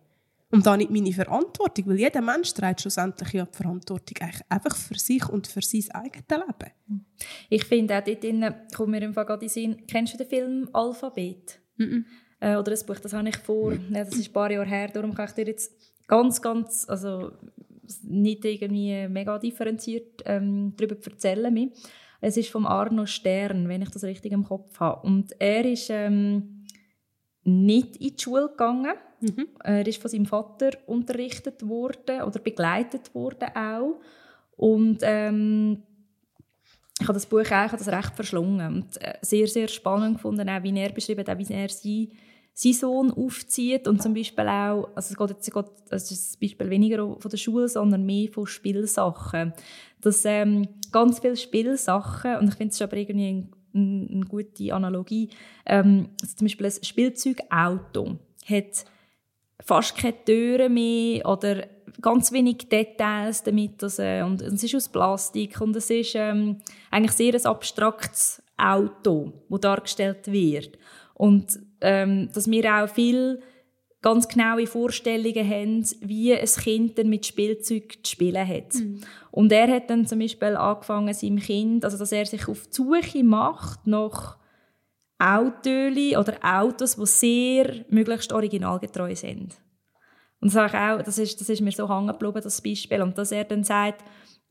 Und 0.50 0.66
dann 0.66 0.80
nicht 0.80 0.92
meine 0.92 1.14
Verantwortung, 1.14 1.88
weil 1.88 2.00
jeder 2.00 2.22
Mensch 2.22 2.54
trägt 2.54 2.82
schlussendlich 2.82 3.32
ja 3.32 3.46
die 3.46 3.56
Verantwortung 3.56 4.28
einfach 4.50 4.76
für 4.76 5.00
sich 5.00 5.28
und 5.30 5.48
für 5.48 5.62
sein 5.62 5.90
eigenes 5.92 6.26
Leben. 6.30 7.06
Ich 7.50 7.64
finde 7.64 7.98
auch 7.98 8.04
dort 8.04 8.22
drin, 8.22 8.54
kommt 8.76 8.90
mir 8.90 9.02
im 9.02 9.14
Fall 9.14 9.26
gerade 9.26 9.46
in 9.46 9.50
Sinn, 9.50 9.88
kennst 9.88 10.14
du 10.14 10.18
den 10.18 10.28
Film 10.28 10.70
«Alphabet»? 10.74 11.60
Mm 11.78 11.84
-mm. 11.84 12.04
Äh, 12.42 12.56
oder 12.56 12.72
das 12.72 12.86
Buch, 12.86 13.00
das 13.00 13.14
habe 13.14 13.30
ich 13.30 13.38
vor, 13.38 13.72
ja, 13.72 14.04
das 14.04 14.16
ist 14.16 14.30
ein 14.30 14.34
paar 14.34 14.52
Jahre 14.52 14.68
her, 14.68 14.90
darum 14.90 15.14
kann 15.14 15.28
ich 15.28 15.36
dir 15.36 15.46
jetzt 15.46 15.72
ganz, 16.08 16.42
ganz, 16.42 16.86
also 16.90 17.32
nicht 18.04 18.46
irgendwie 18.46 19.08
mega 19.08 19.38
differenziert 19.38 20.22
ähm, 20.26 20.74
darüber 20.78 20.96
erzählen. 21.04 21.72
Es 22.22 22.38
ist 22.38 22.50
vom 22.50 22.66
Arno 22.66 23.06
Stern, 23.06 23.68
wenn 23.68 23.82
ich 23.82 23.90
das 23.90 24.04
richtig 24.04 24.32
im 24.32 24.44
Kopf 24.44 24.80
habe. 24.80 25.06
Und 25.08 25.34
er 25.40 25.66
ist 25.66 25.90
ähm, 25.90 26.66
nicht 27.44 27.98
in 27.98 28.16
die 28.16 28.22
Schule 28.22 28.50
gegangen. 28.50 28.94
Mhm. 29.20 29.48
Er 29.64 29.86
ist 29.86 30.02
von 30.02 30.12
seinem 30.12 30.26
Vater 30.26 30.72
unterrichtet 30.86 31.68
worden 31.68 32.22
oder 32.22 32.40
begleitet 32.40 33.14
worden 33.16 33.50
auch. 33.56 34.00
Und 34.56 35.00
ähm, 35.02 35.84
ich 37.00 37.08
habe 37.08 37.14
das 37.14 37.26
Buch 37.26 37.50
eigentlich 37.50 37.84
das 37.84 37.88
recht 37.88 38.16
verschlungen 38.16 38.76
und 38.76 39.02
äh, 39.02 39.14
sehr, 39.22 39.48
sehr 39.48 39.68
spannend 39.68 40.18
gefunden, 40.18 40.48
auch 40.48 40.62
wie 40.62 40.78
er 40.78 40.92
beschrieben 40.92 41.26
hat, 41.26 41.38
wie 41.40 41.54
er 41.54 41.70
sie 41.70 42.12
seinen 42.54 42.74
Sohn 42.74 43.12
aufzieht 43.12 43.88
und 43.88 44.02
zum 44.02 44.14
Beispiel 44.14 44.48
auch, 44.48 44.90
also 44.96 45.14
es 45.14 45.18
geht 45.18 45.30
jetzt 45.30 45.54
geht, 45.54 45.66
das 45.90 46.12
ist 46.12 46.34
das 46.34 46.38
Beispiel 46.38 46.70
weniger 46.70 47.18
von 47.20 47.32
der 47.32 47.38
Schule, 47.38 47.68
sondern 47.68 48.06
mehr 48.06 48.30
von 48.32 48.46
Spielsachen. 48.46 49.54
Dass 50.02 50.26
ähm, 50.26 50.68
ganz 50.92 51.20
viele 51.20 51.38
Spielsachen, 51.38 52.38
und 52.38 52.50
ich 52.50 52.56
finde 52.56 52.74
es 52.74 52.82
aber 52.82 52.98
irgendwie 52.98 53.50
eine, 53.74 54.10
eine 54.10 54.26
gute 54.26 54.74
Analogie, 54.74 55.30
ähm, 55.66 56.10
also 56.22 56.36
zum 56.36 56.46
Beispiel 56.46 56.66
ein 56.66 56.84
Spielzeugauto 56.84 58.18
hat 58.46 58.86
fast 59.64 59.98
keine 59.98 60.24
Türen 60.26 60.74
mehr 60.74 61.26
oder 61.26 61.68
ganz 62.02 62.32
wenig 62.32 62.70
Details 62.70 63.44
damit. 63.44 63.82
Dass, 63.82 64.00
äh, 64.00 64.24
und 64.24 64.42
es 64.42 64.64
ist 64.64 64.76
aus 64.76 64.90
Plastik 64.90 65.62
und 65.62 65.76
es 65.76 65.90
ist 65.90 66.16
ähm, 66.16 66.58
eigentlich 66.90 67.12
sehr 67.12 67.34
ein 67.34 67.46
abstraktes 67.46 68.42
Auto, 68.58 69.34
das 69.50 69.62
dargestellt 69.62 70.32
wird. 70.32 70.78
Und 71.14 71.60
ähm, 71.82 72.30
dass 72.34 72.50
wir 72.50 72.76
auch 72.76 72.90
viel 72.90 73.42
ganz 74.02 74.28
genaue 74.28 74.66
Vorstellungen 74.66 75.48
haben, 75.48 75.86
wie 76.02 76.34
ein 76.34 76.46
Kind 76.46 76.98
dann 76.98 77.10
mit 77.10 77.26
Spielzeug 77.26 78.00
zu 78.04 78.12
spielen 78.12 78.48
hat. 78.48 78.74
Mhm. 78.74 79.02
Und 79.30 79.52
er 79.52 79.68
hat 79.72 79.90
dann 79.90 80.08
zum 80.08 80.20
Beispiel 80.20 80.56
angefangen, 80.56 81.14
seinem 81.14 81.40
Kind, 81.40 81.86
also 81.86 81.98
dass 81.98 82.12
er 82.12 82.26
sich 82.26 82.48
auf 82.48 82.68
die 82.68 82.76
Suche 82.76 83.24
macht 83.24 83.86
nach 83.86 84.38
Autos 85.20 86.18
oder 86.18 86.38
Autos, 86.42 86.96
die 86.96 87.06
sehr 87.06 87.86
möglichst 87.90 88.34
originalgetreu 88.34 89.16
sind. 89.16 89.56
Und 90.40 90.54
das, 90.54 90.74
auch, 90.74 91.02
das, 91.04 91.20
ist, 91.20 91.40
das 91.40 91.50
ist 91.50 91.62
mir 91.62 91.72
so 91.72 91.88
hängen 91.88 92.08
geblieben, 92.08 92.42
das 92.44 92.62
Beispiel. 92.62 93.04
Und 93.04 93.16
dass 93.16 93.32
er 93.32 93.44
dann 93.44 93.64
sagt, 93.64 94.04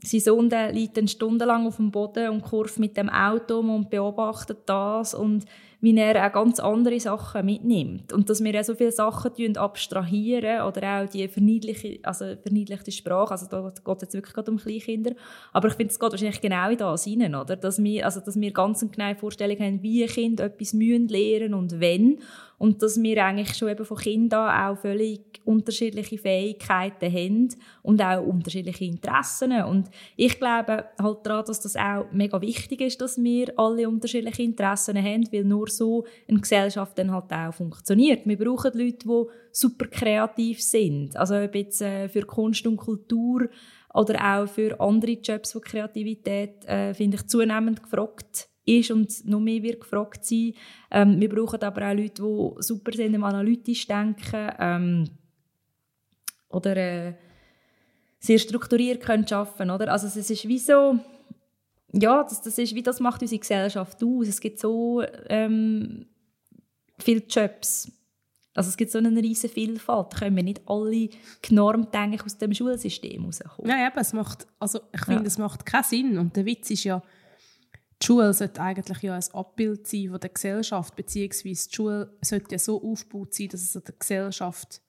sein 0.02 0.20
Sohn 0.20 0.50
liegt 0.72 0.96
dann 0.96 1.08
stundenlang 1.08 1.66
auf 1.66 1.76
dem 1.76 1.90
Boden 1.90 2.30
und 2.30 2.42
kurft 2.42 2.78
mit 2.78 2.96
dem 2.96 3.08
Auto 3.08 3.58
und 3.58 3.90
beobachtet 3.90 4.60
das 4.66 5.14
und 5.14 5.44
wie 5.82 5.96
er 5.96 6.26
auch 6.26 6.32
ganz 6.32 6.60
andere 6.60 7.00
Sachen 7.00 7.46
mitnimmt. 7.46 8.12
Und 8.12 8.28
dass 8.28 8.44
wir 8.44 8.58
auch 8.58 8.64
so 8.64 8.74
viele 8.74 8.92
Sachen 8.92 9.56
abstrahieren 9.56 10.62
oder 10.62 11.02
auch 11.02 11.08
die 11.08 11.26
verniedliche, 11.26 11.98
also 12.02 12.36
verniedlichte 12.42 12.92
Sprache, 12.92 13.32
also 13.32 13.46
da 13.46 13.62
geht 13.62 13.96
es 13.96 14.02
jetzt 14.02 14.14
wirklich 14.14 14.34
gerade 14.34 14.50
um 14.50 14.58
Kleinkinder, 14.58 15.12
aber 15.52 15.68
ich 15.68 15.74
finde, 15.74 15.92
es 15.92 15.98
geht 15.98 16.10
wahrscheinlich 16.10 16.40
genau 16.40 16.70
in 16.70 16.78
das 16.78 17.04
hinein, 17.04 17.34
oder? 17.34 17.56
Dass 17.56 17.82
wir, 17.82 18.04
also, 18.04 18.20
dass 18.20 18.38
wir 18.38 18.52
ganz 18.52 18.82
eine 18.82 18.90
genaue 18.90 19.16
Vorstellung 19.16 19.58
haben, 19.58 19.82
wie 19.82 20.04
Kinder 20.06 20.44
etwas 20.44 20.74
müssen 20.74 21.08
lernen 21.08 21.54
und 21.54 21.80
wenn 21.80 22.20
und 22.60 22.82
dass 22.82 23.02
wir 23.02 23.24
eigentlich 23.24 23.56
schon 23.56 23.70
eben 23.70 23.86
von 23.86 23.96
Kindern 23.96 24.50
auch 24.50 24.78
völlig 24.78 25.40
unterschiedliche 25.46 26.18
Fähigkeiten 26.18 27.10
haben 27.10 27.48
und 27.82 28.02
auch 28.02 28.22
unterschiedliche 28.22 28.84
Interessen. 28.84 29.62
Und 29.62 29.88
ich 30.14 30.38
glaube 30.38 30.84
halt 31.00 31.18
daran, 31.22 31.46
dass 31.46 31.60
das 31.60 31.74
auch 31.74 32.04
mega 32.12 32.38
wichtig 32.42 32.82
ist, 32.82 33.00
dass 33.00 33.16
wir 33.16 33.58
alle 33.58 33.88
unterschiedliche 33.88 34.42
Interessen 34.42 35.02
haben, 35.02 35.32
weil 35.32 35.44
nur 35.44 35.70
so 35.70 36.04
eine 36.28 36.40
Gesellschaft 36.40 36.98
dann 36.98 37.12
halt 37.12 37.32
auch 37.32 37.54
funktioniert. 37.54 38.26
Wir 38.26 38.36
brauchen 38.36 38.78
Leute, 38.78 39.06
die 39.06 39.24
super 39.52 39.86
kreativ 39.86 40.62
sind. 40.62 41.16
Also 41.16 41.36
ob 41.36 41.54
jetzt 41.54 41.80
äh, 41.80 42.10
für 42.10 42.26
Kunst 42.26 42.66
und 42.66 42.76
Kultur 42.76 43.48
oder 43.94 44.36
auch 44.36 44.46
für 44.46 44.78
andere 44.78 45.12
Jobs, 45.12 45.56
wo 45.56 45.60
Kreativität, 45.60 46.66
äh, 46.66 46.92
finde 46.92 47.16
ich, 47.16 47.26
zunehmend 47.26 47.82
gefragt 47.82 48.49
ist 48.78 48.90
und 48.90 49.26
noch 49.26 49.40
mehr 49.40 49.62
wird 49.62 49.80
gefragt 49.80 50.24
sein. 50.24 50.54
Ähm, 50.90 51.20
wir 51.20 51.28
brauchen 51.28 51.62
aber 51.62 51.88
auch 51.88 51.94
Leute, 51.94 52.22
die 52.22 52.62
super 52.62 52.92
sind 52.92 53.14
im 53.14 53.24
analytisch 53.24 53.86
denken 53.86 54.50
ähm, 54.58 55.10
oder 56.48 56.76
äh, 56.76 57.14
sehr 58.18 58.38
strukturiert 58.38 59.02
können 59.02 59.26
arbeiten 59.30 59.70
oder? 59.70 59.92
Also 59.92 60.06
es 60.06 60.30
ist 60.30 60.46
wie 60.46 60.58
so, 60.58 60.98
ja, 61.92 62.22
das, 62.22 62.42
das 62.42 62.58
ist 62.58 62.74
wie 62.74 62.82
das 62.82 63.00
macht 63.00 63.22
unsere 63.22 63.40
Gesellschaft 63.40 64.02
aus. 64.02 64.28
Es 64.28 64.40
gibt 64.40 64.58
so 64.58 65.02
ähm, 65.28 66.06
viele 66.98 67.22
Jobs. 67.28 67.90
Also 68.54 68.68
es 68.68 68.76
gibt 68.76 68.90
so 68.90 68.98
eine 68.98 69.22
riesige 69.22 69.52
Vielfalt. 69.52 70.12
Da 70.12 70.18
können 70.18 70.36
wir 70.36 70.42
nicht 70.42 70.60
alle 70.66 71.08
genormt 71.40 71.94
denke 71.94 72.24
aus 72.24 72.36
dem 72.36 72.52
Schulsystem 72.52 73.24
rauskommen. 73.24 73.70
Ja, 73.70 73.86
eben, 73.86 73.98
es 73.98 74.12
macht, 74.12 74.46
also 74.58 74.80
ich 74.92 75.00
finde, 75.04 75.22
ja. 75.22 75.26
es 75.26 75.38
macht 75.38 75.64
keinen 75.64 75.84
Sinn. 75.84 76.18
Und 76.18 76.36
der 76.36 76.44
Witz 76.44 76.70
ist 76.70 76.84
ja, 76.84 77.02
die 78.00 78.06
Schule 78.06 78.32
sollte 78.32 78.60
eigentlich 78.62 79.02
ja 79.02 79.14
ein 79.14 79.24
Abbild 79.34 79.86
sein 79.86 80.10
von 80.10 80.20
der 80.20 80.30
Gesellschaft, 80.30 80.96
beziehungsweise 80.96 81.68
die 81.68 81.74
Schule 81.74 82.16
sollte 82.22 82.52
ja 82.52 82.58
so 82.58 82.82
aufgebaut 82.82 83.34
sein, 83.34 83.48
dass 83.48 83.62
es 83.62 83.72
der 83.72 83.94
Gesellschaft 83.98 84.80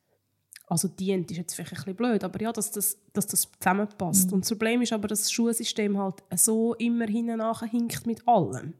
also 0.71 0.87
dient, 0.87 1.29
ist 1.29 1.37
jetzt 1.37 1.53
vielleicht 1.53 1.73
ein 1.73 1.75
bisschen 1.75 1.95
blöd, 1.97 2.23
aber 2.23 2.41
ja, 2.41 2.53
dass 2.53 2.71
das, 2.71 2.97
dass 3.11 3.27
das 3.27 3.49
zusammenpasst. 3.59 4.27
Mhm. 4.27 4.35
Und 4.35 4.45
das 4.45 4.49
Problem 4.51 4.81
ist 4.81 4.93
aber, 4.93 5.09
dass 5.09 5.19
das 5.19 5.31
Schulsystem 5.31 5.97
halt 5.97 6.23
so 6.35 6.75
immer 6.75 7.07
hinten 7.07 7.41
hinkt 7.69 8.07
mit 8.07 8.25
allem. 8.25 8.73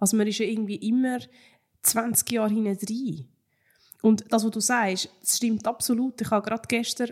Also 0.00 0.16
man 0.16 0.26
ist 0.26 0.38
ja 0.38 0.46
irgendwie 0.46 0.76
immer 0.76 1.18
20 1.82 2.30
Jahre 2.30 2.54
hinten 2.54 2.78
drin. 2.78 3.28
Und 4.00 4.24
das, 4.32 4.44
was 4.44 4.50
du 4.50 4.60
sagst, 4.60 5.10
das 5.20 5.36
stimmt 5.36 5.66
absolut. 5.66 6.18
Ich 6.22 6.30
habe 6.30 6.48
gerade 6.48 6.66
gestern 6.68 7.10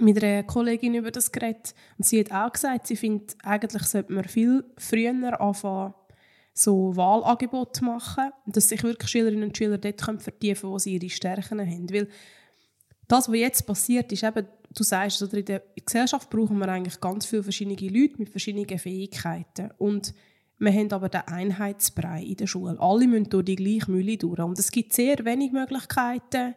mit 0.00 0.22
einer 0.22 0.42
Kollegin 0.42 0.94
über 0.94 1.10
das 1.10 1.32
geredet 1.32 1.74
und 1.98 2.04
sie 2.04 2.20
hat 2.20 2.32
auch 2.32 2.52
gesagt, 2.52 2.86
sie 2.86 2.96
findet, 2.96 3.36
eigentlich 3.42 3.82
sollte 3.84 4.12
man 4.12 4.24
viel 4.24 4.64
früher 4.78 5.40
anfangen, 5.40 5.94
so 6.52 6.94
Wahlangebote 6.96 7.84
machen, 7.84 8.30
dass 8.46 8.68
sich 8.68 8.82
wirklich 8.82 9.10
Schülerinnen 9.10 9.44
und 9.44 9.56
Schüler 9.56 9.78
dort 9.78 10.00
vertiefen 10.00 10.62
können, 10.62 10.72
wo 10.72 10.78
sie 10.78 10.94
ihre 10.96 11.08
Stärken 11.08 11.60
haben. 11.60 11.92
Weil 11.92 12.08
das, 13.08 13.28
was 13.28 13.36
jetzt 13.36 13.66
passiert, 13.66 14.12
ist 14.12 14.22
eben, 14.22 14.46
du 14.74 14.82
sagst, 14.82 15.22
oder 15.22 15.38
in 15.38 15.44
der 15.44 15.62
Gesellschaft 15.84 16.30
brauchen 16.30 16.58
wir 16.58 16.68
eigentlich 16.68 17.00
ganz 17.00 17.26
viele 17.26 17.42
verschiedene 17.42 17.76
Leute 17.76 18.18
mit 18.18 18.28
verschiedenen 18.30 18.78
Fähigkeiten. 18.78 19.70
Und 19.78 20.14
wir 20.58 20.72
haben 20.72 20.92
aber 20.92 21.08
den 21.08 21.22
Einheitsbrei 21.22 22.22
in 22.22 22.36
der 22.36 22.46
Schule. 22.46 22.76
Alle 22.78 23.06
müssen 23.06 23.30
durch 23.30 23.46
die 23.46 23.56
gleiche 23.56 23.90
Mühle 23.90 24.16
durch. 24.16 24.38
Und 24.38 24.58
es 24.58 24.70
gibt 24.70 24.92
sehr 24.92 25.24
wenige 25.24 25.54
Möglichkeiten, 25.54 26.54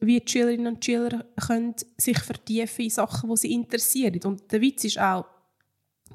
wie 0.00 0.20
die 0.20 0.30
Schülerinnen 0.30 0.74
und 0.74 0.84
Schüler 0.84 1.24
können 1.46 1.74
sich 1.96 2.18
vertiefen 2.18 2.84
in 2.84 2.90
Sachen, 2.90 3.30
die 3.30 3.36
sie 3.36 3.52
interessieren. 3.52 4.20
Und 4.24 4.50
der 4.52 4.60
Witz 4.60 4.84
ist 4.84 4.98
auch, 4.98 5.26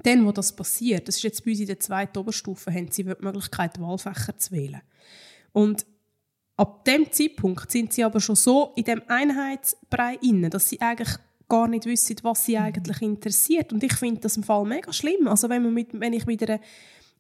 dann, 0.03 0.25
wo 0.25 0.31
das 0.31 0.55
passiert, 0.55 1.07
das 1.07 1.17
ist 1.17 1.23
jetzt 1.23 1.43
bei 1.43 1.51
uns 1.51 1.59
in 1.59 1.67
der 1.67 1.79
zweiten 1.79 2.17
Oberstufe, 2.17 2.71
haben 2.71 2.91
sie 2.91 3.03
die 3.03 3.15
Möglichkeit, 3.19 3.79
Wahlfächer 3.79 4.37
zu 4.37 4.51
wählen. 4.51 4.81
Und 5.51 5.85
ab 6.55 6.85
dem 6.85 7.11
Zeitpunkt 7.11 7.71
sind 7.71 7.93
sie 7.93 8.03
aber 8.03 8.19
schon 8.21 8.35
so 8.35 8.73
in 8.75 8.83
dem 8.83 9.01
Einheitsbrei 9.07 10.17
inne, 10.21 10.49
dass 10.49 10.69
sie 10.69 10.79
eigentlich 10.79 11.17
gar 11.47 11.67
nicht 11.67 11.85
wissen, 11.85 12.17
was 12.21 12.45
sie 12.45 12.57
eigentlich 12.57 13.01
interessiert. 13.01 13.73
Und 13.73 13.83
ich 13.83 13.93
finde 13.93 14.21
das 14.21 14.37
im 14.37 14.43
Fall 14.43 14.65
mega 14.65 14.93
schlimm. 14.93 15.27
Also 15.27 15.49
wenn, 15.49 15.63
man 15.63 15.73
mit, 15.73 15.99
wenn 15.99 16.13
ich 16.13 16.25
mit 16.25 16.47
einer 16.47 16.61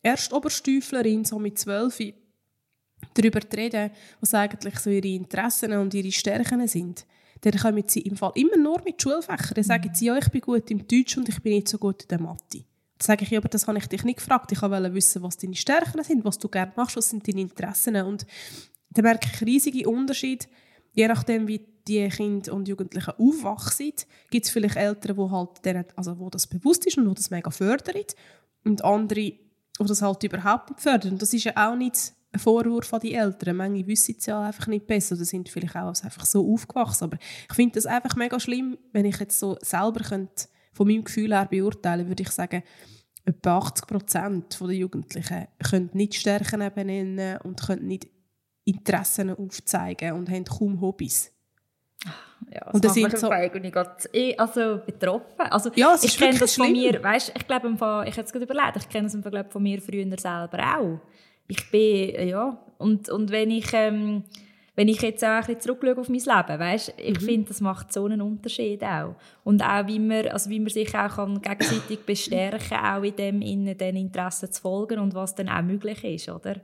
Erstoberstüflerin 0.03 1.25
so 1.25 1.39
mit 1.39 1.57
zwölf 1.57 1.99
darüber 3.13 3.39
rede, 3.55 3.91
was 4.19 4.33
eigentlich 4.33 4.79
so 4.79 4.89
ihre 4.89 5.07
Interessen 5.07 5.73
und 5.73 5.93
ihre 5.93 6.11
Stärken 6.11 6.67
sind, 6.67 7.05
dann 7.41 7.57
kommen 7.57 7.83
sie 7.87 8.01
im 8.01 8.17
Fall 8.17 8.31
immer 8.35 8.57
nur 8.57 8.81
mit 8.83 9.01
Schulfächern. 9.01 9.53
Dann 9.55 9.63
sagen 9.63 9.89
sie, 9.93 10.05
ja, 10.05 10.17
ich 10.17 10.29
bin 10.29 10.41
gut 10.41 10.69
im 10.71 10.85
Deutsch 10.87 11.17
und 11.17 11.29
ich 11.29 11.41
bin 11.41 11.53
nicht 11.53 11.69
so 11.69 11.77
gut 11.77 12.03
in 12.03 12.07
der 12.09 12.21
Mathe. 12.21 12.65
Dann 12.97 13.05
sage 13.05 13.23
ich, 13.23 13.29
ja, 13.29 13.39
aber 13.39 13.47
das 13.47 13.65
habe 13.65 13.77
ich 13.77 13.87
dich 13.87 14.03
nicht 14.03 14.17
gefragt. 14.17 14.51
Ich 14.51 14.61
wollte 14.61 14.93
wissen, 14.93 15.23
was 15.23 15.37
deine 15.37 15.55
Stärken 15.55 16.03
sind, 16.03 16.25
was 16.25 16.37
du 16.37 16.49
gerne 16.49 16.73
machst, 16.75 16.97
was 16.97 17.09
sind 17.09 17.27
deine 17.27 17.41
Interessen. 17.41 17.95
Und 17.95 18.25
dann 18.89 19.03
merke 19.03 19.29
ich 19.31 19.41
riesige 19.41 19.87
Unterschiede, 19.89 20.47
je 20.93 21.07
nachdem, 21.07 21.47
wie 21.47 21.61
die 21.87 22.07
Kinder 22.09 22.53
und 22.53 22.67
Jugendlichen 22.67 23.13
aufwachsen, 23.17 23.93
gibt 24.29 24.45
es 24.45 24.51
vielleicht 24.51 24.75
Eltern, 24.75 25.15
die 25.15 25.31
halt 25.31 25.65
denen, 25.65 25.85
also 25.95 26.19
wo 26.19 26.29
das 26.29 26.45
bewusst 26.45 26.85
ist 26.85 26.97
und 26.97 27.09
wo 27.09 27.13
das 27.13 27.29
mega 27.29 27.49
fördern 27.49 28.03
und 28.65 28.83
andere, 28.83 29.21
die 29.21 29.39
das 29.79 30.01
halt 30.01 30.21
überhaupt 30.23 30.69
nicht 30.69 30.81
fördern. 30.81 31.13
Und 31.13 31.21
das 31.21 31.33
ist 31.33 31.45
ja 31.45 31.53
auch 31.55 31.75
nicht 31.75 32.13
ein 32.31 32.39
Vorwurf 32.39 32.93
an 32.93 32.99
die 32.99 33.13
Eltern. 33.13 33.57
Manche 33.57 33.87
wissen 33.87 34.15
es 34.17 34.25
ja 34.25 34.41
einfach 34.41 34.67
nicht 34.67 34.87
besser 34.87 35.15
oder 35.15 35.25
sind 35.25 35.49
vielleicht 35.49 35.75
auch 35.75 35.87
einfach 35.87 36.25
so 36.25 36.53
aufgewachsen. 36.53 37.05
Aber 37.05 37.17
ich 37.49 37.55
finde 37.55 37.75
das 37.75 37.85
einfach 37.85 38.15
mega 38.15 38.39
schlimm, 38.39 38.77
wenn 38.91 39.05
ich 39.05 39.19
jetzt 39.19 39.39
so 39.39 39.57
selber 39.61 40.01
könnte, 40.01 40.45
von 40.73 40.87
meinem 40.87 41.03
Gefühl 41.03 41.33
her 41.33 41.47
beurteilen 41.49 42.07
würde 42.07 42.23
ich 42.23 42.29
sagen, 42.29 42.63
etwa 43.25 43.57
80 43.57 43.87
Prozent 43.87 44.59
der 44.61 44.69
Jugendlichen 44.69 45.47
können 45.69 45.89
nicht 45.93 46.15
Stärken 46.15 46.71
benennen 46.73 47.37
und 47.41 47.61
können 47.61 47.87
nicht 47.87 48.07
Interessen 48.63 49.35
aufzeigen 49.35 50.13
und 50.13 50.29
haben 50.29 50.45
kaum 50.45 50.79
Hobbys. 50.79 51.33
Ja, 52.51 52.61
das 52.65 52.73
und 52.73 52.85
das 52.85 52.93
sind 52.93 53.17
so 53.17 53.29
eigentlich 53.29 53.75
eh, 54.13 54.35
also 54.37 54.79
betroffen. 54.85 55.41
Also 55.49 55.69
ja, 55.75 55.97
ich 56.01 56.17
kenne 56.17 56.39
das 56.39 56.55
von 56.55 56.71
mir, 56.71 57.03
weißt, 57.03 57.33
ich 57.35 57.47
glaube, 57.47 58.05
ich 58.07 58.17
es 58.17 58.31
gerade 58.31 58.45
überlegt, 58.45 58.77
ich 58.77 58.89
kenne 58.89 59.07
es 59.07 59.17
von 59.51 59.63
mir 59.63 59.81
früher 59.81 60.17
selber 60.17 60.77
auch 60.77 60.99
ich 61.49 61.71
bin, 61.71 62.27
ja, 62.27 62.57
und, 62.77 63.09
und 63.09 63.31
wenn 63.31 63.51
ich, 63.51 63.73
ähm, 63.73 64.23
wenn 64.75 64.87
ich 64.87 65.01
jetzt 65.01 65.23
auch 65.23 65.29
ein 65.29 65.39
bisschen 65.41 65.61
zurückschaue 65.61 65.97
auf 65.97 66.07
mein 66.07 66.19
Leben, 66.19 66.59
weißt, 66.59 66.93
ich 66.95 67.19
mhm. 67.19 67.25
finde, 67.25 67.47
das 67.49 67.59
macht 67.59 67.91
so 67.91 68.05
einen 68.05 68.21
Unterschied 68.21 68.83
auch. 68.83 69.15
Und 69.43 69.61
auch, 69.63 69.87
wie 69.87 69.99
man, 69.99 70.27
also 70.27 70.49
wie 70.49 70.59
man 70.59 70.69
sich 70.69 70.95
auch 70.95 71.15
kann 71.15 71.41
gegenseitig 71.41 72.05
bestärken 72.05 72.77
auch 72.77 73.03
in 73.03 73.15
dem, 73.15 73.41
in 73.41 73.77
den 73.77 73.95
Interessen 73.95 74.51
zu 74.51 74.61
folgen 74.61 74.99
und 74.99 75.15
was 75.15 75.35
dann 75.35 75.49
auch 75.49 75.63
möglich 75.63 76.03
ist, 76.03 76.29
oder? 76.29 76.61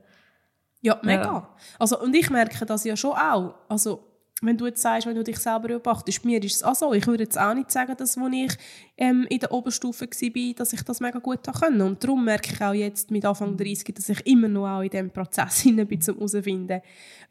Ja, 0.81 0.99
mega. 1.01 1.23
Ja. 1.23 1.49
Also, 1.79 1.99
und 1.99 2.15
ich 2.15 2.29
merke 2.29 2.63
das 2.63 2.83
ja 2.83 2.95
schon 2.95 3.13
auch. 3.13 3.55
Also, 3.67 4.03
wenn 4.41 4.57
du 4.57 4.65
jetzt 4.65 4.81
sagst, 4.81 5.07
wenn 5.07 5.15
du 5.15 5.23
dich 5.23 5.37
selber 5.37 5.69
beobachtest, 5.69 6.25
mir 6.25 6.43
ist 6.43 6.55
es 6.55 6.63
auch 6.63 6.75
so. 6.75 6.93
Ich 6.93 7.07
würde 7.07 7.23
jetzt 7.23 7.39
auch 7.39 7.53
nicht 7.53 7.71
sagen, 7.71 7.95
dass 7.97 8.17
als 8.17 8.33
ich 8.33 8.57
ähm, 8.97 9.25
in 9.29 9.39
der 9.39 9.51
Oberstufe 9.51 10.05
war, 10.05 10.53
dass 10.55 10.73
ich 10.73 10.83
das 10.83 10.99
mega 10.99 11.19
gut 11.19 11.39
konnte. 11.43 11.85
Und 11.85 12.03
darum 12.03 12.25
merke 12.25 12.53
ich 12.53 12.61
auch 12.61 12.73
jetzt 12.73 13.11
mit 13.11 13.23
Anfang 13.25 13.55
30, 13.55 13.95
dass 13.95 14.09
ich 14.09 14.27
immer 14.27 14.49
noch 14.49 14.67
auch 14.67 14.81
in 14.81 14.89
diesem 14.89 15.09
Prozess 15.09 15.59
hinein 15.61 15.87
bin, 15.87 15.99
um 15.99 16.15
herauszufinden, 16.15 16.81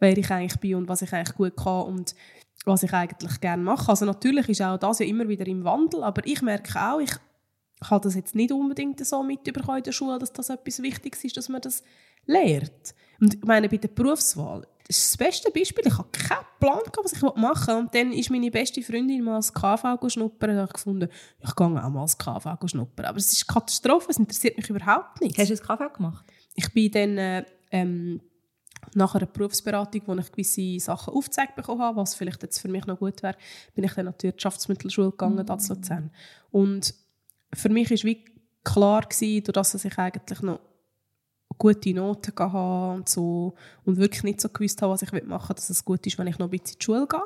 wer 0.01 0.19
ich 0.19 0.31
eigentlich 0.31 0.59
bin 0.61 0.77
und 0.77 0.89
was 0.89 1.03
ich 1.03 1.13
eigentlich 1.13 1.37
gut 1.37 1.57
kann 1.57 1.83
und 1.83 2.15
was 2.65 2.83
ich 2.83 2.93
eigentlich 2.93 3.39
gerne 3.41 3.63
mache. 3.63 3.91
Also 3.91 4.07
natürlich 4.07 4.49
ist 4.49 4.63
auch 4.63 4.79
das 4.79 5.01
ja 5.01 5.07
immer 5.07 5.29
wieder 5.29 5.47
im 5.47 5.63
Wandel, 5.65 6.03
aber 6.03 6.27
ich 6.27 6.41
merke 6.41 6.81
auch, 6.81 7.01
ich 7.01 7.13
habe 7.83 8.03
das 8.03 8.15
jetzt 8.15 8.35
nicht 8.35 8.51
unbedingt 8.51 9.05
so 9.05 9.23
mitbekommen 9.23 9.79
in 9.79 9.85
der 9.85 9.93
Schule, 9.93 10.19
dass 10.19 10.33
das 10.33 10.49
etwas 10.49 10.81
Wichtiges 10.81 11.23
ist, 11.23 11.37
dass 11.37 11.51
man 11.51 11.61
das 11.61 11.83
lehrt. 12.25 12.95
Und 13.21 13.35
ich 13.35 13.45
meine, 13.45 13.69
bei 13.69 13.77
der 13.77 13.89
Berufswahl, 13.89 14.67
das 14.87 14.99
ist 14.99 15.13
das 15.13 15.17
beste 15.17 15.51
Beispiel. 15.51 15.87
Ich 15.87 15.97
habe 15.97 16.09
keinen 16.11 16.45
Plan, 16.61 16.81
was 17.03 17.13
ich 17.15 17.23
machen 17.23 17.67
will. 17.69 17.75
Und 17.77 17.95
dann 17.95 18.13
ist 18.13 18.31
meine 18.31 18.51
beste 18.51 18.83
Freundin 18.83 19.25
mal 19.25 19.37
als 19.37 19.53
KV 19.53 19.99
schnuppern. 20.09 20.51
Da 20.51 20.57
habe 20.63 20.69
ich 20.69 20.75
gefunden, 20.75 21.09
ich 21.41 21.57
gehe 21.57 21.67
auch 21.67 21.71
mal 21.89 22.03
als 22.03 22.19
KV 22.19 22.57
schnuppern. 22.67 23.07
Aber 23.07 23.17
es 23.17 23.33
ist 23.33 23.49
Katastrophe, 23.49 24.11
es 24.11 24.19
interessiert 24.19 24.59
mich 24.59 24.69
überhaupt 24.69 25.23
nicht. 25.23 25.39
Hast 25.39 25.49
du 25.49 25.57
das 25.57 25.63
KV 25.63 25.93
gemacht? 25.95 26.27
Ich 26.55 26.71
bin 26.75 26.91
dann 26.91 27.19
äh, 27.19 27.45
ähm, 27.71 28.21
nach 28.95 29.15
einer 29.15 29.27
Berufsberatung, 29.27 30.03
wo 30.05 30.15
ich 30.17 30.31
gewisse 30.31 30.79
Sachen 30.81 31.15
aufgezeigt 31.15 31.57
bekommen 31.57 31.81
habe, 31.81 31.97
was 31.97 32.15
vielleicht 32.15 32.43
jetzt 32.43 32.61
für 32.61 32.69
mich 32.69 32.87
noch 32.87 32.99
gut 32.99 33.23
wäre, 33.23 33.37
bin 33.75 33.85
ich 33.85 33.93
dann 33.95 34.09
an 34.09 34.15
die 34.21 34.25
Wirtschaftsmittelschule 34.25 35.11
gegangen, 35.13 35.47
mhm. 35.47 35.69
Luzern. 35.69 36.11
Und 36.51 36.95
für 37.55 37.71
mich 37.71 37.91
war 37.91 37.99
wie 38.03 38.25
klar 38.63 39.03
gewesen, 39.03 39.45
dass 39.53 39.83
ich 39.83 39.99
eigentlich 39.99 40.43
noch 40.43 40.61
gute 41.59 41.95
Noten 41.95 42.33
haben 42.39 42.97
und 42.97 43.09
so 43.09 43.55
und 43.85 43.97
wirklich 43.97 44.23
nicht 44.25 44.41
so 44.41 44.49
gewusst 44.49 44.81
habe, 44.83 44.93
was 44.93 45.03
ich 45.03 45.13
machen 45.25 45.49
will, 45.49 45.55
dass 45.55 45.71
es 45.71 45.85
gut 45.85 46.07
ist, 46.07 46.19
wenn 46.19 46.27
ich 46.27 46.39
noch 46.39 46.47
ein 46.47 46.51
bisschen 46.51 46.75
in 46.75 46.79
die 46.79 46.85
Schule 46.85 47.07
gehe. 47.07 47.25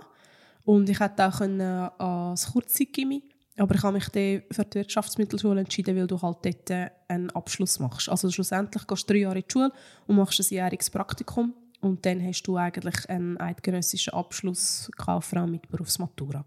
Und 0.64 0.88
ich 0.88 1.00
hätte 1.00 1.26
auch 1.26 1.38
können, 1.38 1.60
äh, 1.60 1.90
als 1.98 2.52
Kurzzeitgymnasium 2.52 3.22
aber 3.58 3.74
ich 3.74 3.82
habe 3.82 3.94
mich 3.94 4.08
dann 4.08 4.42
für 4.50 4.64
die 4.64 4.74
Wirtschaftsmittelschule 4.76 5.60
entschieden, 5.60 5.96
weil 5.96 6.06
du 6.06 6.20
halt 6.20 6.38
dort 6.44 6.90
einen 7.08 7.30
Abschluss 7.30 7.80
machst. 7.80 8.08
Also 8.08 8.30
schlussendlich 8.30 8.86
gehst 8.86 9.08
du 9.08 9.12
drei 9.12 9.20
Jahre 9.20 9.38
in 9.38 9.44
die 9.48 9.52
Schule 9.52 9.72
und 10.06 10.16
machst 10.16 10.40
ein 10.40 10.46
jähriges 10.48 10.90
Praktikum 10.90 11.54
und 11.80 12.04
dann 12.06 12.24
hast 12.24 12.42
du 12.44 12.56
eigentlich 12.56 13.08
einen 13.08 13.36
eidgenössischen 13.38 14.12
Abschluss 14.12 14.90
Kauffrau 14.96 15.46
mit 15.46 15.68
Berufsmatura. 15.68 16.44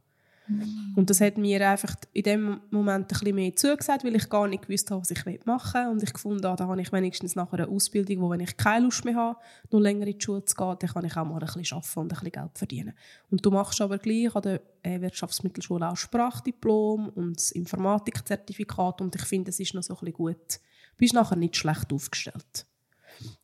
Und 0.95 1.09
das 1.09 1.21
hat 1.21 1.37
mir 1.37 1.69
einfach 1.69 1.95
in 2.13 2.23
dem 2.23 2.61
Moment 2.69 3.05
ein 3.05 3.07
bisschen 3.07 3.35
mehr 3.35 3.55
zugesagt, 3.55 4.03
weil 4.03 4.15
ich 4.15 4.29
gar 4.29 4.47
nicht 4.47 4.67
gewusst 4.67 4.91
habe, 4.91 5.01
was 5.01 5.11
ich 5.11 5.25
machen 5.45 5.81
will. 5.81 5.91
Und 5.91 6.03
ich 6.03 6.13
gefunden 6.13 6.45
habe, 6.45 6.57
da 6.57 6.67
habe 6.67 6.81
ich 6.81 6.91
wenigstens 6.91 7.35
nach 7.35 7.51
einer 7.53 7.69
Ausbildung, 7.69 8.21
wo 8.21 8.29
wenn 8.29 8.39
ich 8.41 8.57
keine 8.57 8.85
Lust 8.85 9.05
mehr 9.05 9.15
habe, 9.15 9.39
noch 9.71 9.79
länger 9.79 10.07
in 10.07 10.17
die 10.17 10.23
Schule 10.23 10.43
zu 10.45 10.55
gehen, 10.55 10.75
dann 10.79 10.89
kann 10.89 11.05
ich 11.05 11.15
auch 11.15 11.25
mal 11.25 11.35
ein 11.35 11.39
bisschen 11.39 11.77
arbeiten 11.77 11.99
und 11.99 12.05
ein 12.05 12.07
bisschen 12.09 12.31
Geld 12.31 12.57
verdienen. 12.57 12.93
Und 13.29 13.45
du 13.45 13.51
machst 13.51 13.81
aber 13.81 13.97
gleich 13.97 14.35
an 14.35 14.41
der 14.41 14.61
äh, 14.83 14.99
Wirtschaftsmittelschule 14.99 15.89
auch 15.89 15.97
Sprachdiplom 15.97 17.09
und 17.09 17.37
das 17.37 17.51
Informatikzertifikat 17.51 19.01
und 19.01 19.15
ich 19.15 19.23
finde, 19.23 19.49
es 19.49 19.59
ist 19.59 19.73
noch 19.73 19.83
so 19.83 19.93
ein 19.93 19.99
bisschen 19.99 20.13
gut. 20.13 20.55
Du 20.55 20.97
bist 20.97 21.13
nachher 21.13 21.37
nicht 21.37 21.55
schlecht 21.55 21.91
aufgestellt. 21.93 22.65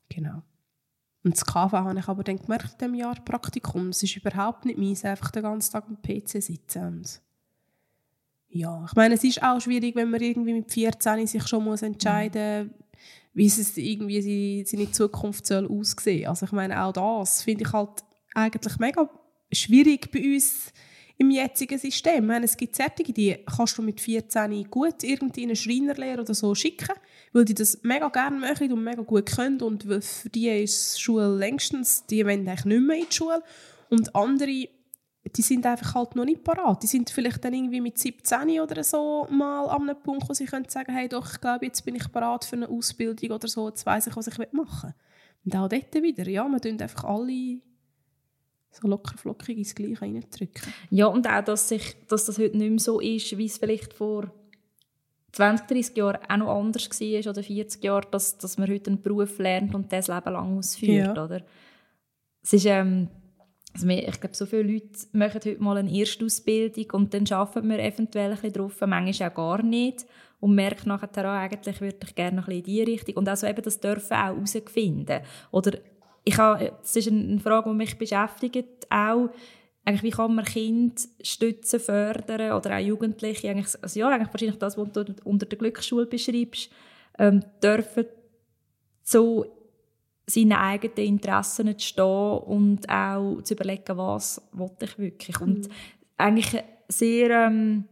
Genau. 0.09 0.43
Und 1.23 1.35
das 1.35 1.45
KV 1.45 1.71
habe 1.71 1.99
ich 1.99 2.07
aber 2.07 2.23
dann 2.23 2.37
gemerkt 2.37 2.73
in 2.73 2.77
diesem 2.77 2.95
Jahr 2.95 3.15
Praktikum. 3.15 3.89
Es 3.89 4.03
ist 4.03 4.15
überhaupt 4.15 4.65
nicht 4.65 4.77
meins, 4.77 5.03
einfach 5.03 5.31
den 5.31 5.43
ganzen 5.43 5.73
Tag 5.73 5.85
am 5.87 6.01
PC 6.01 6.41
sitzen. 6.41 6.85
Und 6.85 7.21
ja, 8.49 8.85
ich 8.85 8.95
meine, 8.95 9.15
es 9.15 9.23
ist 9.23 9.43
auch 9.43 9.59
schwierig, 9.59 9.95
wenn 9.95 10.09
man 10.09 10.21
irgendwie 10.21 10.53
mit 10.53 10.71
14 10.71 11.27
sich 11.27 11.47
schon 11.47 11.63
muss 11.63 11.81
entscheiden 11.81 12.67
muss, 12.67 12.77
wie 13.33 13.45
es 13.45 13.77
irgendwie 13.77 14.65
seine 14.65 14.91
Zukunft 14.91 15.45
soll 15.45 15.67
aussehen 15.67 16.21
soll. 16.21 16.29
Also 16.29 16.45
ich 16.45 16.51
meine, 16.51 16.83
auch 16.83 16.93
das 16.93 17.43
finde 17.43 17.65
ich 17.65 17.73
halt 17.73 18.03
eigentlich 18.33 18.79
mega 18.79 19.09
schwierig 19.51 20.11
bei 20.11 20.33
uns 20.33 20.71
im 21.17 21.31
jetzigen 21.31 21.77
System. 21.77 22.23
Ich 22.23 22.27
meine, 22.27 22.45
es 22.45 22.57
gibt 22.57 22.75
Sättige, 22.75 23.11
die 23.11 23.35
kannst 23.45 23.77
du 23.77 23.81
mit 23.81 23.99
14 23.99 24.69
gut 24.69 25.03
irgendwie 25.03 25.43
in 25.43 25.49
eine 25.49 25.55
Schreinerlehre 25.55 26.21
oder 26.21 26.33
so 26.33 26.53
schicken 26.55 26.95
weil 27.37 27.45
die 27.45 27.53
das 27.53 27.83
mega 27.83 28.09
gerne 28.09 28.39
machen 28.39 28.73
und 28.73 28.83
mega 28.83 29.03
gut 29.03 29.27
können 29.27 29.61
und 29.61 29.83
für 29.83 30.29
die 30.29 30.49
ist 30.49 30.99
Schule 30.99 31.37
längstens, 31.37 32.03
die 32.07 32.25
wollen 32.25 32.47
eigentlich 32.47 32.65
nicht 32.65 32.81
mehr 32.81 32.97
in 32.97 33.05
die 33.09 33.15
Schule 33.15 33.43
und 33.89 34.15
andere, 34.15 34.67
die 35.35 35.41
sind 35.41 35.63
einfach 35.67 35.93
halt 35.93 36.15
noch 36.15 36.25
nicht 36.25 36.43
parat. 36.43 36.81
Die 36.81 36.87
sind 36.87 37.11
vielleicht 37.11 37.45
dann 37.45 37.53
irgendwie 37.53 37.81
mit 37.81 37.99
17 37.99 38.59
oder 38.59 38.83
so 38.83 39.27
mal 39.29 39.65
an 39.67 39.83
einem 39.83 40.01
Punkt, 40.01 40.27
wo 40.27 40.33
sie 40.33 40.45
können 40.45 40.67
sagen, 40.67 40.91
hey 40.91 41.07
doch, 41.07 41.31
ich 41.31 41.39
glaube, 41.39 41.65
jetzt 41.65 41.85
bin 41.85 41.95
ich 41.95 42.11
parat 42.11 42.43
für 42.43 42.55
eine 42.55 42.69
Ausbildung 42.69 43.29
oder 43.29 43.47
so, 43.47 43.69
jetzt 43.69 43.85
weiss 43.85 44.07
ich, 44.07 44.15
was 44.15 44.27
ich 44.27 44.37
machen 44.51 44.89
will. 44.89 44.93
Und 45.45 45.55
auch 45.55 45.69
dort 45.69 45.93
wieder, 45.93 46.27
ja, 46.27 46.47
man 46.47 46.59
tun 46.59 46.81
einfach 46.81 47.03
alle 47.03 47.59
so 48.71 48.87
locker 48.87 49.15
flockig 49.15 49.59
ins 49.59 49.75
Gleiche 49.75 50.01
reindrücken. 50.01 50.73
Ja, 50.89 51.05
und 51.05 51.27
auch, 51.27 51.43
dass, 51.43 51.69
sich, 51.69 51.97
dass 52.07 52.25
das 52.25 52.39
heute 52.39 52.57
nicht 52.57 52.69
mehr 52.69 52.79
so 52.79 52.99
ist, 52.99 53.37
wie 53.37 53.45
es 53.45 53.59
vielleicht 53.59 53.93
vor 53.93 54.31
20, 55.37 55.67
30 55.67 55.97
Jahren 55.97 56.17
auch 56.27 56.37
noch 56.37 56.59
anders 56.59 56.89
war 56.89 57.31
oder 57.31 57.43
40 57.43 57.83
Jahre, 57.83 58.07
dass, 58.09 58.39
dass 58.39 58.57
man 58.57 58.69
heute 58.69 58.89
einen 58.89 59.01
Beruf 59.03 59.37
lernt 59.37 59.75
und 59.75 59.93
das 59.93 60.07
Leben 60.07 60.33
lang 60.33 60.57
ausführt. 60.57 61.15
Ja. 61.15 61.25
Oder? 61.25 61.43
Es 62.41 62.53
ist, 62.53 62.65
ähm, 62.65 63.07
also 63.73 63.87
ich 63.87 64.19
glaube, 64.19 64.35
so 64.35 64.47
viele 64.47 64.63
Leute 64.63 64.87
machen 65.11 65.35
heute 65.35 65.61
mal 65.61 65.77
eine 65.77 65.95
Erstausbildung 65.95 66.85
und 66.93 67.13
dann 67.13 67.27
arbeiten 67.31 67.69
wir 67.69 67.77
eventuell 67.77 68.31
ein 68.31 68.35
bisschen 68.37 68.53
drauf, 68.53 68.81
manchmal 68.81 69.29
auch 69.29 69.35
gar 69.35 69.61
nicht 69.61 70.07
und 70.39 70.55
merkt 70.55 70.87
nachher, 70.87 71.09
oh, 71.17 71.27
eigentlich 71.27 71.81
würde 71.81 71.99
ich 72.03 72.15
gerne 72.15 72.37
noch 72.37 72.47
ein 72.47 72.63
bisschen 72.63 72.79
in 72.79 72.85
diese 72.85 72.87
Richtung 72.87 73.17
und 73.17 73.29
also 73.29 73.45
eben 73.45 73.61
das 73.61 73.79
dürfen 73.79 74.13
auch 74.13 74.35
herausfinden. 74.35 75.21
Oder 75.51 75.77
ich 76.23 76.37
habe, 76.37 76.73
das 76.81 76.95
ist 76.95 77.09
eine 77.09 77.39
Frage, 77.39 77.69
die 77.69 77.75
mich 77.75 77.95
beschäftigt, 77.95 78.87
auch 78.89 79.29
eigentlich, 79.87 80.03
wie 80.03 80.15
kann 80.17 80.35
man 80.35 80.43
Kinder 80.43 81.01
stützen, 81.21 81.79
fördern 81.79 82.51
oder 82.51 82.75
auch 82.75 82.81
Jugendliche, 82.81 83.49
eigentlich, 83.49 83.81
also 83.81 83.99
ja, 84.01 84.09
eigentlich 84.09 84.33
wahrscheinlich 84.33 84.59
das, 84.59 84.77
was 84.77 84.91
du 84.91 85.05
unter 85.23 85.45
der 85.45 85.57
Glücksschule 85.57 86.05
beschreibst, 86.05 86.69
ähm, 87.17 87.41
dürfen 87.63 88.05
so 89.01 89.45
seine 90.25 90.59
eigenen 90.59 90.97
Interessen 90.97 91.77
zu 91.79 91.87
stehen 91.87 92.03
und 92.03 92.89
auch 92.89 93.41
zu 93.43 93.53
überlegen, 93.53 93.97
was 93.97 94.41
will 94.51 94.71
ich 94.81 94.99
wirklich. 94.99 95.39
Mhm. 95.39 95.45
Und 95.45 95.69
eigentlich 96.17 96.61
sehr 96.89 97.47
ähm, 97.47 97.85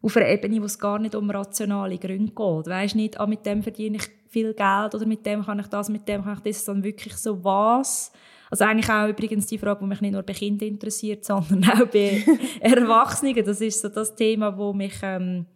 auf 0.00 0.16
einer 0.16 0.28
Ebene, 0.28 0.60
wo 0.60 0.66
es 0.66 0.78
gar 0.78 1.00
nicht 1.00 1.16
um 1.16 1.28
rationale 1.28 1.98
Gründe 1.98 2.32
geht. 2.32 2.66
Weißt 2.66 2.94
nicht, 2.94 3.18
ah, 3.18 3.26
mit 3.26 3.44
dem 3.44 3.64
verdiene 3.64 3.96
ich 3.96 4.08
viel 4.28 4.54
Geld 4.54 4.94
oder 4.94 5.06
mit 5.06 5.26
dem 5.26 5.44
kann 5.44 5.58
ich 5.58 5.66
das, 5.66 5.88
mit 5.88 6.06
dem 6.06 6.22
kann 6.22 6.34
ich 6.34 6.52
das, 6.52 6.64
sondern 6.64 6.84
wirklich 6.84 7.16
so 7.16 7.42
was 7.42 8.12
Also 8.52 8.64
eigentlich 8.64 8.90
auch 8.90 9.08
übrigens 9.08 9.46
die 9.46 9.56
Frage, 9.56 9.80
die 9.80 9.86
mich 9.86 10.02
nicht 10.02 10.12
nur 10.12 10.22
bei 10.22 10.34
Kindern 10.34 10.68
interessiert, 10.68 11.24
sondern 11.24 11.64
auch 11.70 11.86
bei 11.86 12.22
Erwachsenen. 12.60 13.42
Das 13.46 13.62
ist 13.62 13.80
so 13.80 13.88
das 13.88 14.14
Thema, 14.14 14.58
wo 14.58 14.74
mich 14.74 14.92
ähm, 15.02 15.46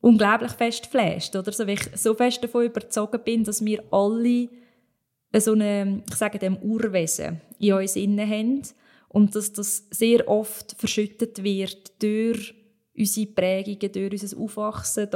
unglaublich 0.00 0.52
fest 0.52 0.86
flasht, 0.86 1.36
oder? 1.36 1.52
So, 1.52 1.66
weil 1.66 1.74
ich 1.74 1.90
so 1.94 2.14
fest 2.14 2.42
davon 2.42 2.64
überzeugt 2.64 3.22
bin, 3.22 3.44
dass 3.44 3.62
wir 3.62 3.84
alle 3.90 4.48
so 5.36 5.52
eine, 5.52 6.02
ich 6.08 6.14
sage 6.14 6.38
dem 6.38 6.56
Urwesen 6.56 7.42
in 7.58 7.74
uns 7.74 7.96
innen 7.96 8.26
haben 8.26 8.62
und 9.10 9.34
dass 9.34 9.52
das 9.52 9.86
sehr 9.90 10.26
oft 10.26 10.74
verschüttet 10.78 11.44
wird 11.44 12.02
durch 12.02 12.54
unsere 12.96 13.26
Prägungen, 13.26 13.92
durch 13.92 14.22
unser 14.22 14.38
Aufwachsen. 14.38 15.10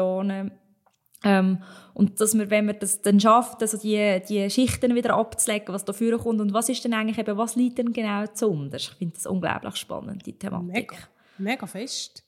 Ähm, 1.22 1.62
und 1.94 2.20
dass 2.20 2.34
man, 2.34 2.48
wenn 2.50 2.66
man 2.66 2.78
das 2.78 3.02
dann 3.02 3.20
schafft, 3.20 3.60
also 3.60 3.76
die, 3.76 4.22
die 4.28 4.48
Schichten 4.48 4.94
wieder 4.94 5.14
abzulegen, 5.14 5.74
was 5.74 5.84
da 5.84 5.92
kommt 5.92 6.40
und 6.40 6.52
was 6.54 6.68
ist 6.68 6.82
denn 6.84 6.94
eigentlich 6.94 7.18
eben, 7.18 7.36
was 7.36 7.56
liegt 7.56 7.78
denn 7.78 7.92
genau 7.92 8.26
zuunter? 8.28 8.78
Ich 8.78 8.90
finde 8.90 9.14
das 9.14 9.26
unglaublich 9.26 9.76
spannend, 9.76 10.24
die 10.24 10.32
Thematik. 10.38 10.92
Mega, 10.92 10.96
mega 11.38 11.66
fest. 11.66 12.24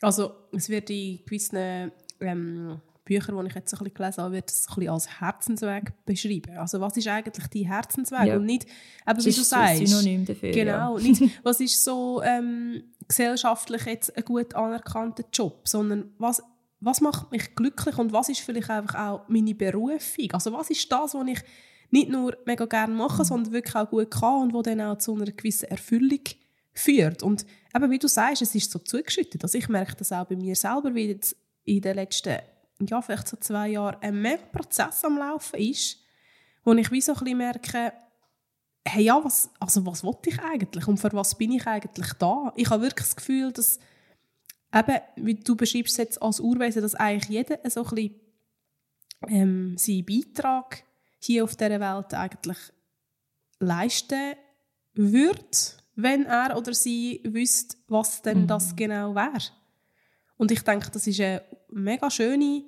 Also 0.00 0.32
es 0.52 0.68
wird 0.68 0.90
in 0.90 1.20
gewissen 1.24 1.92
ähm, 2.20 2.80
Büchern, 3.04 3.38
die 3.38 3.46
ich 3.48 3.54
jetzt 3.54 3.72
ein 3.74 3.78
bisschen 3.78 3.94
gelesen 3.94 4.22
habe, 4.22 4.34
wird 4.34 4.50
es 4.50 4.66
ein 4.68 4.74
bisschen 4.74 4.90
als 4.90 5.20
Herzensweg 5.20 5.92
beschrieben. 6.04 6.56
Also 6.56 6.80
was 6.80 6.96
ist 6.96 7.06
eigentlich 7.06 7.46
dein 7.46 7.62
Herzensweg 7.72 8.26
Ja. 8.26 8.36
und 8.36 8.46
nicht, 8.46 8.64
eben, 8.64 9.16
Das 9.16 9.26
wie 9.26 9.32
du 9.32 9.42
sagst, 9.44 9.86
Synonym 9.86 10.24
dafür, 10.24 10.50
genau, 10.50 10.98
nicht, 10.98 11.22
was 11.44 11.60
ist 11.60 11.84
so 11.84 12.22
ähm, 12.22 12.82
gesellschaftlich 13.06 13.84
jetzt 13.84 14.16
ein 14.16 14.24
gut 14.24 14.54
anerkannter 14.54 15.24
Job, 15.32 15.68
sondern 15.68 16.12
was, 16.18 16.42
was 16.84 17.00
macht 17.00 17.30
mich 17.32 17.54
glücklich 17.54 17.98
und 17.98 18.12
was 18.12 18.28
ist 18.28 18.40
vielleicht 18.40 18.70
einfach 18.70 18.94
auch 18.98 19.28
meine 19.28 19.54
Berufung? 19.54 20.30
Also 20.32 20.52
was 20.52 20.70
ist 20.70 20.90
das, 20.90 21.14
was 21.14 21.26
ich 21.26 21.40
nicht 21.90 22.08
nur 22.08 22.36
mega 22.44 22.66
gerne 22.66 22.94
mache, 22.94 23.22
Mhm. 23.22 23.26
sondern 23.26 23.52
wirklich 23.52 23.74
auch 23.74 23.88
gut 23.88 24.10
kann 24.10 24.42
und 24.42 24.52
wo 24.54 24.62
dann 24.62 24.80
auch 24.80 24.98
zu 24.98 25.14
einer 25.14 25.26
gewissen 25.26 25.68
Erfüllung 25.68 26.20
führt. 26.72 27.22
Und 27.22 27.46
eben, 27.74 27.90
wie 27.90 27.98
du 27.98 28.08
sagst, 28.08 28.42
es 28.42 28.54
ist 28.54 28.70
so 28.70 28.80
zugeschüttet. 28.80 29.42
Also 29.44 29.58
ich 29.58 29.68
merke 29.68 29.94
das 29.96 30.10
auch 30.12 30.26
bei 30.26 30.34
mir 30.36 30.56
selber, 30.56 30.94
wie 30.94 31.06
jetzt 31.08 31.36
in 31.64 31.80
den 31.80 31.94
letzten, 31.94 32.38
ja, 32.80 33.00
vielleicht 33.00 33.28
so 33.28 33.36
zwei 33.36 33.68
Jahren 33.68 33.96
ein 34.00 34.20
mega 34.20 34.42
Prozess 34.52 35.04
am 35.04 35.18
Laufen 35.18 35.60
ist, 35.60 35.98
wo 36.64 36.72
ich 36.72 36.90
wie 36.90 37.00
so 37.00 37.12
ein 37.12 37.18
bisschen 37.20 37.38
merke, 37.38 37.92
hey, 38.86 39.04
ja, 39.04 39.24
was, 39.24 39.50
also 39.60 39.86
was 39.86 40.02
wollte 40.02 40.30
ich 40.30 40.40
eigentlich 40.40 40.86
und 40.88 40.98
für 40.98 41.12
was 41.12 41.36
bin 41.36 41.52
ich 41.52 41.66
eigentlich 41.66 42.12
da? 42.14 42.52
Ich 42.56 42.68
habe 42.70 42.82
wirklich 42.82 43.06
das 43.06 43.16
Gefühl, 43.16 43.52
dass 43.52 43.78
eben, 44.74 45.00
wie 45.16 45.34
du 45.34 45.56
beschreibst 45.56 45.92
es 45.92 45.96
jetzt 45.98 46.22
als 46.22 46.40
Urwesen, 46.40 46.82
dass 46.82 46.94
eigentlich 46.94 47.30
jeder 47.30 47.58
so 47.70 47.84
ein 47.84 47.94
bisschen 47.94 48.20
ähm, 49.28 49.78
seinen 49.78 50.04
Beitrag 50.04 50.84
hier 51.18 51.44
auf 51.44 51.56
dieser 51.56 51.80
Welt 51.80 52.14
eigentlich 52.14 52.58
leisten 53.58 54.34
würde, 54.94 55.40
wenn 55.94 56.26
er 56.26 56.56
oder 56.56 56.74
sie 56.74 57.20
wüsste, 57.24 57.76
was 57.88 58.22
denn 58.22 58.46
das 58.46 58.74
genau 58.76 59.14
wäre. 59.14 59.50
Und 60.36 60.50
ich 60.50 60.62
denke, 60.62 60.90
das 60.90 61.06
ist 61.06 61.20
eine 61.20 61.42
mega 61.70 62.10
schöne 62.10 62.64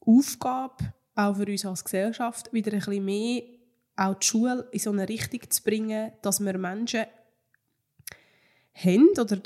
Aufgabe, 0.00 0.92
auch 1.14 1.36
für 1.36 1.46
uns 1.46 1.64
als 1.64 1.84
Gesellschaft, 1.84 2.52
wieder 2.52 2.72
ein 2.72 2.78
bisschen 2.80 3.04
mehr 3.04 3.42
auch 3.96 4.14
die 4.14 4.26
Schule 4.26 4.68
in 4.72 4.78
so 4.78 4.90
eine 4.90 5.08
Richtung 5.08 5.50
zu 5.50 5.62
bringen, 5.62 6.12
dass 6.22 6.44
wir 6.44 6.58
Menschen 6.58 7.06
haben 8.76 9.08
oder 9.18 9.38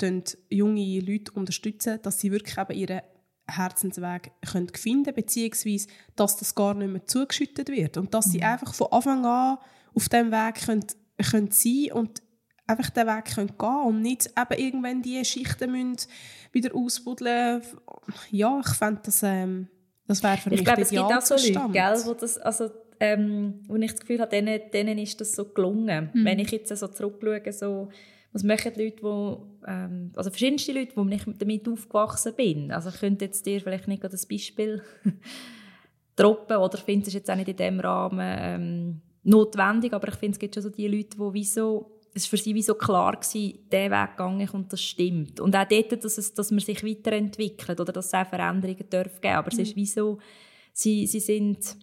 junge 0.49 0.99
Leute 0.99 1.31
unterstützen, 1.31 1.99
dass 2.01 2.19
sie 2.19 2.31
wirklich 2.31 2.57
eben 2.57 2.73
ihren 2.73 3.01
Herzensweg 3.47 4.31
können 4.45 4.69
finden 4.69 5.03
können, 5.05 5.15
beziehungsweise 5.15 5.87
dass 6.15 6.37
das 6.37 6.55
gar 6.55 6.73
nicht 6.73 6.91
mehr 6.91 7.05
zugeschüttet 7.05 7.69
wird 7.69 7.97
und 7.97 8.13
dass 8.13 8.25
sie 8.25 8.43
einfach 8.43 8.73
von 8.73 8.87
Anfang 8.91 9.25
an 9.25 9.57
auf 9.93 10.09
dem 10.09 10.31
Weg 10.31 10.65
können, 10.65 10.85
können 11.17 11.51
sein 11.51 11.91
und 11.93 12.21
einfach 12.67 12.89
den 12.89 13.07
Weg 13.07 13.25
können 13.35 13.57
gehen 13.57 13.83
und 13.85 14.01
nicht 14.01 14.27
eben 14.27 14.61
irgendwann 14.61 15.01
die 15.01 15.23
Schichten 15.25 15.71
müssen 15.71 16.09
wieder 16.51 16.75
ausbuddeln. 16.75 17.61
Ja, 18.29 18.59
ich 18.59 18.73
fände 18.73 19.01
das, 19.03 19.23
ähm, 19.23 19.67
das 20.07 20.23
wäre 20.23 20.37
für 20.37 20.49
mich 20.49 20.59
Ich 20.59 20.65
glaube, 20.65 20.81
es 20.81 20.89
gibt 20.89 21.01
auch 21.01 21.21
so 21.21 21.35
Leute, 21.35 21.71
gell, 21.71 22.01
wo, 22.05 22.13
das, 22.13 22.37
also, 22.37 22.69
ähm, 22.99 23.61
wo 23.67 23.75
ich 23.75 23.91
das 23.91 23.99
Gefühl 23.99 24.19
habe, 24.19 24.31
denen, 24.31 24.59
denen 24.71 24.97
ist 24.97 25.19
das 25.19 25.33
so 25.33 25.45
gelungen. 25.45 26.09
Mhm. 26.13 26.25
Wenn 26.25 26.39
ich 26.39 26.51
jetzt 26.51 26.75
so 26.75 26.87
zurückschaue, 26.87 27.51
so, 27.51 27.89
was 28.33 28.43
machen 28.43 28.71
die 28.75 28.85
Leute, 28.85 29.03
wo, 29.03 29.47
ähm, 29.67 30.11
also 30.15 30.29
verschiedenste 30.29 30.71
Leute, 30.71 30.95
wo 30.95 31.05
ich 31.05 31.23
damit 31.37 31.67
aufgewachsen 31.67 32.33
bin. 32.35 32.71
Also 32.71 32.89
ich 32.89 32.99
könnte 32.99 33.25
jetzt 33.25 33.45
dir 33.45 33.59
vielleicht 33.59 33.87
nicht 33.87 34.01
gerade 34.01 34.13
das 34.13 34.25
Beispiel 34.25 34.81
droppen 36.15 36.57
oder 36.57 36.77
finde 36.77 37.07
es 37.07 37.13
jetzt 37.13 37.29
auch 37.29 37.35
nicht 37.35 37.49
in 37.49 37.57
dem 37.57 37.79
Rahmen 37.79 38.37
ähm, 38.39 39.01
notwendig, 39.23 39.93
aber 39.93 40.07
ich 40.07 40.15
finde 40.15 40.35
es 40.35 40.39
gibt 40.39 40.55
schon 40.55 40.63
so 40.63 40.69
die 40.69 40.87
Leute, 40.87 41.19
wo 41.19 41.33
wie 41.33 41.43
so 41.43 41.97
es 42.13 42.25
war 42.25 42.37
für 42.37 42.43
sie 42.43 42.55
wie 42.55 42.61
so 42.61 42.75
klar 42.75 43.13
gewesen, 43.13 43.59
der 43.71 43.89
Weg 43.89 44.11
gegangen 44.11 44.49
und 44.49 44.71
das 44.71 44.81
stimmt. 44.81 45.39
Und 45.39 45.55
auch 45.55 45.67
dort, 45.67 46.03
dass, 46.03 46.17
es, 46.17 46.33
dass 46.33 46.51
man 46.51 46.59
sich 46.59 46.83
weiterentwickelt 46.83 47.79
oder 47.79 47.93
dass 47.93 48.07
es 48.07 48.13
auch 48.13 48.27
Veränderungen 48.27 48.89
dürfen 48.89 49.21
geben. 49.21 49.35
Aber 49.35 49.47
es 49.47 49.57
ist 49.57 49.75
wie 49.77 49.85
so, 49.85 50.17
sie, 50.73 51.07
sie 51.07 51.21
sind, 51.21 51.77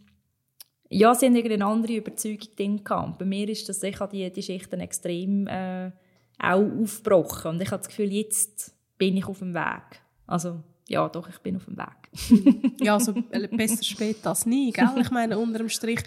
ja, 0.91 1.15
sie 1.15 1.27
haben 1.27 1.37
irgendeine 1.37 1.65
andere 1.65 1.97
Überzeugung 1.97 2.47
drin 2.57 2.85
gehabt. 2.85 3.19
Bei 3.19 3.25
mir 3.25 3.49
ist 3.49 3.69
das, 3.69 3.83
ich 3.83 3.99
habe 4.01 4.15
die, 4.15 4.31
die 4.31 4.43
Schichten 4.43 4.81
extrem 4.81 5.47
äh, 5.47 5.93
auch 6.39 6.65
aufgebrochen. 6.83 7.53
Und 7.53 7.63
ich 7.63 7.71
habe 7.71 7.79
das 7.79 7.89
Gefühl, 7.89 8.13
jetzt 8.13 8.75
bin 8.97 9.17
ich 9.17 9.27
auf 9.27 9.39
dem 9.39 9.55
Weg. 9.55 10.01
Also, 10.27 10.63
ja, 10.89 11.09
doch, 11.09 11.29
ich 11.29 11.39
bin 11.39 11.57
auf 11.57 11.65
dem 11.65 11.77
Weg. 11.77 12.75
ja, 12.81 12.95
also 12.95 13.13
besser 13.53 13.83
spät 13.83 14.27
als 14.27 14.47
nie, 14.47 14.73
gell? 14.73 14.89
Ich 15.01 15.11
meine, 15.11 15.39
unter 15.39 15.59
dem 15.59 15.69
Strich, 15.69 16.01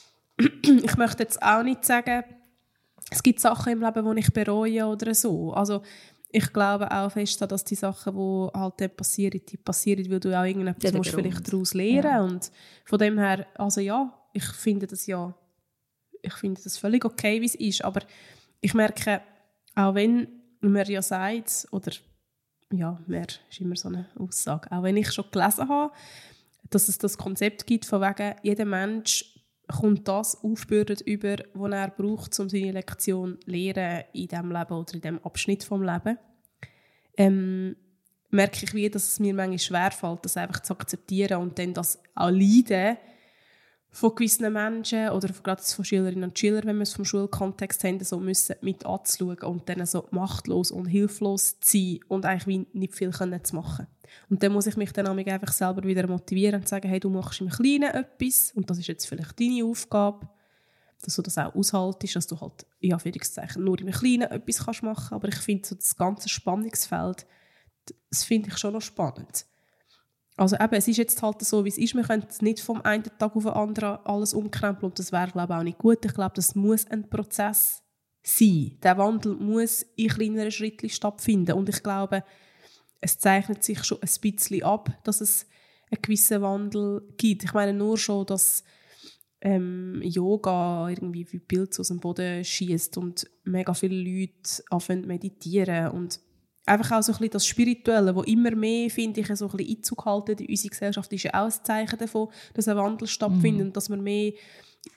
ich 0.38 0.96
möchte 0.96 1.22
jetzt 1.22 1.42
auch 1.42 1.62
nicht 1.62 1.84
sagen, 1.84 2.24
es 3.10 3.22
gibt 3.22 3.40
Sachen 3.40 3.72
im 3.72 3.80
Leben, 3.82 4.14
die 4.14 4.20
ich 4.20 4.32
bereue 4.32 4.86
oder 4.86 5.14
so. 5.14 5.52
Also 5.52 5.82
ich 6.30 6.52
glaube 6.52 6.90
auch 6.90 7.10
fest 7.10 7.40
dass 7.40 7.64
die 7.64 7.74
Sachen, 7.74 8.14
die 8.14 8.58
halt 8.58 8.74
dann 8.80 8.90
passieren, 8.96 9.40
die 9.48 9.56
passieren, 9.56 10.10
weil 10.10 10.20
du 10.20 10.38
auch 10.38 10.44
irgendetwas 10.44 10.92
musst 10.92 11.10
vielleicht 11.10 11.50
daraus 11.50 11.72
lernen 11.72 12.04
Ja. 12.04 12.22
und 12.22 12.50
von 12.84 12.98
dem 12.98 13.18
her, 13.18 13.46
also 13.54 13.80
ja, 13.80 14.12
ich 14.34 14.44
finde 14.44 14.86
das 14.86 15.06
ja, 15.06 15.34
ich 16.20 16.34
finde 16.34 16.60
das 16.62 16.76
völlig 16.76 17.04
okay, 17.04 17.40
wie 17.40 17.46
es 17.46 17.54
ist, 17.54 17.82
aber 17.82 18.02
ich 18.60 18.74
merke, 18.74 19.22
auch 19.78 19.94
wenn 19.94 20.26
man 20.60 20.84
ja 20.86 21.00
sagt, 21.00 21.68
oder 21.70 21.92
ja, 22.72 23.00
mehr 23.06 23.26
ist 23.48 23.60
immer 23.60 23.76
so 23.76 23.88
eine 23.88 24.08
Aussage, 24.18 24.70
auch 24.72 24.82
wenn 24.82 24.96
ich 24.96 25.12
schon 25.12 25.30
gelesen 25.30 25.68
habe, 25.68 25.92
dass 26.68 26.88
es 26.88 26.98
das 26.98 27.16
Konzept 27.16 27.66
gibt, 27.66 27.86
von 27.86 28.00
wegen, 28.00 28.34
jeder 28.42 28.64
Mensch 28.64 29.38
kommt 29.68 30.08
das 30.08 30.42
aufbürdet 30.42 31.02
über, 31.02 31.36
was 31.54 31.72
er 31.72 31.90
braucht, 31.90 32.38
um 32.40 32.48
seine 32.48 32.72
Lektion 32.72 33.38
zu 33.40 33.50
lernen 33.50 34.04
in 34.12 34.26
diesem 34.26 34.50
Leben 34.50 34.72
oder 34.72 34.94
in 34.94 35.00
diesem 35.00 35.24
Abschnitt 35.24 35.62
vom 35.62 35.82
Leben. 35.82 36.18
Ähm, 37.16 37.76
merke 38.30 38.64
ich 38.64 38.74
wie, 38.74 38.90
dass 38.90 39.08
es 39.08 39.20
mir 39.20 39.32
manchmal 39.32 39.58
schwerfällt, 39.60 40.24
das 40.24 40.36
einfach 40.36 40.60
zu 40.60 40.72
akzeptieren 40.72 41.40
und 41.40 41.58
dann 41.58 41.72
das 41.72 42.02
auch 42.16 42.30
Leiden 42.30 42.96
von 43.90 44.14
gewissen 44.14 44.52
Menschen 44.52 45.08
oder 45.10 45.28
gerade 45.42 45.62
von 45.62 45.84
Schülerinnen 45.84 46.24
und 46.24 46.38
Schülern, 46.38 46.66
wenn 46.66 46.76
wir 46.76 46.82
es 46.82 46.92
vom 46.92 47.04
Schulkontext 47.04 47.82
haben, 47.84 48.02
so 48.04 48.18
müssen 48.18 48.56
mit 48.60 48.84
anzuschauen 48.84 49.42
und 49.42 49.68
dann 49.68 49.84
so 49.86 50.06
machtlos 50.10 50.70
und 50.70 50.86
hilflos 50.86 51.58
zu 51.60 51.78
sein 51.78 52.00
und 52.08 52.26
eigentlich 52.26 52.66
nicht 52.72 52.94
viel 52.94 53.10
können 53.10 53.42
zu 53.42 53.56
machen. 53.56 53.86
Und 54.30 54.42
dann 54.42 54.52
muss 54.52 54.66
ich 54.66 54.76
mich 54.76 54.92
dann 54.92 55.06
einfach 55.06 55.52
selber 55.52 55.82
wieder 55.84 56.06
motivieren 56.06 56.60
und 56.60 56.68
sagen, 56.68 56.88
hey, 56.88 57.00
du 57.00 57.10
machst 57.10 57.40
im 57.40 57.48
Kleinen 57.48 57.90
etwas 57.90 58.52
und 58.54 58.68
das 58.68 58.78
ist 58.78 58.86
jetzt 58.86 59.06
vielleicht 59.06 59.38
deine 59.40 59.64
Aufgabe, 59.64 60.28
dass 61.02 61.16
du 61.16 61.22
das 61.22 61.38
auch 61.38 61.54
aushaltest, 61.54 62.16
dass 62.16 62.26
du 62.26 62.40
halt, 62.40 62.66
ja, 62.80 62.96
Anführungszeichen, 62.96 63.64
nur 63.64 63.80
im 63.80 63.90
Kleinen 63.90 64.30
etwas 64.30 64.64
kannst 64.64 64.82
machen 64.82 65.14
aber 65.14 65.28
ich 65.28 65.36
finde 65.36 65.66
so 65.66 65.74
das 65.74 65.96
ganze 65.96 66.28
Spannungsfeld, 66.28 67.26
das 68.10 68.24
finde 68.24 68.50
ich 68.50 68.58
schon 68.58 68.74
noch 68.74 68.82
spannend. 68.82 69.46
Also 70.38 70.54
eben, 70.54 70.74
es 70.74 70.86
ist 70.86 70.98
jetzt 70.98 71.20
halt 71.20 71.42
so, 71.42 71.64
wie 71.64 71.68
es 71.68 71.78
ist. 71.78 71.96
Wir 71.96 72.04
können 72.04 72.24
nicht 72.40 72.60
vom 72.60 72.80
einen 72.82 73.02
Tag 73.02 73.34
auf 73.34 73.42
den 73.42 73.52
anderen 73.52 73.98
alles 74.04 74.32
umkrempeln 74.32 74.90
und 74.90 74.98
das 74.98 75.10
wäre, 75.10 75.32
glaube 75.32 75.52
ich, 75.52 75.58
auch 75.58 75.64
nicht 75.64 75.78
gut. 75.78 76.04
Ich 76.04 76.14
glaube, 76.14 76.32
das 76.36 76.54
muss 76.54 76.86
ein 76.86 77.10
Prozess 77.10 77.82
sein. 78.22 78.78
Der 78.82 78.96
Wandel 78.98 79.34
muss 79.34 79.82
in 79.96 80.08
kleineren 80.08 80.52
Schritten 80.52 80.88
stattfinden 80.88 81.56
und 81.56 81.68
ich 81.68 81.82
glaube, 81.82 82.22
es 83.00 83.18
zeichnet 83.18 83.64
sich 83.64 83.82
schon 83.82 83.98
ein 84.00 84.08
bisschen 84.20 84.62
ab, 84.62 84.90
dass 85.02 85.20
es 85.20 85.44
einen 85.90 86.02
gewissen 86.02 86.40
Wandel 86.40 87.02
gibt. 87.16 87.42
Ich 87.42 87.52
meine 87.52 87.72
nur 87.72 87.98
schon, 87.98 88.26
dass 88.26 88.62
ähm, 89.40 90.00
Yoga 90.04 90.88
irgendwie 90.88 91.26
wie 91.32 91.40
Pilze 91.40 91.80
aus 91.80 91.88
dem 91.88 91.98
Boden 91.98 92.44
schießt 92.44 92.96
und 92.96 93.28
mega 93.42 93.74
viele 93.74 93.96
Leute 93.96 94.62
anfangen 94.70 95.06
meditieren 95.06 95.90
und 95.90 96.20
einfach 96.68 96.98
auch 96.98 97.02
so 97.02 97.12
ein 97.12 97.18
bisschen 97.18 97.32
das 97.32 97.46
Spirituelle, 97.46 98.14
wo 98.14 98.22
immer 98.22 98.54
mehr, 98.54 98.90
finde 98.90 99.20
ich, 99.20 99.26
so 99.36 99.46
ein 99.46 99.56
bisschen 99.56 99.76
Einzug 99.76 100.04
halten 100.04 100.38
in 100.38 100.48
unsere 100.48 100.70
Gesellschaft, 100.70 101.12
ist 101.12 101.24
ja 101.24 101.34
auch 101.34 101.46
ein 101.46 101.64
Zeichen 101.64 101.98
davon, 101.98 102.28
dass 102.54 102.68
ein 102.68 102.76
Wandel 102.76 103.08
stattfindet 103.08 103.66
und 103.68 103.76
dass 103.76 103.88
man 103.88 104.02
mehr 104.02 104.32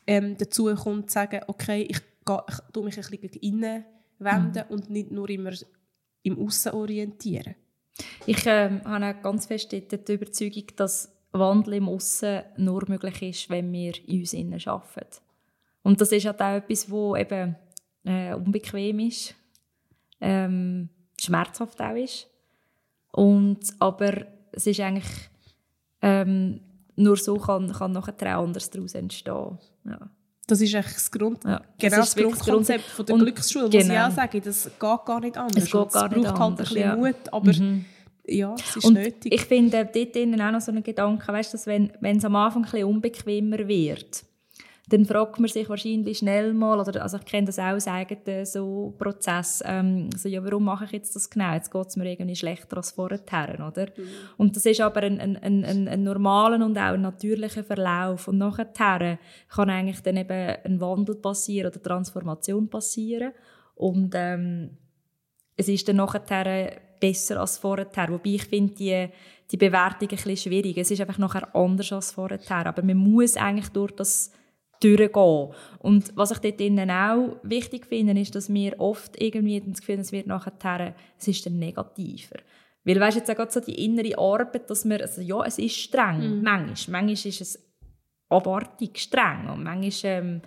ähm, 0.08 0.36
dazu 0.38 0.74
kommt, 0.76 1.10
zu 1.10 1.16
sagen, 1.16 1.42
okay, 1.48 1.84
ich, 1.84 2.00
gehe, 2.26 2.44
ich 2.48 2.56
tue 2.74 2.84
mich 2.84 2.98
ein 2.98 3.20
bisschen 3.20 3.42
innen 3.42 3.86
wenden 4.20 4.64
und 4.70 4.90
nicht 4.90 5.12
nur 5.12 5.30
immer 5.30 5.52
im 6.24 6.40
Aussen 6.40 6.74
orientieren. 6.74 7.56
Ich 8.26 8.46
ähm, 8.46 8.82
habe 8.86 9.18
auch 9.18 9.22
ganz 9.22 9.48
fest 9.48 9.72
die, 9.72 9.82
die 9.82 10.14
Überzeugung, 10.14 10.66
dass 10.76 11.12
Wandel 11.32 11.76
im 11.76 11.90
Aussen 11.90 12.42
nur 12.58 12.88
möglich 12.88 13.22
ist, 13.22 13.50
wenn 13.50 13.72
wir 13.72 13.94
in 14.08 14.20
uns 14.20 14.34
innen 14.34 14.62
arbeiten. 14.66 15.22
Und 15.84 16.00
das 16.00 16.12
ist 16.12 16.26
halt 16.26 16.42
auch 16.42 16.56
etwas, 16.56 16.90
wo 16.90 17.16
eben 17.16 17.56
äh, 18.04 18.34
unbequem 18.34 19.00
ist, 19.00 19.36
ähm, 20.20 20.90
schmerzhaft 21.24 21.82
auch 21.82 21.96
ist. 21.96 22.28
Und, 23.12 23.60
aber 23.80 24.26
es 24.52 24.68
ist 24.68 24.80
eigentlich, 24.80 25.10
ähm, 26.02 26.62
nur 26.96 27.18
so 27.18 27.36
kann, 27.38 27.72
kann 27.72 27.92
nachher 27.92 28.38
auch 28.38 28.44
anders 28.44 28.70
daraus 28.70 28.94
entstehen. 28.96 29.58
Ja. 29.86 30.00
Das 30.48 30.60
ist 30.60 30.74
eigentlich 30.76 30.94
das, 30.94 31.12
Grund, 31.12 31.44
Ja, 31.44 31.62
genau 31.80 31.98
das 31.98 32.00
das, 32.00 32.10
ist 32.10 32.16
wirklich 32.18 32.36
das 32.38 32.46
Grundkonzept 32.46 32.84
von 32.86 33.06
der 33.06 33.16
Und- 33.16 33.22
Glücksschule, 33.22 33.68
was 33.68 33.74
ich 33.74 33.88
genau. 33.88 34.08
auch 34.08 34.12
sage, 34.12 34.42
das 34.42 34.64
geht 34.66 34.80
gar 34.80 35.20
nicht 35.20 35.38
anders. 35.38 35.64
Es 35.64 35.72
geht 35.72 35.92
gar 35.92 36.08
nicht 36.10 36.24
braucht 36.24 36.28
halt 36.28 36.42
anders, 36.42 36.68
ein 36.70 36.74
bisschen 36.74 36.90
ja. 36.90 36.96
Mut, 36.96 37.16
aber 37.34 37.54
Mhm. 37.54 37.86
ja, 38.26 38.56
es 38.56 38.76
ist 38.76 38.86
Und 38.86 38.94
nötig. 38.96 39.34
ich 39.34 39.42
finde 39.42 39.86
dort 39.94 40.18
auch 40.42 40.52
noch 40.52 40.62
so 40.62 40.72
einen 40.72 40.84
Gedanken, 40.84 41.28
weißt, 41.28 41.54
dass 41.54 41.68
wenn, 41.68 41.92
wenn 42.02 42.18
es 42.18 42.26
am 42.26 42.36
Anfang 42.36 42.64
ein 42.64 42.72
bisschen 42.72 42.88
unbequemer 42.88 43.68
wird, 43.68 44.24
dann 44.92 45.06
fragt 45.06 45.40
man 45.40 45.50
sich 45.50 45.70
wahrscheinlich 45.70 46.18
schnell 46.18 46.54
mal, 46.54 46.78
oder, 46.78 47.02
also 47.02 47.16
ich 47.16 47.24
kenne 47.24 47.48
das 47.48 47.60
auch 47.60 47.72
aus 47.72 47.88
eigenen 47.88 48.46
so 48.46 48.94
Prozess, 48.98 49.64
ähm, 49.66 50.10
so, 50.18 50.28
ja, 50.28 50.44
warum 50.44 50.66
mache 50.66 50.84
ich 50.84 50.92
jetzt 50.92 51.16
das 51.16 51.30
genau? 51.30 51.54
Jetzt 51.54 51.72
geht 51.72 51.88
es 51.88 51.96
mir 51.96 52.12
irgendwie 52.12 52.36
schlechter 52.36 52.76
als 52.76 52.92
vorher, 52.92 53.22
oder? 53.66 53.88
Und 54.36 54.56
das 54.58 54.66
ist 54.66 54.82
aber 54.82 55.04
ein, 55.04 55.22
ein, 55.22 55.38
ein, 55.38 55.88
ein, 55.88 56.04
normaler 56.04 56.66
und 56.66 56.78
auch 56.78 56.94
ein 56.94 57.02
natürlicher 57.02 57.64
Verlauf. 57.64 58.28
Und 58.28 58.38
nachher 58.38 58.66
kann 59.48 59.70
eigentlich 59.70 60.02
dann 60.02 60.18
eben 60.18 60.58
ein 60.66 60.82
Wandel 60.82 61.16
passieren 61.16 61.72
oder 61.72 61.82
Transformation 61.82 62.70
passieren. 62.70 63.32
Und 63.76 64.14
ähm, 64.16 64.72
es 65.56 65.70
ist 65.70 65.88
dann 65.88 65.96
nachher 65.98 66.82
besser 67.00 67.40
als 67.40 67.58
vorher. 67.58 67.88
Wobei 68.10 68.32
ich 68.32 68.44
finde, 68.44 68.74
die, 68.76 69.08
die 69.52 69.58
Bewertung 69.58 70.10
ein 70.10 70.16
bisschen 70.16 70.36
schwierig. 70.36 70.78
Es 70.78 70.92
ist 70.92 71.00
einfach 71.00 71.18
nachher 71.18 71.56
anders 71.56 71.94
als 71.94 72.12
vorher. 72.12 72.40
Aber 72.50 72.84
man 72.84 72.98
muss 72.98 73.38
eigentlich 73.38 73.70
durch 73.70 73.92
das 73.94 74.32
durchgehen. 74.84 75.50
Und 75.80 76.16
was 76.16 76.32
ich 76.32 76.40
dort 76.40 76.60
drinnen 76.60 76.92
auch 76.92 77.38
wichtig 77.44 77.86
finde, 77.86 78.20
ist, 78.20 78.36
dass 78.36 78.54
wir 78.54 78.80
oft 78.80 79.22
irgendwie 79.22 79.60
das 79.62 79.80
Gefühl 79.80 79.96
haben, 79.96 80.02
es 80.02 80.12
wird 80.12 80.28
nachher, 80.28 80.96
es 81.18 81.28
ist 81.28 81.46
dann 81.46 81.60
negativer. 81.60 82.38
Weil, 82.84 83.00
weißt 83.00 83.18
jetzt 83.18 83.30
auch 83.30 83.36
gerade 83.36 83.52
so 83.52 83.60
die 83.60 83.86
innere 83.86 84.18
Arbeit, 84.18 84.70
dass 84.70 84.88
wir, 84.88 85.02
also 85.02 85.22
ja, 85.22 85.44
es 85.46 85.60
ist 85.60 85.76
streng, 85.76 86.42
manchmal. 86.42 87.04
Manchmal 87.04 87.30
ist 87.30 87.42
es 87.42 87.72
abartig 88.30 88.98
streng 88.98 89.50
und 89.50 89.64
manchmal 89.64 90.12
ähm, 90.12 90.42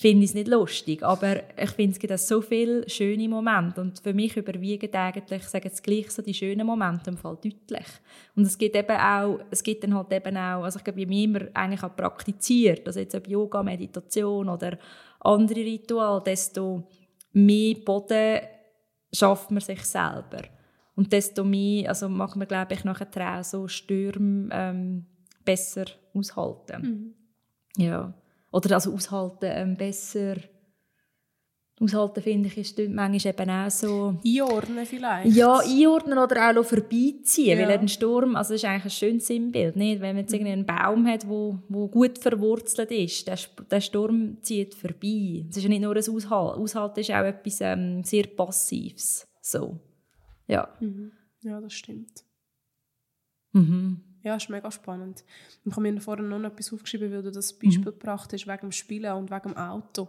finde 0.00 0.24
ich 0.24 0.30
es 0.30 0.34
nicht 0.34 0.48
lustig. 0.48 1.02
Aber 1.02 1.42
ich 1.58 1.70
finde, 1.72 1.92
es 1.92 1.98
gibt 1.98 2.18
so 2.18 2.40
viele 2.40 2.88
schöne 2.88 3.28
Momente. 3.28 3.82
Und 3.82 4.00
für 4.00 4.14
mich 4.14 4.34
überwiegen 4.34 4.90
eigentlich, 4.94 5.42
ich 5.42 5.48
sage 5.48 5.68
jetzt 5.68 5.82
gleich 5.82 6.10
so, 6.10 6.22
die 6.22 6.32
schönen 6.32 6.66
Momente 6.66 7.10
im 7.10 7.18
Fall 7.18 7.34
deutlich. 7.34 7.86
Und 8.34 8.46
es 8.46 8.56
gibt 8.56 8.76
eben 8.76 8.96
auch, 8.96 9.40
es 9.50 9.62
gibt 9.62 9.84
dann 9.84 9.94
halt 9.94 10.10
eben 10.10 10.38
auch, 10.38 10.64
also 10.64 10.78
ich 10.78 10.84
glaube, 10.84 11.04
mehr 11.04 11.28
man 11.28 11.54
eigentlich 11.54 11.82
auch 11.82 11.94
praktiziert, 11.94 12.86
also 12.86 12.98
jetzt 12.98 13.14
ob 13.14 13.28
Yoga, 13.28 13.62
Meditation 13.62 14.48
oder 14.48 14.78
andere 15.20 15.60
Rituale, 15.60 16.22
desto 16.24 16.88
mehr 17.34 17.74
Boden 17.84 18.40
schafft 19.12 19.50
man 19.50 19.60
sich 19.60 19.84
selber. 19.84 20.44
Und 20.96 21.12
desto 21.12 21.44
mehr, 21.44 21.90
also 21.90 22.08
macht 22.08 22.36
man, 22.36 22.48
glaube 22.48 22.72
ich, 22.72 22.84
nachher 22.84 23.38
auch 23.38 23.44
so 23.44 23.68
Stürme 23.68 24.48
ähm, 24.50 25.04
besser 25.44 25.84
aushalten. 26.14 27.14
Ja. 27.76 28.14
Oder 28.52 28.74
also 28.74 28.92
aushalten 28.92 29.48
ähm, 29.48 29.76
besser. 29.76 30.36
Aushalten, 31.82 32.20
finde 32.20 32.48
ich, 32.48 32.58
ist 32.58 32.78
manchmal 32.90 33.32
eben 33.32 33.50
auch 33.50 33.70
so... 33.70 34.18
Einordnen 34.22 34.84
vielleicht. 34.84 35.34
Ja, 35.34 35.60
einordnen 35.60 36.18
oder 36.18 36.50
auch 36.50 36.62
vorbeiziehen. 36.62 37.58
Ja. 37.58 37.66
Weil 37.66 37.78
ein 37.78 37.88
Sturm, 37.88 38.36
also 38.36 38.52
das 38.52 38.62
ist 38.62 38.68
eigentlich 38.68 38.84
ein 38.84 38.90
schönes 38.90 39.26
Sinnbild. 39.26 39.76
Nicht? 39.76 40.02
Wenn 40.02 40.14
man 40.14 40.24
jetzt 40.24 40.34
irgendwie 40.34 40.52
einen 40.52 40.66
Baum 40.66 41.06
hat, 41.06 41.26
wo, 41.26 41.58
wo 41.70 41.88
gut 41.88 42.18
verwurzelt 42.18 42.90
ist, 42.90 43.26
der, 43.26 43.38
der 43.70 43.80
Sturm 43.80 44.42
zieht 44.42 44.74
vorbei. 44.74 45.46
Es 45.48 45.56
ist 45.56 45.62
ja 45.62 45.70
nicht 45.70 45.80
nur 45.80 45.96
ein 45.96 45.98
Aushalten. 45.98 46.60
Aushalten 46.60 47.00
ist 47.00 47.10
auch 47.12 47.24
etwas 47.24 47.60
ähm, 47.62 48.04
sehr 48.04 48.26
Passives. 48.26 49.26
So. 49.40 49.80
Ja. 50.46 50.68
Mhm. 50.80 51.12
Ja, 51.40 51.62
das 51.62 51.72
stimmt. 51.72 52.24
Mhm. 53.52 54.09
Ja, 54.22 54.36
ist 54.36 54.50
mega 54.50 54.70
spannend. 54.70 55.24
Ich 55.64 55.72
habe 55.72 55.80
mir 55.80 56.00
vorhin 56.00 56.28
noch 56.28 56.42
etwas 56.42 56.72
aufgeschrieben, 56.72 57.10
weil 57.12 57.22
du 57.22 57.30
das 57.30 57.52
Beispiel 57.52 57.84
gebracht 57.84 58.32
hast, 58.32 58.46
wegen 58.46 58.60
dem 58.60 58.72
Spielen 58.72 59.12
und 59.14 59.30
wegen 59.30 59.48
dem 59.48 59.56
Auto. 59.56 60.08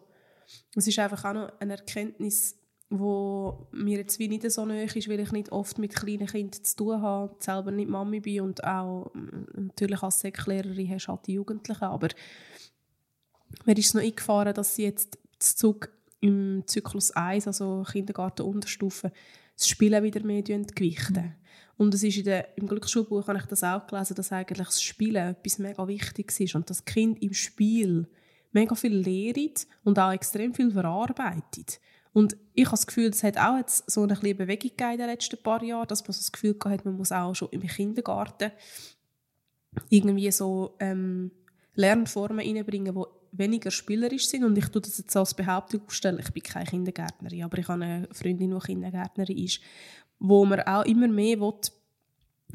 Es 0.76 0.88
ist 0.88 1.00
einfach 1.00 1.24
auch 1.26 1.34
noch 1.34 1.60
eine 1.60 1.78
Erkenntnis, 1.78 2.58
wo 2.90 3.68
mir 3.72 4.00
jetzt 4.00 4.20
wie 4.20 4.28
nicht 4.28 4.50
so 4.52 4.66
nahe 4.66 4.84
ist, 4.84 5.10
weil 5.10 5.22
ich 5.22 5.32
nicht 5.32 5.52
oft 5.52 5.78
mit 5.78 5.96
kleinen 5.96 6.28
Kindern 6.28 6.64
zu 6.64 6.76
tun 6.76 7.02
habe, 7.02 7.36
selber 7.40 7.72
nicht 7.72 7.90
Mami 7.90 8.20
bin 8.20 8.42
und 8.42 8.64
auch 8.66 9.12
mm, 9.14 9.64
natürlich 9.66 10.04
als 10.04 10.20
Säcklehrerin 10.20 10.90
hast 10.90 11.08
halt 11.08 11.26
die 11.26 11.34
Jugendlichen, 11.34 11.86
aber 11.86 12.10
mir 13.66 13.78
ist 13.78 13.88
es 13.88 13.94
noch 13.94 14.02
eingefahren, 14.02 14.54
dass 14.54 14.76
sie 14.76 14.84
jetzt 14.84 15.18
zu 15.40 15.56
Zug 15.56 15.90
im 16.20 16.64
Zyklus 16.66 17.12
1, 17.12 17.48
also 17.48 17.84
Kindergarten 17.90 18.44
Unterstufe, 18.44 19.12
das 19.58 19.68
Spielen 19.68 20.04
wieder 20.04 20.24
mehr 20.24 20.42
gewichten. 20.44 21.36
Und 21.82 21.96
es 21.96 22.04
ist 22.04 22.18
in 22.18 22.26
der, 22.26 22.56
im 22.60 22.68
Glücksschulbuch 22.68 23.28
habe 23.28 23.40
ich 23.40 23.46
das 23.46 23.64
auch 23.64 23.88
gelesen, 23.88 24.14
dass 24.14 24.32
eigentlich 24.32 24.68
das 24.68 24.84
Spielen 24.84 25.30
etwas 25.30 25.58
mega 25.58 25.88
Wichtiges 25.88 26.40
ist 26.40 26.54
und 26.54 26.70
das 26.70 26.86
Kind 26.86 27.20
im 27.24 27.34
Spiel 27.34 28.08
mega 28.52 28.76
viel 28.76 28.96
lehrt 28.96 29.66
und 29.84 29.98
auch 29.98 30.12
extrem 30.12 30.54
viel 30.54 30.70
verarbeitet. 30.70 31.80
Und 32.14 32.38
ich 32.54 32.66
habe 32.66 32.76
das 32.76 32.86
Gefühl, 32.86 33.10
es 33.10 33.24
hat 33.24 33.40
auch 33.40 33.58
jetzt 33.58 33.90
so 33.90 34.04
eine 34.04 34.16
kleine 34.16 34.36
Bewegung 34.36 34.92
in 34.92 34.98
den 35.00 35.08
letzten 35.08 35.42
paar 35.42 35.64
Jahren, 35.64 35.88
dass 35.88 36.04
man 36.04 36.14
so 36.14 36.20
das 36.20 36.32
Gefühl 36.32 36.56
hat, 36.66 36.86
man 36.86 36.98
muss 36.98 37.12
auch 37.12 37.34
schon 37.34 37.50
im 37.50 37.64
Kindergarten 37.64 38.52
irgendwie 39.90 40.32
so 40.32 40.76
ähm, 40.80 41.32
Lernformen 41.74 42.46
reinbringen, 42.46 42.94
die 42.94 43.04
weniger 43.32 43.72
spielerisch 43.72 44.28
sind. 44.28 44.44
Und 44.44 44.58
ich 44.58 44.68
tue 44.68 44.82
das 44.82 44.98
jetzt 44.98 45.16
als 45.16 45.34
Behauptung 45.34 45.82
aufstellen, 45.86 46.20
ich 46.20 46.32
bin 46.32 46.44
keine 46.44 46.66
Kindergärtnerin, 46.66 47.44
aber 47.44 47.58
ich 47.58 47.68
habe 47.68 47.84
eine 47.84 48.08
Freundin, 48.12 48.52
die 48.52 48.66
Kindergärtnerin 48.66 49.38
ist, 49.38 49.62
wo 50.22 50.46
man 50.46 50.62
auch 50.62 50.86
immer 50.86 51.08
mehr 51.08 51.40
will, 51.42 51.54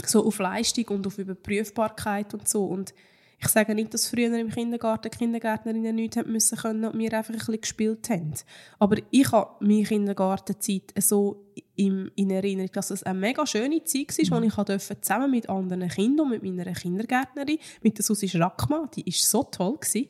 so 0.04 0.24
auf 0.24 0.38
Leistung 0.38 0.86
und 0.88 1.06
auf 1.06 1.18
Überprüfbarkeit 1.18 2.32
und 2.32 2.48
so. 2.48 2.64
Und 2.64 2.94
ich 3.38 3.48
sage 3.48 3.74
nicht, 3.74 3.92
dass 3.92 4.08
früher 4.08 4.32
im 4.38 4.50
Kindergarten 4.50 5.10
Kindergärtnerinnen 5.10 5.96
nichts 5.96 6.16
haben 6.16 6.32
müssen 6.32 6.56
können 6.56 6.84
und 6.86 6.98
wir 6.98 7.12
einfach 7.12 7.34
ein 7.34 7.38
bisschen 7.38 7.60
gespielt 7.60 8.08
haben. 8.08 8.32
Aber 8.78 8.96
ich 9.10 9.30
habe 9.32 9.50
meine 9.60 9.82
Kindergartenzeit 9.82 10.94
so 10.98 11.44
in 11.74 12.10
Erinnerung, 12.16 12.70
dass 12.72 12.90
es 12.90 13.02
eine 13.02 13.18
mega 13.18 13.44
schöne 13.46 13.84
Zeit 13.84 14.16
war, 14.30 14.40
wo 14.40 14.46
ich 14.46 14.54
durfte 14.54 15.00
zusammen 15.00 15.30
mit 15.30 15.48
anderen 15.50 15.88
Kindern 15.88 16.26
und 16.26 16.42
mit 16.42 16.42
meiner 16.42 16.72
Kindergärtnerin, 16.72 17.58
mit 17.82 17.98
der 17.98 18.04
Susi 18.04 18.28
Schrackmann, 18.28 18.88
die 18.94 19.04
war 19.04 19.12
so 19.12 19.42
toll. 19.42 19.76
Gewesen. 19.76 20.08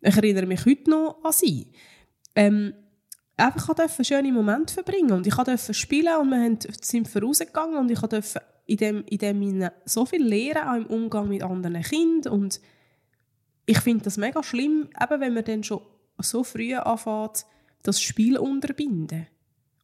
Ich 0.00 0.16
erinnere 0.16 0.46
mich 0.46 0.66
heute 0.66 0.90
noch 0.90 1.18
an 1.22 1.32
sie. 1.32 1.68
Ähm, 2.34 2.74
einfach 3.36 3.68
ich 3.70 3.76
durfte 3.76 4.04
schöne 4.04 4.32
Momente 4.32 4.74
verbringen 4.74 5.12
und 5.12 5.26
ich 5.26 5.34
durfte 5.34 5.74
spielen 5.74 6.16
und 6.20 6.30
wir 6.30 6.58
sind 6.80 7.08
vorausgegangen 7.08 7.78
und 7.78 7.90
ich 7.90 8.00
durfte 8.00 8.42
in 8.66 8.76
dem, 8.76 9.04
in 9.04 9.18
dem 9.18 9.70
so 9.84 10.06
viel 10.06 10.24
lernen, 10.26 10.68
auch 10.68 10.76
im 10.76 10.86
Umgang 10.86 11.28
mit 11.28 11.42
anderen 11.42 11.82
Kindern 11.82 12.32
und 12.32 12.60
ich 13.66 13.80
finde 13.80 14.04
das 14.04 14.16
mega 14.16 14.42
schlimm, 14.42 14.88
eben 15.00 15.20
wenn 15.20 15.34
man 15.34 15.44
dann 15.44 15.64
schon 15.64 15.80
so 16.18 16.44
früh 16.44 16.74
anfängt, 16.74 17.46
das 17.82 18.00
Spiel 18.00 18.38
unterbinden 18.38 19.26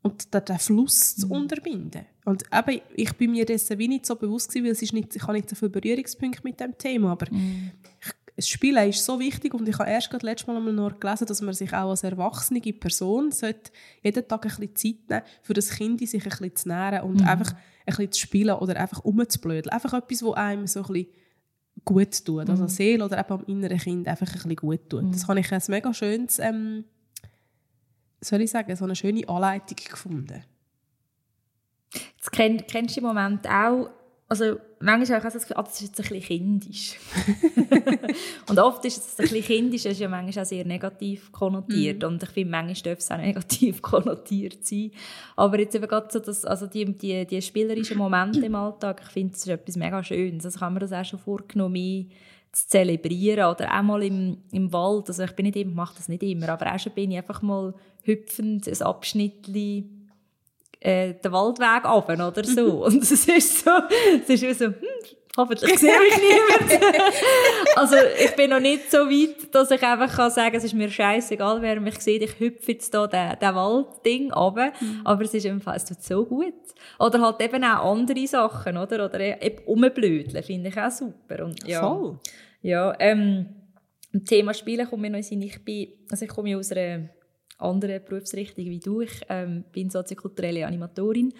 und 0.03 0.32
den, 0.32 0.44
den 0.44 0.59
Fluss 0.59 1.16
zu 1.16 1.30
unterbinden. 1.30 2.07
Und 2.24 2.44
eben, 2.53 2.80
ich 2.94 3.12
bin 3.14 3.32
mir 3.32 3.44
dessen 3.44 3.78
wie 3.78 3.88
nicht 3.88 4.07
so 4.07 4.16
bewusst 4.16 4.48
gewesen, 4.48 4.64
weil 4.64 4.72
es 4.72 4.82
ist 4.82 4.92
nicht, 4.92 5.14
ich 5.14 5.22
habe 5.22 5.34
nicht 5.34 5.48
so 5.48 5.57
viele 5.57 5.70
Berührungspunkte 5.70 6.40
mit 6.44 6.61
dem 6.61 6.76
Thema, 6.78 7.12
aber 7.12 7.26
ich, 7.26 8.12
das 8.19 8.19
Spielen 8.49 8.88
ist 8.88 9.05
so 9.05 9.18
wichtig 9.18 9.55
und 9.55 9.68
ich 9.68 9.78
habe 9.78 9.91
erst 9.91 10.11
gerade 10.11 10.26
letztes 10.26 10.47
Mal 10.47 10.57
einmal 10.57 10.72
noch 10.72 10.99
gelesen, 10.99 11.26
dass 11.26 11.43
man 11.43 11.55
sich 11.55 11.72
auch 11.72 11.91
als 11.91 12.05
erwachsene 12.05 12.61
Person 12.61 13.32
sollte 13.32 13.70
jeden 14.03 14.26
Tag 14.26 14.45
ein 14.45 14.68
bisschen 14.68 14.76
Zeit 14.76 15.11
nehmen 15.11 15.22
für 15.43 15.55
das 15.55 15.70
Kind 15.70 16.01
sich 16.01 16.22
ein 16.22 16.28
bisschen 16.28 16.57
zu 16.57 16.68
nähren 16.68 17.03
und 17.03 17.22
einfach 17.26 17.53
ein 17.53 17.57
bisschen 17.86 18.12
zu 18.12 18.20
spielen 18.20 18.55
oder 18.55 18.76
einfach 18.76 19.05
rumzublödeln. 19.05 19.72
Einfach 19.72 19.95
etwas, 19.95 20.22
was 20.22 20.34
einem 20.34 20.66
so 20.66 20.80
ein 20.80 20.93
bisschen 20.93 21.12
gut 21.84 22.24
tut, 22.24 22.49
also 22.49 22.64
der 22.64 22.68
Seele 22.68 23.05
oder 23.05 23.18
eben 23.18 23.32
am 23.32 23.45
inneren 23.47 23.78
Kind 23.78 24.09
einfach 24.09 24.26
ein 24.26 24.32
bisschen 24.32 24.57
gut 24.57 24.88
tut. 24.91 25.14
Das 25.14 25.26
habe 25.28 25.41
ich 25.41 25.53
ein 25.53 25.62
mega 25.68 25.93
schönes, 25.95 26.38
ähm, 26.38 26.84
soll 28.20 28.43
ich 28.43 28.51
sagen, 28.51 28.74
so 28.76 28.84
eine 28.84 28.97
schöne 28.97 29.26
Anleitung 29.28 29.76
gefunden. 29.76 30.45
Jetzt 31.93 32.32
kenn, 32.32 32.59
kennst 32.66 32.97
du 32.97 33.01
im 33.01 33.07
Moment 33.07 33.49
auch, 33.49 33.91
also 34.30 34.60
manchmal 34.78 35.20
habe 35.20 35.26
ich 35.26 35.26
auch 35.26 35.32
das 35.32 35.42
Gefühl, 35.42 35.56
ah, 35.56 35.62
das 35.64 35.80
ist 35.80 35.88
jetzt 35.88 36.00
ein 36.00 36.08
bisschen 36.08 36.22
kindisch. 36.22 37.00
und 38.48 38.60
oft 38.60 38.84
ist 38.84 38.98
es 38.98 39.18
ein 39.18 39.24
bisschen 39.24 39.42
kindisch, 39.42 39.82
das 39.82 39.94
ist 39.94 39.98
ja 39.98 40.08
manchmal 40.08 40.44
auch 40.44 40.48
sehr 40.48 40.64
negativ 40.64 41.32
konnotiert. 41.32 42.04
Und 42.04 42.22
ich 42.22 42.28
finde, 42.28 42.50
manchmal 42.52 42.94
darf 42.94 43.00
es 43.00 43.10
auch 43.10 43.16
negativ 43.16 43.82
konnotiert 43.82 44.64
sein. 44.64 44.92
Aber 45.34 45.58
jetzt 45.58 45.74
eben 45.74 45.88
gerade 45.88 46.06
so, 46.12 46.20
das, 46.20 46.44
also 46.44 46.68
die, 46.68 46.84
die, 46.96 47.26
die 47.26 47.42
spielerischen 47.42 47.98
Momente 47.98 48.46
im 48.46 48.54
Alltag, 48.54 49.02
ich 49.04 49.10
finde, 49.10 49.32
das 49.32 49.40
ist 49.40 49.48
etwas 49.48 49.74
mega 49.74 50.04
Schönes. 50.04 50.44
Also 50.44 50.60
kann 50.60 50.74
man 50.74 50.80
das 50.80 50.92
auch 50.92 51.04
schon 51.04 51.18
vorgenommen, 51.18 52.08
zu 52.52 52.68
zelebrieren 52.68 53.50
oder 53.50 53.76
auch 53.76 53.82
mal 53.82 54.02
im, 54.02 54.38
im 54.52 54.72
Wald, 54.72 55.08
also 55.08 55.22
ich 55.22 55.32
bin 55.32 55.46
nicht 55.46 55.56
immer, 55.56 55.74
mache 55.74 55.96
das 55.96 56.08
nicht 56.08 56.22
immer, 56.22 56.48
aber 56.48 56.72
auch 56.72 56.78
schon 56.80 56.92
bin 56.92 57.12
ich 57.12 57.18
einfach 57.18 57.42
mal 57.42 57.74
hüpfend 58.02 58.66
ein 58.66 58.82
Abschnittchen 58.82 59.99
äh, 60.80 61.14
den 61.14 61.32
Waldweg 61.32 61.84
runter 61.84 62.28
oder 62.28 62.44
so. 62.44 62.84
Und 62.84 63.02
es 63.02 63.12
ist 63.12 63.64
so, 63.64 63.70
es 64.22 64.28
ist 64.28 64.42
wie 64.42 64.52
so, 64.54 64.66
hm, 64.66 64.74
Hoffentlich 65.36 65.78
sehe 65.78 65.98
mich 65.98 66.16
niemand. 66.18 66.96
also, 67.76 67.96
ich 68.22 68.34
bin 68.34 68.50
noch 68.50 68.58
nicht 68.58 68.90
so 68.90 68.98
weit, 68.98 69.54
dass 69.54 69.70
ich 69.70 69.82
einfach 69.82 70.14
kann 70.14 70.30
sagen, 70.30 70.56
es 70.56 70.64
ist 70.64 70.74
mir 70.74 70.90
scheißegal, 70.90 71.62
wer 71.62 71.80
mich 71.80 72.00
sieht. 72.00 72.22
Ich 72.22 72.40
hüpfe 72.40 72.72
jetzt 72.72 72.92
da 72.92 73.06
den, 73.06 73.38
den 73.38 73.54
Waldding 73.54 74.32
runter. 74.32 74.72
Mhm. 74.80 75.00
Aber 75.04 75.22
es 75.22 75.32
ist 75.32 75.46
Fall, 75.62 75.76
es 75.76 75.84
tut 75.84 76.02
so 76.02 76.24
gut. 76.24 76.54
Oder 76.98 77.20
halt 77.20 77.40
eben 77.40 77.62
auch 77.62 77.92
andere 77.92 78.26
Sachen, 78.26 78.76
oder? 78.76 79.04
Oder 79.04 79.40
eben 79.40 79.64
umblödeln, 79.66 80.42
finde 80.42 80.68
ich 80.68 80.78
auch 80.78 80.90
super. 80.90 81.44
Und, 81.44 81.66
ja. 81.66 81.80
Voll. 81.80 82.18
Ja, 82.62 82.94
ähm, 82.98 83.46
im 84.12 84.24
Thema 84.24 84.52
Spielen 84.52 84.88
kommt 84.88 85.02
mir 85.02 85.10
noch 85.10 85.18
in 85.18 85.22
Sinn, 85.22 85.42
ich 85.42 85.64
bin, 85.64 85.92
also 86.10 86.24
ich 86.24 86.30
komme 86.30 86.56
aus 86.56 86.72
einer 86.72 87.08
anderen 87.61 88.04
Berufsrichtung 88.04 88.64
wie 88.66 88.80
du. 88.80 89.00
Ich 89.00 89.20
ähm, 89.28 89.64
bin 89.72 89.90
soziokulturelle 89.90 90.66
Animatorin 90.66 91.32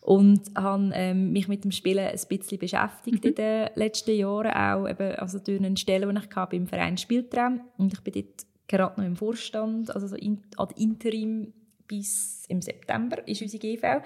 und 0.00 0.42
habe 0.54 0.90
ähm, 0.94 1.32
mich 1.32 1.48
mit 1.48 1.64
dem 1.64 1.70
Spielen 1.70 2.06
ein 2.06 2.20
bisschen 2.28 2.58
beschäftigt 2.58 3.24
mhm. 3.24 3.30
in 3.30 3.34
den 3.34 3.68
letzten 3.74 4.14
Jahren 4.16 4.52
auch 4.52 4.88
eben, 4.88 5.16
also 5.16 5.38
durch 5.38 5.58
eine 5.58 5.76
Stelle, 5.76 6.06
die 6.06 6.18
ich 6.18 6.36
hatte, 6.36 6.56
im 6.56 6.66
Verein 6.66 6.98
Spieltraum 6.98 7.62
und 7.78 7.94
ich 7.94 8.00
bin 8.00 8.12
dort 8.12 8.46
gerade 8.68 9.00
noch 9.00 9.06
im 9.06 9.16
Vorstand, 9.16 9.94
also 9.94 10.06
so 10.06 10.16
in, 10.16 10.42
ad 10.56 10.74
interim 10.76 11.52
bis 11.86 12.44
im 12.48 12.60
September 12.60 13.26
ist 13.26 13.42
unsere 13.42 13.60
GV 13.60 14.02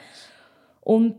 und 0.81 1.17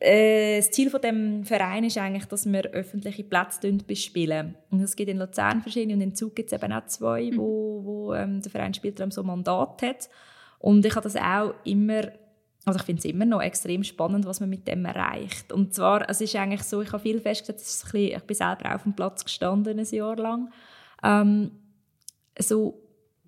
das 0.00 0.70
Ziel 0.70 0.90
von 0.90 1.00
dem 1.00 1.44
Verein 1.44 1.84
ist 1.84 1.98
eigentlich, 1.98 2.26
dass 2.26 2.50
wir 2.50 2.70
öffentliche 2.70 3.24
Plätze 3.24 3.72
bespielen. 3.72 4.54
Und 4.70 4.80
es 4.80 4.94
gibt 4.94 5.10
in 5.10 5.18
Luzern 5.18 5.60
verschiedene 5.62 5.94
und 5.94 6.00
in 6.00 6.14
Zug 6.14 6.36
gibt 6.36 6.52
es 6.52 6.62
eben 6.62 6.72
auch 6.72 6.86
zwei, 6.86 7.30
mhm. 7.30 7.36
wo, 7.36 7.80
wo 7.84 8.14
ähm, 8.14 8.40
der 8.40 8.50
Verein 8.50 8.74
Spieltraum 8.74 9.10
so 9.10 9.22
ein 9.22 9.26
Mandat 9.26 9.82
hat. 9.82 10.08
Und 10.60 10.84
ich 10.86 10.94
habe 10.94 11.04
das 11.04 11.16
auch 11.16 11.54
immer 11.64 12.12
also 12.68 12.80
ich 12.80 12.84
finde 12.84 13.00
es 13.00 13.04
immer 13.06 13.24
noch 13.24 13.40
extrem 13.40 13.82
spannend, 13.82 14.26
was 14.26 14.40
man 14.40 14.50
mit 14.50 14.68
dem 14.68 14.84
erreicht. 14.84 15.52
Und 15.52 15.72
zwar, 15.72 16.08
es 16.10 16.20
ist 16.20 16.36
eigentlich 16.36 16.62
so, 16.62 16.82
ich 16.82 16.92
habe 16.92 17.02
viel 17.02 17.18
festgestellt, 17.18 17.58
bisschen, 17.58 18.16
ich 18.16 18.22
bin 18.24 18.36
selber 18.36 18.74
auf 18.74 18.82
dem 18.82 18.94
Platz 18.94 19.24
gestanden, 19.24 19.78
ein 19.78 19.86
Jahr 19.86 20.16
lang. 20.16 20.52
Ähm, 21.02 21.52
so, 22.38 22.78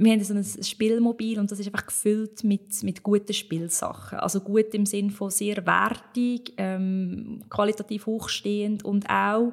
wir 0.02 0.12
haben 0.12 0.24
so 0.24 0.34
ein 0.34 0.64
Spielmobil 0.64 1.38
und 1.38 1.50
das 1.50 1.60
ist 1.60 1.66
einfach 1.66 1.86
gefüllt 1.86 2.42
mit, 2.42 2.82
mit 2.82 3.02
guten 3.02 3.34
Spielsachen. 3.34 4.18
Also 4.18 4.40
gut 4.40 4.72
im 4.72 4.86
Sinne 4.86 5.10
von 5.10 5.30
sehr 5.30 5.66
wertig, 5.66 6.54
ähm, 6.56 7.44
qualitativ 7.50 8.06
hochstehend 8.06 8.82
und 8.82 9.08
auch 9.10 9.52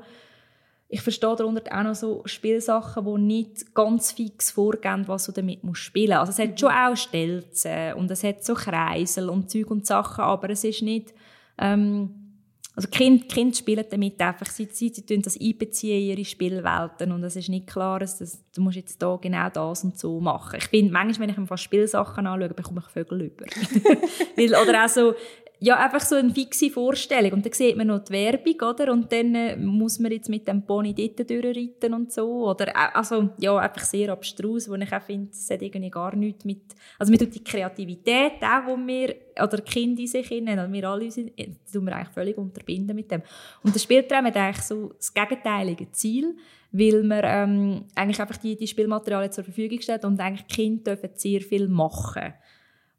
ich 0.89 1.01
verstehe 1.01 1.35
darunter 1.35 1.77
auch 1.77 1.83
noch 1.83 1.95
so 1.95 2.21
Spielsachen, 2.23 3.03
die 3.03 3.21
nicht 3.21 3.75
ganz 3.75 4.13
fix 4.13 4.51
vorgehen, 4.51 5.05
was 5.05 5.25
du 5.25 5.33
damit 5.33 5.65
musst 5.65 5.81
spielen 5.81 6.17
musst. 6.17 6.19
Also 6.19 6.31
es 6.31 6.39
hat 6.39 6.51
mhm. 6.51 6.57
schon 6.57 6.71
auch 6.71 6.95
Stelzen 6.95 7.93
und 7.95 8.09
es 8.09 8.23
hat 8.23 8.45
so 8.45 8.53
Kreisel 8.53 9.29
und 9.29 9.51
Zeug 9.51 9.69
und 9.69 9.85
Sachen, 9.85 10.23
aber 10.23 10.49
es 10.49 10.63
ist 10.63 10.81
nicht... 10.81 11.13
Ähm, 11.57 12.26
also 12.77 12.89
Kinder, 12.89 13.25
Kinder 13.25 13.55
spielen 13.55 13.85
damit 13.89 14.21
einfach, 14.21 14.45
sie, 14.45 14.67
sie, 14.71 14.89
sie 14.89 15.03
tun 15.03 15.23
das 15.23 15.41
einbeziehen 15.41 15.99
in 15.99 16.09
ihre 16.09 16.23
Spielwelten 16.23 17.11
und 17.11 17.23
es 17.23 17.35
ist 17.35 17.49
nicht 17.49 17.65
klar, 17.65 17.99
dass 17.99 18.19
das, 18.19 18.39
du 18.53 18.61
musst 18.61 18.75
jetzt 18.75 19.01
da 19.01 19.17
genau 19.19 19.49
das 19.49 19.83
und 19.83 19.97
so 19.97 20.19
machen. 20.19 20.59
Ich 20.59 20.67
finde, 20.67 20.93
manchmal, 20.93 21.27
wenn 21.27 21.43
ich 21.43 21.49
mir 21.49 21.57
Spielsachen 21.57 22.27
anschaue, 22.27 22.49
bekomme 22.49 22.83
ich 22.85 22.93
Vögel 22.93 23.21
über. 23.23 23.45
Oder 24.61 24.85
auch 24.85 24.89
so, 24.89 25.15
ja, 25.59 25.75
einfach 25.77 26.01
so 26.01 26.15
eine 26.15 26.31
fixe 26.31 26.69
Vorstellung. 26.69 27.33
Und 27.33 27.45
dann 27.45 27.53
sieht 27.53 27.75
man 27.75 27.87
noch 27.87 28.03
die 28.03 28.13
Werbung, 28.13 28.69
oder? 28.69 28.91
Und 28.91 29.11
dann 29.11 29.33
äh, 29.33 29.55
muss 29.55 29.97
man 29.97 30.11
jetzt 30.11 30.29
mit 30.29 30.47
dem 30.47 30.63
Pony 30.63 30.93
dort 30.93 31.27
durchreiten 31.29 31.95
und 31.95 32.11
so. 32.11 32.47
Oder, 32.47 32.67
äh, 32.67 32.89
also, 32.93 33.29
ja, 33.39 33.57
einfach 33.57 33.83
sehr 33.83 34.11
abstrus, 34.11 34.69
wo 34.69 34.75
ich 34.75 34.93
auch 34.93 35.01
finde, 35.01 35.31
es 35.31 35.49
hat 35.49 35.63
irgendwie 35.63 35.89
gar 35.89 36.15
nichts 36.15 36.45
mit, 36.45 36.61
also 36.99 37.11
mit 37.11 37.33
die 37.33 37.43
Kreativität 37.43 38.33
auch, 38.41 38.67
wo 38.67 38.77
wir, 38.77 39.15
oder 39.41 39.57
Kinder 39.61 40.01
in 40.01 40.07
sich 40.07 40.27
hinein, 40.27 40.59
also 40.59 40.71
wir 40.71 40.87
alle, 40.87 41.05
äh, 41.05 41.49
tun 41.71 41.85
wir 41.85 41.95
eigentlich 41.95 42.13
völlig 42.13 42.37
unterbinden 42.37 42.95
mit 42.95 43.09
dem. 43.09 43.23
Und 43.63 43.73
der 43.73 43.79
Spieltraum 43.79 44.25
hat 44.25 44.37
eigentlich 44.37 44.63
so 44.63 44.93
das 44.95 45.11
gegenteilige 45.11 45.91
Ziel, 45.91 46.35
weil 46.71 47.01
man 47.01 47.21
ähm, 47.23 47.85
eigentlich 47.95 48.21
einfach 48.21 48.37
die, 48.37 48.55
die 48.55 48.67
Spielmaterialien 48.67 49.31
zur 49.31 49.43
Verfügung 49.43 49.81
stellt 49.81 50.05
und 50.05 50.19
eigentlich 50.19 50.45
die 50.45 50.55
Kinder 50.55 50.95
dürfen 50.95 51.09
sehr 51.15 51.41
viel 51.41 51.67
machen. 51.67 52.33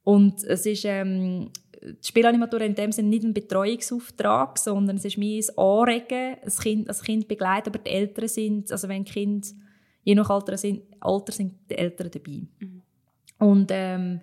Und 0.03 0.43
es 0.45 0.65
ist, 0.65 0.87
ähm, 0.87 1.51
die 1.68 1.68
Spielanimatoren 2.03 2.69
in 2.69 2.75
dem 2.75 2.93
Sinne 2.93 3.09
nicht 3.09 3.25
ein 3.25 3.35
Betreuungsauftrag, 3.35 4.59
sondern 4.59 4.97
es 4.97 5.05
ist 5.05 5.19
mehr 5.19 5.43
ein 5.43 5.59
Anregen, 5.59 6.37
das 6.45 6.61
Kind, 6.61 6.89
das 6.89 7.03
kind 7.03 7.29
begleiten, 7.29 7.69
aber 7.69 7.79
die 7.79 7.91
Eltern 7.91 8.29
sind, 8.29 8.73
also 8.73 8.89
wenn 8.89 9.05
Kind 9.05 9.55
je 10.03 10.15
nach 10.15 10.31
Alter 10.31 10.57
sind, 10.57 10.83
Alter 11.01 11.33
sind 11.33 11.55
die 11.71 11.77
Eltern 11.77 12.11
dabei. 12.11 12.43
Mhm. 12.59 12.83
Und 13.39 13.71
ähm, 13.73 14.21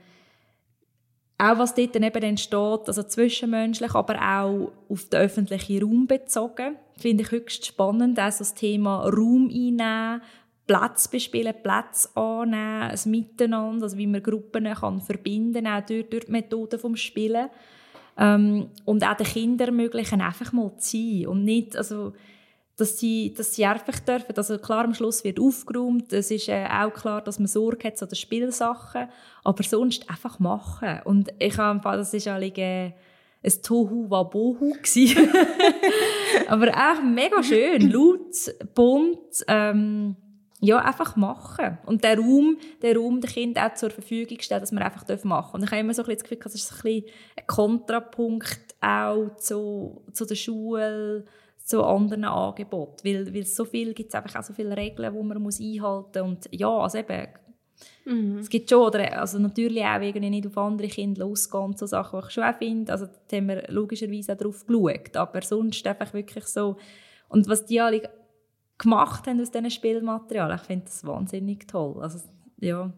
auch 1.38 1.58
was 1.58 1.76
dort 1.76 1.95
eben 1.95 2.24
entsteht, 2.24 2.88
also 2.88 3.03
zwischenmenschlich, 3.03 3.93
aber 3.93 4.16
auch 4.16 4.72
auf 4.89 5.10
den 5.10 5.20
öffentlichen 5.20 5.82
Raum 5.84 6.08
bezogen, 6.08 6.78
finde 6.97 7.24
ich 7.24 7.32
höchst 7.32 7.66
spannend. 7.66 8.18
Also 8.20 8.39
das 8.39 8.53
Thema 8.53 9.03
Raum 9.03 9.49
einnehmen, 9.49 10.22
Platz 10.68 11.07
bespielen, 11.07 11.53
Platz 11.61 12.09
annehmen, 12.16 12.91
ein 12.91 12.99
Miteinander, 13.05 13.84
also 13.84 13.97
wie 13.97 14.07
man 14.07 14.24
Gruppen 14.24 14.66
kann 14.74 15.01
verbinden 15.01 15.66
kann, 15.66 15.84
auch 15.84 15.86
durch, 15.86 16.09
durch 16.09 16.26
die 16.26 16.32
Methoden 16.32 16.82
des 16.82 16.99
Spielen. 16.99 17.49
Ähm, 18.18 18.70
und 18.86 19.05
auch 19.05 19.16
den 19.16 19.28
Kindern 19.28 19.70
ermöglichen, 19.70 20.22
einfach 20.22 20.51
mal 20.53 20.76
zu 20.78 20.97
sein 20.97 21.28
und 21.28 21.43
nicht, 21.43 21.76
also, 21.76 22.13
dass 22.78 22.97
sie, 22.97 23.34
dass 23.34 23.53
sie 23.53 23.66
einfach 23.66 23.99
dürfen. 23.99 24.36
Also 24.36 24.57
klar, 24.57 24.86
am 24.86 24.93
Schluss 24.93 25.24
wird 25.24 25.39
aufgeräumt, 25.39 26.11
es 26.13 26.32
ist 26.32 26.49
äh, 26.49 26.66
auch 26.66 26.93
klar, 26.93 27.22
dass 27.22 27.39
man 27.39 27.47
Sorge 27.47 27.88
hat 27.88 27.97
zu 27.97 28.07
den 28.07 28.16
Spielsachen, 28.16 29.07
aber 29.43 29.63
sonst 29.63 30.09
einfach 30.09 30.39
machen. 30.39 31.01
Und 31.03 31.30
ich 31.39 31.57
habe 31.57 31.80
das 31.84 32.13
ist 32.13 32.28
eigentlich 32.28 32.93
ein 33.45 33.61
Tohu 33.61 34.09
Wabohu 34.09 34.74
aber 36.47 36.70
auch 36.70 37.03
mega 37.03 37.43
schön, 37.43 37.91
laut, 37.91 38.34
bunt, 38.74 39.45
ähm, 39.47 40.16
ja, 40.62 40.78
einfach 40.78 41.16
machen. 41.16 41.78
Und 41.86 42.03
der 42.03 42.18
Raum, 42.18 42.58
der 42.82 42.95
Raum 42.95 43.20
der 43.20 43.30
Kinder 43.30 43.68
auch 43.68 43.74
zur 43.74 43.89
Verfügung 43.89 44.39
stellen, 44.39 44.62
dass 44.62 44.72
man 44.72 44.84
einfach 44.84 45.06
machen 45.24 45.24
darf. 45.24 45.53
Und 45.53 45.64
ich 45.64 45.72
habe 45.72 45.82
immer 45.82 45.93
so 45.93 46.03
ein 46.03 46.08
bisschen 46.08 46.20
das 46.20 46.30
Gefühl, 46.30 46.43
das 46.43 46.56
ist 46.56 46.72
ein, 46.72 46.82
bisschen 46.82 47.06
ein 47.38 47.47
Kontrapunkt 47.47 48.76
auch 48.82 49.36
zu, 49.38 50.03
zu 50.14 50.26
der 50.26 50.36
Schule, 50.36 51.26
zu 51.64 51.84
anderen 51.84 52.24
Angeboten. 52.26 53.03
Weil, 53.03 53.34
weil 53.34 53.45
so 53.45 53.66
viel 53.66 53.93
gibt 53.93 54.10
es 54.10 54.16
einfach 54.16 54.39
auch 54.39 54.43
so 54.43 54.53
viele 54.53 54.78
Regeln, 54.78 55.14
die 55.14 55.24
man 55.24 55.41
muss 55.41 55.60
einhalten 55.60 56.20
muss. 56.20 56.22
Und 56.22 56.49
ja, 56.51 56.70
also 56.70 56.99
eben, 56.99 57.28
mhm. 58.06 58.38
es 58.38 58.49
gibt 58.49 58.70
schon, 58.70 58.88
oder, 58.88 59.20
also 59.20 59.39
natürlich 59.39 59.84
auch 59.84 60.01
irgendwie 60.01 60.30
nicht 60.30 60.47
auf 60.47 60.58
andere 60.58 60.88
Kinder 60.88 61.26
losgehen, 61.26 61.76
so 61.76 61.86
Sachen, 61.86 62.22
die 62.22 62.28
ich 62.28 62.34
schon 62.34 62.43
auch 62.43 62.58
finde. 62.58 62.91
Also 62.93 63.08
da 63.28 63.38
haben 63.38 63.47
wir 63.47 63.66
logischerweise 63.70 64.34
auch 64.34 64.38
drauf 64.38 64.66
geschaut. 64.66 65.18
Aber 65.18 65.41
sonst 65.41 65.86
einfach 65.86 66.14
wirklich 66.14 66.45
so, 66.45 66.78
und 67.28 67.49
was 67.49 67.66
die 67.66 67.82
alle 67.82 68.10
gemacht 68.78 69.28
haben 69.28 69.41
aus 69.41 69.51
diesen 69.51 69.71
Spielmaterialien. 69.71 70.59
Ich 70.59 70.65
finde 70.65 70.86
das 70.86 71.05
wahnsinnig 71.05 71.67
toll. 71.67 72.01
Also, 72.01 72.19
ja. 72.59 72.91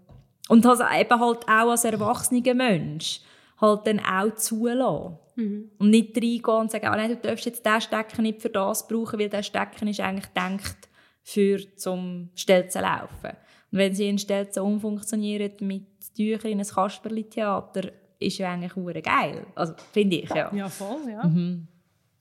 Und 0.49 0.65
also 0.65 0.83
eben 0.83 1.19
halt 1.19 1.43
auch 1.47 1.71
als 1.71 1.83
erwachsener 1.83 2.53
Mensch 2.53 3.21
halt 3.59 3.87
dann 3.87 3.99
auch 3.99 4.33
zulassen. 4.35 5.17
Mhm. 5.35 5.71
Und 5.77 5.89
nicht 5.91 6.15
reingehen 6.15 6.61
und 6.61 6.71
sagen, 6.71 6.87
oh 6.87 6.95
nein, 6.95 7.09
du 7.09 7.17
darfst 7.17 7.45
jetzt 7.45 7.65
diesen 7.65 7.81
Stecker 7.81 8.21
nicht 8.21 8.41
für 8.41 8.49
das 8.49 8.87
brauchen, 8.87 9.19
weil 9.19 9.29
der 9.29 9.43
Stecker 9.43 9.85
ist 9.85 9.99
eigentlich 9.99 10.33
gedacht 10.33 10.89
für 11.21 11.59
zum 11.75 12.29
Stelzen 12.35 12.81
laufen. 12.81 13.37
Und 13.71 13.77
wenn 13.77 13.93
sie 13.93 14.09
in 14.09 14.17
Stelzen 14.17 14.63
umfunktionieren 14.63 15.51
mit 15.61 15.85
Tüchern 16.15 16.51
in 16.51 16.59
ein 16.59 16.65
Kasperli-Theater, 16.65 17.91
ist 18.19 18.37
ja 18.39 18.51
eigentlich 18.51 19.03
geil. 19.03 19.45
Also, 19.53 19.73
finde 19.91 20.15
ich, 20.17 20.29
ja. 20.29 20.51
Ja, 20.53 20.69
voll, 20.69 21.07
ja. 21.07 21.23
Mhm. 21.23 21.67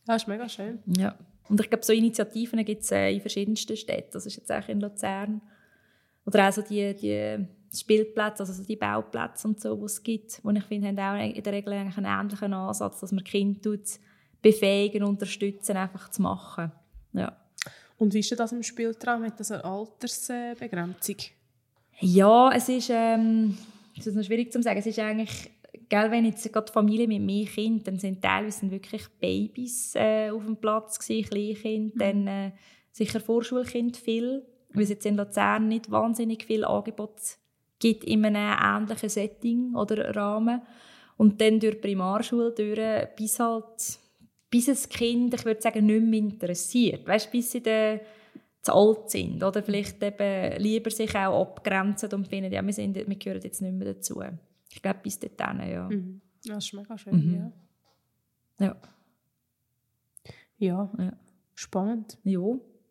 Das 0.07 0.23
ist 0.23 0.29
mega 0.29 0.49
schön. 0.49 0.81
Ja. 0.99 1.15
Und 1.49 1.61
ich 1.61 1.69
glaube, 1.69 1.85
so 1.85 1.93
Initiativen 1.93 2.65
gibt 2.65 2.83
es 2.83 2.91
äh, 2.91 3.11
in 3.11 3.21
verschiedensten 3.21 3.77
Städten. 3.77 4.11
Das 4.13 4.27
ist 4.27 4.37
jetzt 4.37 4.51
auch 4.51 4.69
in 4.69 4.81
Luzern. 4.81 5.41
Oder 6.25 6.49
auch 6.49 6.53
so 6.53 6.63
die, 6.63 6.95
die 6.95 7.47
Spielplätze, 7.73 8.43
also 8.43 8.53
so 8.53 8.65
die 8.65 8.77
Bauplätze 8.77 9.47
und 9.47 9.61
so, 9.61 9.77
die 9.77 9.85
es 9.85 10.03
gibt, 10.03 10.41
wo 10.43 10.51
ich 10.51 10.65
finde, 10.65 10.89
haben 10.89 10.99
auch 10.99 11.37
in 11.37 11.43
der 11.43 11.53
Regel 11.53 11.73
einen 11.73 12.05
ähnlichen 12.05 12.53
Ansatz, 12.53 13.01
dass 13.01 13.13
man 13.13 13.23
Kinder 13.23 13.77
befähigen, 14.43 15.05
unterstützen, 15.05 15.77
einfach 15.77 16.11
zu 16.11 16.23
machen. 16.23 16.73
Ja. 17.13 17.37
Und 17.99 18.13
wie 18.13 18.21
ist 18.21 18.39
das 18.39 18.53
im 18.53 18.63
Spieltraum? 18.63 19.25
Hat 19.25 19.41
das 19.41 19.51
eine 19.51 19.65
Altersbegrenzung? 19.65 21.17
Ja, 22.01 22.53
es 22.53 22.69
ist, 22.69 22.91
ähm, 22.91 23.57
das 23.97 24.07
ist 24.07 24.15
noch 24.15 24.25
schwierig 24.25 24.53
zu 24.53 24.63
sagen. 24.63 24.79
Es 24.79 24.87
ist 24.87 24.99
eigentlich 24.99 25.51
gell, 25.89 26.11
wenn 26.11 26.25
jetzt 26.25 26.53
gerade 26.53 26.73
Familie 26.73 27.09
mit 27.09 27.23
mehr 27.23 27.47
Kind, 27.47 27.87
dann 27.87 27.99
sind 27.99 28.23
teilweise 28.23 28.71
wirklich 28.71 29.03
Babys 29.21 29.95
äh, 29.95 30.31
auf 30.31 30.45
dem 30.45 30.57
Platz 30.57 30.99
gewesen, 30.99 31.29
Kleinkind, 31.29 31.95
mhm. 31.95 31.99
dann 31.99 32.27
äh, 32.27 32.53
sicher 32.93 33.21
Vorschulkind 33.21 33.97
viel, 33.97 34.45
weil 34.73 34.83
es 34.85 34.91
jetzt 34.91 35.07
in 35.07 35.17
Luzern 35.17 35.69
nicht 35.69 35.91
wahnsinnig 35.91 36.45
viel 36.45 36.65
Angebot 36.65 37.15
gibt 37.79 38.05
in 38.05 38.25
einem 38.25 38.59
ähnlichen 38.59 39.09
Setting 39.09 39.75
oder 39.75 40.15
Rahmen. 40.15 40.63
Und 41.17 41.41
dann 41.41 41.61
durch 41.61 41.77
die 41.77 41.81
Primarschule 41.81 42.53
durch, 42.53 43.17
bis 43.17 43.39
halt, 43.39 43.99
bis 44.51 44.69
ein 44.69 44.91
Kind, 44.91 45.35
ich 45.35 45.45
würde 45.45 45.63
sagen, 45.63 45.87
nicht 45.87 46.03
mehr 46.03 46.21
interessiert. 46.21 47.07
Weißt, 47.07 47.31
bis 47.31 47.53
sie 47.53 47.63
dann 47.63 48.01
zu 48.63 48.75
alt 48.75 49.11
sind 49.11 49.43
oder 49.43 49.63
vielleicht 49.63 50.03
eben 50.03 50.61
lieber 50.61 50.91
sich 50.91 51.15
auch 51.15 51.41
abgrenzen 51.41 52.13
und 52.13 52.27
finden, 52.27 52.53
ja, 52.53 52.65
wir, 52.65 52.73
sind, 52.73 52.97
wir 52.97 53.17
gehören 53.17 53.43
jetzt 53.43 53.63
nicht 53.63 53.75
mehr 53.75 53.95
dazu. 53.95 54.21
Ich 54.77 54.83
glaube, 54.83 55.01
bis 55.03 55.19
dahin, 55.19 55.71
ja. 55.71 55.89
Mhm. 55.89 56.21
Das 56.45 56.67
ist 56.67 56.75
mega 56.75 56.99
schön, 56.99 57.15
mhm. 57.15 57.35
ja. 57.35 58.67
Ja. 58.67 58.77
Ja. 60.59 60.91
ja. 60.99 61.13
Spannend. 61.55 62.19
Ja. 62.23 62.41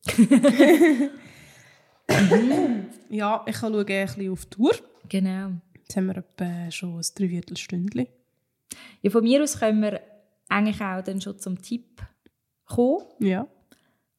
Ja, 3.09 3.43
ich 3.47 3.55
kann 3.55 3.73
schauen, 3.73 3.85
ein 3.87 4.05
bisschen 4.05 4.31
auf 4.31 4.45
die 4.45 4.49
Tour. 4.49 4.73
Genau. 5.09 5.51
Jetzt 5.75 5.95
haben 5.95 6.07
wir 6.07 6.17
etwa 6.17 6.71
schon 6.71 6.97
ein 6.97 7.05
Dreiviertelstündchen. 7.15 8.07
Ja, 9.01 9.09
von 9.11 9.23
mir 9.23 9.41
aus 9.41 9.59
können 9.59 9.81
wir 9.81 10.01
eigentlich 10.49 10.81
auch 10.81 11.01
dann 11.01 11.21
schon 11.21 11.39
zum 11.39 11.61
Tipp 11.61 12.01
kommen. 12.65 13.05
Ja. 13.19 13.47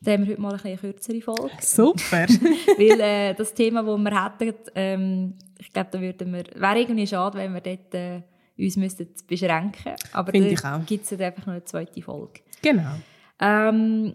Da 0.00 0.12
haben 0.12 0.24
wir 0.24 0.32
heute 0.32 0.40
mal 0.40 0.58
eine 0.62 0.76
kürzere 0.76 1.20
Folge. 1.20 1.50
Super. 1.60 2.26
Weil 2.78 3.00
äh, 3.00 3.34
das 3.34 3.54
Thema, 3.54 3.82
das 3.82 3.98
wir 3.98 4.24
hätten, 4.24 4.54
ähm, 4.74 5.34
ich 5.58 5.72
glaube, 5.72 5.90
da 5.92 6.00
würden 6.00 6.32
wir, 6.32 6.44
wäre 6.54 6.78
irgendwie 6.80 7.06
schade, 7.06 7.38
wenn 7.38 7.52
wir 7.54 7.60
dort 7.60 7.94
äh, 7.94 8.22
uns 8.58 8.76
müssten 8.76 9.08
beschränken 9.26 9.94
Aber 10.12 10.32
Finde 10.32 10.54
da 10.54 10.78
gibt 10.86 11.10
es 11.10 11.20
einfach 11.20 11.46
noch 11.46 11.54
eine 11.54 11.64
zweite 11.64 12.00
Folge. 12.02 12.40
genau. 12.62 12.94
Ähm, 13.38 14.14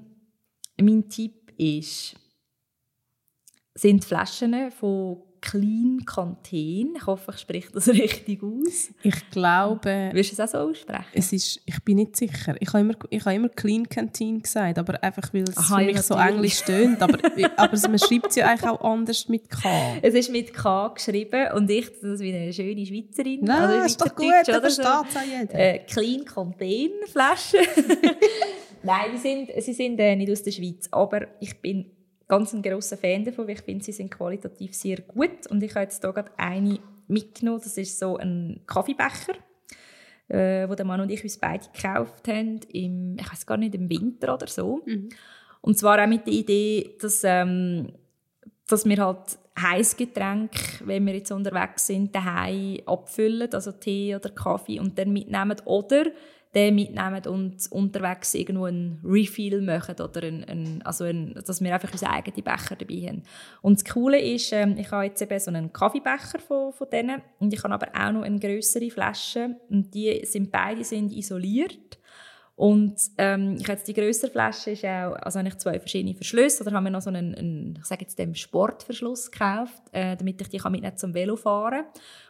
mein 0.79 1.07
Tipp 1.09 1.53
ist, 1.57 2.15
sind 3.75 4.03
Flaschen 4.03 4.71
von 4.71 5.21
Clean 5.41 6.03
Canteen. 6.05 6.93
Ich 6.95 7.05
hoffe, 7.07 7.31
ich 7.33 7.39
spreche 7.41 7.71
das 7.73 7.87
richtig 7.89 8.43
aus. 8.43 8.91
Ich 9.01 9.29
glaube, 9.31 10.11
Wirst 10.13 10.31
du 10.31 10.33
es 10.35 10.39
auch 10.39 10.47
so 10.47 10.57
aussprechen? 10.69 11.05
es 11.13 11.33
ist, 11.33 11.61
ich 11.65 11.79
bin 11.83 11.97
nicht 11.97 12.15
sicher. 12.15 12.55
Ich 12.59 12.67
habe 12.69 12.79
immer, 12.81 12.93
ich 13.09 13.25
habe 13.25 13.35
immer 13.35 13.49
Clean 13.49 13.89
Canteen 13.89 14.41
gesagt, 14.41 14.77
aber 14.77 15.01
einfach, 15.03 15.33
weil 15.33 15.43
es 15.43 15.57
Aha, 15.57 15.77
für 15.77 15.81
ja, 15.81 15.87
mich 15.87 16.01
so 16.03 16.13
englisch 16.15 16.61
tönt. 16.61 17.01
Aber, 17.01 17.17
aber 17.57 17.89
man 17.89 17.99
schreibt 17.99 18.27
es 18.29 18.35
ja 18.35 18.47
eigentlich 18.47 18.69
auch 18.69 18.81
anders 18.81 19.27
mit 19.27 19.49
K. 19.49 19.69
Es 20.03 20.13
ist 20.13 20.31
mit 20.31 20.53
K 20.53 20.87
geschrieben 20.89 21.51
und 21.55 21.69
ich 21.69 21.89
das 22.01 22.19
wie 22.19 22.33
eine 22.33 22.53
schöne 22.53 22.85
Schweizerin. 22.85 23.39
Nein, 23.41 23.63
oder 23.63 23.85
ist 23.85 23.99
doch 23.99 24.15
gut, 24.15 24.25
Schweizerdeutsch 24.25 24.77
da 24.77 24.99
oder 25.01 25.09
so. 25.09 25.11
versteht 25.11 25.33
es 25.33 25.39
jeder. 25.53 25.59
Äh, 25.59 25.79
Clean 25.79 26.25
Contain 26.25 26.91
Flaschen. 27.11 27.59
Nein, 28.83 29.11
sie 29.15 29.17
sind, 29.17 29.63
sie 29.63 29.73
sind 29.73 29.99
äh, 29.99 30.15
nicht 30.15 30.31
aus 30.31 30.43
der 30.43 30.51
Schweiz, 30.51 30.87
aber 30.91 31.27
ich 31.39 31.59
bin 31.61 31.85
ganz 32.32 32.53
ein 32.53 32.61
grosser 32.61 32.95
Fan 32.95 33.25
davon, 33.25 33.45
weil 33.45 33.55
ich 33.55 33.61
finde, 33.61 33.84
sie 33.84 33.91
sind 33.91 34.09
qualitativ 34.09 34.73
sehr 34.73 35.01
gut. 35.01 35.47
Und 35.49 35.61
ich 35.61 35.71
habe 35.71 35.84
jetzt 35.84 36.01
hier 36.01 36.13
gerade 36.13 36.32
eine 36.38 36.79
mitgenommen, 37.09 37.59
das 37.61 37.77
ist 37.77 37.99
so 37.99 38.15
ein 38.15 38.61
Kaffeebecher, 38.65 39.34
äh, 40.29 40.69
wo 40.69 40.73
der 40.73 40.86
Mann 40.86 41.01
und 41.01 41.11
ich 41.11 41.21
uns 41.25 41.38
beide 41.38 41.67
gekauft 41.73 42.25
haben, 42.29 42.61
im, 42.71 43.17
ich 43.19 43.29
weiß 43.29 43.45
gar 43.45 43.57
nicht, 43.57 43.75
im 43.75 43.89
Winter 43.89 44.34
oder 44.34 44.47
so. 44.47 44.82
Und 45.59 45.77
zwar 45.77 46.01
auch 46.01 46.07
mit 46.07 46.25
der 46.25 46.34
Idee, 46.34 46.95
dass, 47.01 47.21
ähm, 47.25 47.91
dass 48.65 48.86
wir 48.86 49.05
halt 49.05 49.38
Heißgetränk, 49.59 50.51
wenn 50.86 51.05
wir 51.05 51.15
jetzt 51.15 51.34
unterwegs 51.34 51.88
sind, 51.88 52.15
daheim 52.15 52.79
abfüllen, 52.86 53.53
also 53.53 53.73
Tee 53.73 54.15
oder 54.15 54.29
Kaffee 54.29 54.79
und 54.79 54.97
dann 54.97 55.11
mitnehmen. 55.11 55.57
Oder 55.65 56.05
den 56.53 56.75
mitnehmen 56.75 57.25
und 57.27 57.71
unterwegs 57.71 58.33
irgendwo 58.33 58.65
einen 58.65 58.99
Refill 59.03 59.61
machen 59.61 59.95
oder 60.01 60.23
ein, 60.23 60.43
ein, 60.43 60.81
also 60.83 61.05
ein, 61.05 61.33
dass 61.45 61.61
wir 61.61 61.73
einfach 61.73 61.91
unsere 61.91 62.11
eigenen 62.11 62.43
Becher 62.43 62.75
dabei 62.75 63.07
haben. 63.07 63.23
Und 63.61 63.79
das 63.79 63.93
Coole 63.93 64.19
ist, 64.19 64.51
ähm, 64.51 64.75
ich 64.77 64.91
habe 64.91 65.05
jetzt 65.05 65.21
eben 65.21 65.39
so 65.39 65.49
einen 65.49 65.71
Kaffeebecher 65.71 66.39
von, 66.39 66.73
von 66.73 66.89
denen 66.89 67.21
und 67.39 67.53
ich 67.53 67.63
habe 67.63 67.73
aber 67.73 67.87
auch 67.93 68.11
noch 68.11 68.23
eine 68.23 68.39
größere 68.39 68.89
Flasche 68.89 69.55
und 69.69 69.93
die 69.93 70.25
sind 70.25 70.51
beide 70.51 70.83
sind 70.83 71.13
isoliert 71.13 71.99
und 72.61 72.95
ähm, 73.17 73.57
ich 73.59 73.67
jetzt 73.67 73.87
die 73.87 73.93
größere 73.95 74.29
Flasche 74.29 74.69
ist 74.69 74.85
auch, 74.85 75.13
also 75.13 75.39
habe 75.39 75.47
ich 75.47 75.57
zwei 75.57 75.79
verschiedene 75.79 76.13
Verschlüsse 76.13 76.63
oder 76.63 76.73
haben 76.73 76.83
wir 76.83 76.91
noch 76.91 77.01
so 77.01 77.09
einen, 77.09 77.33
einen 77.33 77.79
ich 77.79 77.85
sage 77.85 78.01
jetzt 78.01 78.19
dem 78.19 78.35
Sportverschluss 78.35 79.31
gekauft, 79.31 79.81
äh, 79.93 80.15
damit 80.15 80.39
ich 80.41 80.49
die 80.49 80.57
kann 80.59 80.71
mitnehmen 80.71 80.95
zum 80.95 81.15
Velofahren. 81.15 81.85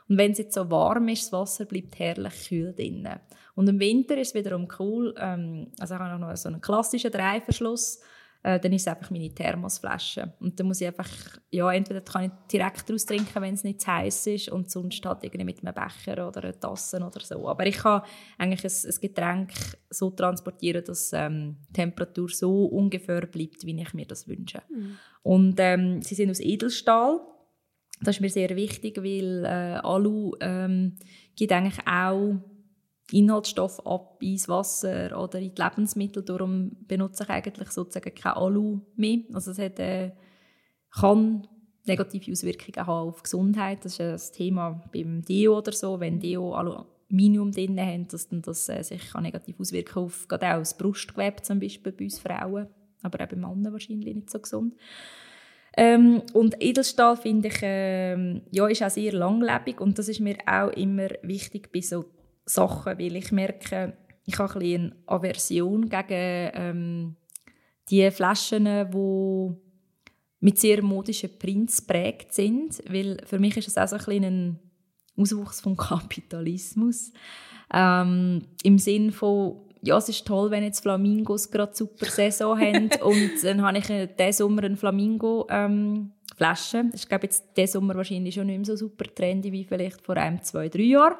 Und 0.07 0.17
wenn 0.17 0.32
es 0.32 0.38
jetzt 0.38 0.53
so 0.53 0.69
warm 0.72 1.09
ist, 1.09 1.26
das 1.26 1.34
Wasser 1.34 1.65
bleibt 1.65 1.99
herrlich 1.99 2.47
kühl 2.47 2.74
drinnen. 2.74 3.19
Und 3.62 3.70
im 3.70 3.80
Winter 3.80 4.18
ist 4.18 4.30
es 4.30 4.34
wiederum 4.34 4.68
cool, 4.80 5.14
ähm, 5.20 5.68
also 5.80 5.93
ich 5.93 5.99
habe 5.99 6.20
noch 6.20 6.36
so 6.36 6.49
einen 6.49 6.62
klassischen 6.62 7.12
Dreiverschluss, 7.12 7.99
äh, 8.41 8.59
dann 8.59 8.74
ist 8.74 8.82
es 8.82 8.88
einfach 8.88 9.12
meine 9.12 9.30
Thermosflasche. 9.30 10.34
Und 10.39 10.59
dann 10.59 10.66
muss 10.66 10.82
ich 10.82 10.88
einfach, 10.88 11.07
ja, 11.51 11.72
entweder 11.72 12.01
kann 12.01 12.24
ich 12.24 12.32
direkt 12.51 12.89
daraus 12.89 13.05
trinken, 13.05 13.39
wenn 13.39 13.53
es 13.53 13.64
nicht 13.64 13.82
zu 13.82 13.95
heiß 13.95 14.26
ist 14.26 14.49
und 14.49 14.72
sonst 14.72 15.05
halt 15.05 15.24
irgendwie 15.24 15.43
mit 15.43 15.64
einem 15.64 15.76
Becher 15.76 16.28
oder 16.28 16.43
einer 16.43 16.59
Tasse 16.59 16.97
oder 16.97 17.20
so. 17.20 17.47
Aber 17.47 17.68
ich 17.68 17.78
kann 17.78 18.01
eigentlich 18.39 18.64
ein, 18.64 18.89
ein 18.89 18.99
Getränk 18.99 19.51
so 19.91 20.09
transportieren, 20.09 20.84
dass 20.84 21.14
ähm, 21.14 21.57
die 21.70 21.74
Temperatur 21.74 22.30
so 22.30 22.66
ungefähr 22.66 23.28
bleibt, 23.28 23.64
wie 23.64 23.80
ich 23.80 23.93
mir 23.93 24.07
das 24.07 24.28
wünsche. 24.28 24.64
Und 25.22 25.59
ähm, 25.59 26.01
sie 26.01 26.16
sind 26.16 26.32
aus 26.32 26.39
Edelstahl. 26.39 27.20
Das 28.01 28.16
ist 28.16 28.22
mir 28.22 28.30
sehr 28.32 28.55
wichtig, 28.55 28.97
weil 28.97 29.45
äh, 29.45 29.78
Alu 29.84 30.34
ähm, 30.41 30.97
gibt 31.36 31.51
eigentlich 31.51 31.78
auch 31.86 32.41
Inhaltsstoffe 33.14 33.86
ab 33.86 34.18
ins 34.22 34.47
Wasser 34.47 35.22
oder 35.22 35.39
in 35.39 35.53
die 35.53 35.62
Lebensmittel. 35.62 36.24
Darum 36.24 36.72
benutze 36.88 37.24
ich 37.24 37.30
eigentlich 37.30 37.72
sozusagen 37.72 38.14
kein 38.16 38.34
Alu 38.34 38.82
mehr. 38.95 39.20
Also 39.34 39.51
es 39.51 39.59
hat, 39.59 39.80
äh, 39.80 40.12
kann 40.91 41.47
negative 41.86 42.32
Auswirkungen 42.32 42.88
haben 42.88 43.09
auf 43.09 43.24
Gesundheit. 43.24 43.86
Das 43.86 43.99
ist 43.99 44.34
ein 44.34 44.38
Thema 44.38 44.82
beim 44.93 45.24
Deo 45.24 45.57
oder 45.57 45.72
so. 45.72 45.99
Wenn 45.99 46.20
Deo 46.20 46.53
Aluminium 46.53 47.51
drin 47.51 47.80
haben, 47.80 48.07
dass 48.07 48.30
dann 48.30 48.41
das 48.41 48.70
äh, 48.70 48.84
sich 48.84 49.12
kann 49.12 49.24
negativ 49.24 49.59
auswirken 49.59 49.99
auf 49.99 50.28
gerade 50.28 50.53
auch 50.53 50.59
das 50.59 50.78
Brustgewebe 50.78 51.41
zum 51.41 51.59
Beispiel 51.59 51.91
bei 51.91 52.05
uns 52.05 52.20
Frauen, 52.20 52.68
aber 53.01 53.24
auch 53.24 53.28
bei 53.28 53.36
Männern 53.36 53.72
wahrscheinlich 53.72 54.14
nicht 54.14 54.30
so 54.30 54.39
gesund. 54.39 54.76
Ähm, 55.78 56.22
und 56.34 56.62
Edelstahl 56.62 57.16
finde 57.16 57.47
ich 57.47 57.59
ähm, 57.62 58.41
ja, 58.51 58.68
ist 58.68 58.84
auch 58.84 58.89
sehr 58.89 59.14
langlebig 59.14 59.80
und 59.80 59.97
das 59.97 60.09
ist 60.09 60.20
mir 60.20 60.38
auch 60.45 60.70
immer 60.72 61.07
wichtig 61.24 61.72
bei 61.72 61.80
so 61.80 62.05
Sachen, 62.46 62.98
weil 62.98 63.16
ich 63.16 63.32
merke, 63.32 63.98
ich 64.26 64.38
habe 64.38 64.60
ein 64.60 64.66
eine 64.66 64.96
Aversion 65.06 65.89
gegen 65.89 66.52
ähm, 66.54 67.16
die 67.89 68.10
Flaschen, 68.12 68.66
die 68.66 69.56
mit 70.39 70.60
sehr 70.60 70.84
modischen 70.84 71.38
Prints 71.38 71.86
geprägt 71.86 72.34
sind, 72.34 72.82
weil 72.89 73.18
für 73.26 73.39
mich 73.39 73.58
ist 73.58 73.68
es 73.68 73.78
auch 73.78 73.88
so 73.88 73.96
ein, 73.96 74.04
bisschen 74.04 74.24
ein 74.24 74.60
Auswuchs 75.18 75.62
vom 75.62 75.78
Kapitalismus. 75.78 77.12
Ähm, 77.74 78.48
Im 78.64 78.78
Sinn 78.80 79.12
von, 79.12 79.62
ja, 79.82 79.98
es 79.98 80.10
ist 80.10 80.26
toll, 80.26 80.52
wenn 80.52 80.64
jetzt 80.64 80.82
Flamingos 80.82 81.52
gerade 81.52 81.76
super 81.76 82.08
Saison 82.08 82.60
haben 82.60 82.89
und 83.04 83.44
dann 83.44 83.62
habe 83.62 83.78
ich 83.78 83.89
äh, 83.89 84.08
diesen 84.08 84.34
Sommer 84.34 84.64
eine 84.64 84.78
Flamingo 84.78 85.48
ähm, 85.50 86.12
ist, 86.39 87.08
glaube 87.08 87.26
ich, 87.26 87.32
jetzt 87.32 87.56
diesen 87.56 87.74
Sommer 87.74 87.96
wahrscheinlich 87.96 88.34
schon 88.34 88.48
nicht 88.48 88.58
mehr 88.58 88.66
so 88.66 88.76
super 88.76 89.06
trendy 89.14 89.52
wie 89.52 89.64
vielleicht 89.64 90.02
vor 90.02 90.18
einem, 90.18 90.42
zwei, 90.42 90.70
drei 90.70 90.82
Jahren. 90.82 91.18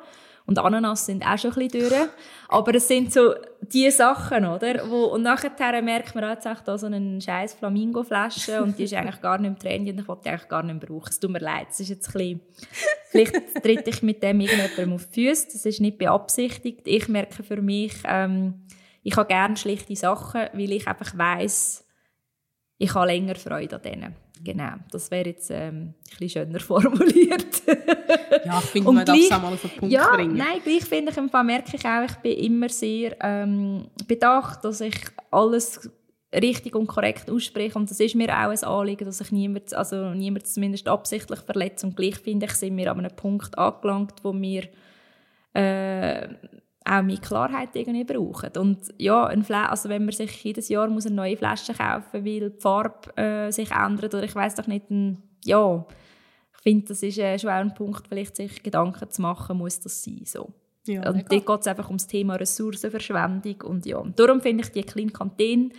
Und 0.51 0.59
Ananas 0.59 1.05
sind 1.05 1.25
auch 1.25 1.37
schon 1.37 1.53
ein 1.53 1.69
bisschen 1.69 1.87
durch. 1.87 2.09
Aber 2.49 2.75
es 2.75 2.85
sind 2.85 3.13
so 3.13 3.35
die 3.61 3.89
Sachen, 3.89 4.45
oder? 4.45 4.89
Wo, 4.89 5.05
und 5.05 5.21
nachher 5.21 5.81
merkt 5.81 6.13
man 6.13 6.29
jetzt 6.29 6.45
echt 6.45 6.67
da 6.67 6.77
so 6.77 6.87
eine 6.87 7.21
scheiß 7.21 7.53
Flamingo-Flasche 7.53 8.61
und 8.61 8.77
die 8.77 8.83
ist 8.83 8.93
eigentlich 8.93 9.21
gar 9.21 9.37
nicht 9.37 9.49
mehr 9.49 9.59
trendy 9.59 9.91
und 9.91 9.99
ich 10.01 10.07
wollte 10.09 10.23
die 10.23 10.29
eigentlich 10.31 10.49
gar 10.49 10.61
nicht 10.61 10.81
brauchen. 10.81 11.07
Es 11.09 11.21
tut 11.21 11.31
mir 11.31 11.39
leid, 11.39 11.67
es 11.69 11.79
ist 11.79 11.87
jetzt 11.87 12.09
ein 12.09 12.11
bisschen... 12.11 12.41
Vielleicht 13.11 13.63
tritt 13.63 13.87
ich 13.87 14.03
mit 14.03 14.21
dem 14.21 14.41
irgendjemandem 14.41 14.93
auf 14.93 15.05
die 15.05 15.27
Füße, 15.29 15.47
das 15.53 15.65
ist 15.65 15.79
nicht 15.79 15.97
beabsichtigt. 15.97 16.81
Ich 16.83 17.07
merke 17.07 17.43
für 17.43 17.61
mich, 17.61 17.93
ähm, 18.03 18.65
ich 19.03 19.15
habe 19.15 19.27
gerne 19.29 19.55
schlichte 19.55 19.95
Sachen, 19.95 20.47
weil 20.51 20.71
ich 20.73 20.85
einfach 20.85 21.17
weiss, 21.17 21.85
ich 22.77 22.93
habe 22.93 23.07
länger 23.07 23.35
Freude 23.35 23.77
an 23.77 23.81
denen. 23.83 24.15
Genau, 24.43 24.73
das 24.91 25.11
wäre 25.11 25.29
jetzt 25.29 25.51
ähm, 25.51 25.75
ein 25.75 25.95
bisschen 26.19 26.45
schöner 26.45 26.59
formuliert. 26.61 27.61
Ja, 28.45 28.59
ich 28.59 28.65
finde, 28.65 28.91
man 28.91 29.05
darf 29.05 29.17
es 29.17 29.31
auch 29.31 29.41
mal 29.41 29.53
auf 29.53 29.61
den 29.61 29.71
Punkt 29.71 29.93
ja, 29.93 30.15
bringen. 30.15 30.35
nein, 30.35 30.61
gleich 30.63 30.85
finde 30.85 31.11
ich, 31.11 31.17
im 31.17 31.29
Fall 31.29 31.43
merke 31.43 31.75
ich 31.75 31.85
auch, 31.85 32.03
ich 32.03 32.15
bin 32.15 32.37
immer 32.37 32.69
sehr 32.69 33.15
ähm, 33.21 33.87
bedacht, 34.07 34.63
dass 34.65 34.81
ich 34.81 34.95
alles 35.29 35.89
richtig 36.33 36.75
und 36.75 36.87
korrekt 36.87 37.29
ausspreche 37.29 37.77
und 37.77 37.89
das 37.89 37.99
ist 37.99 38.15
mir 38.15 38.29
auch 38.29 38.49
ein 38.49 38.63
Anliegen, 38.63 39.05
dass 39.05 39.21
ich 39.21 39.31
niemand, 39.31 39.73
also 39.73 40.13
niemand 40.13 40.47
zumindest 40.47 40.87
absichtlich 40.87 41.39
verletze 41.39 41.85
und 41.85 41.95
gleich 41.95 42.15
finde 42.15 42.45
ich, 42.45 42.53
sind 42.53 42.77
wir 42.77 42.91
an 42.91 42.99
einem 42.99 43.15
Punkt 43.15 43.57
angelangt, 43.57 44.13
wo 44.23 44.33
wir 44.33 44.63
äh, 45.53 46.29
auch 46.91 47.03
mehr 47.03 47.17
Klarheit 47.17 47.69
irgendwie 47.73 48.03
brauchen. 48.03 48.51
Und 48.57 48.93
ja, 48.97 49.25
ein 49.27 49.43
Fla 49.43 49.67
also 49.67 49.89
wenn 49.89 50.05
man 50.05 50.13
sich 50.13 50.43
jedes 50.43 50.69
Jahr 50.69 50.89
muss 50.89 51.05
eine 51.05 51.15
neue 51.15 51.37
Flasche 51.37 51.73
kaufen 51.73 52.25
weil 52.25 52.49
die 52.49 52.59
Farbe 52.59 53.15
äh, 53.15 53.51
sich 53.51 53.71
ändert 53.71 54.13
oder 54.13 54.23
ich 54.23 54.35
weiß 54.35 54.55
doch 54.55 54.67
nicht, 54.67 54.89
ein, 54.89 55.21
ja, 55.45 55.85
ich 56.53 56.61
finde, 56.61 56.87
das 56.87 57.01
ist 57.01 57.17
äh, 57.17 57.39
schon 57.39 57.49
auch 57.49 57.55
ein 57.55 57.73
Punkt, 57.73 58.07
vielleicht 58.07 58.35
sich 58.35 58.61
Gedanken 58.61 59.09
zu 59.09 59.21
machen, 59.21 59.57
muss 59.57 59.79
das 59.79 60.03
sein, 60.03 60.21
so. 60.25 60.53
Ja, 60.85 61.07
und 61.07 61.15
mega. 61.15 61.29
dort 61.29 61.45
geht 61.45 61.59
es 61.61 61.67
einfach 61.67 61.87
ums 61.87 62.07
Thema 62.07 62.35
Ressourcenverschwendung 62.35 63.61
und 63.61 63.85
ja, 63.85 63.97
und 63.97 64.19
darum 64.19 64.41
finde 64.41 64.63
ich 64.63 64.71
die 64.71 64.83
Clean 64.83 65.13
Canteen 65.13 65.71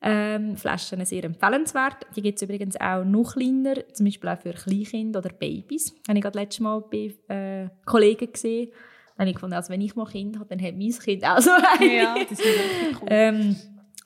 ähm, 0.00 0.56
Flaschen 0.56 1.04
sehr 1.04 1.24
empfehlenswert. 1.24 2.06
Die 2.14 2.22
gibt 2.22 2.36
es 2.36 2.42
übrigens 2.42 2.76
auch 2.80 3.04
noch 3.04 3.34
kleiner, 3.34 3.74
zum 3.92 4.06
Beispiel 4.06 4.30
auch 4.30 4.38
für 4.38 4.52
Kleinkinder 4.52 5.20
oder 5.20 5.30
Babys. 5.30 5.94
Habe 6.08 6.18
ich 6.18 6.22
gerade 6.22 6.38
letztes 6.38 6.60
Mal 6.60 6.82
bei 6.90 7.14
äh, 7.34 7.68
Kollegen 7.84 8.32
gesehen. 8.32 8.70
Habe 9.18 9.28
ich 9.30 9.34
gefunden, 9.34 9.54
also 9.54 9.70
wenn 9.70 9.80
ich 9.80 9.96
mal 9.96 10.06
Kind 10.06 10.36
habe, 10.38 10.48
dann 10.48 10.62
hat 10.62 10.76
mein 10.76 10.90
Kind 10.92 11.24
auch 11.24 11.40
so 11.40 11.50
eine. 11.50 11.96
Ja, 11.96 12.14
das 12.18 12.32
ist 12.32 12.44
wirklich 12.44 13.02
cool. 13.02 13.08
ähm, 13.10 13.56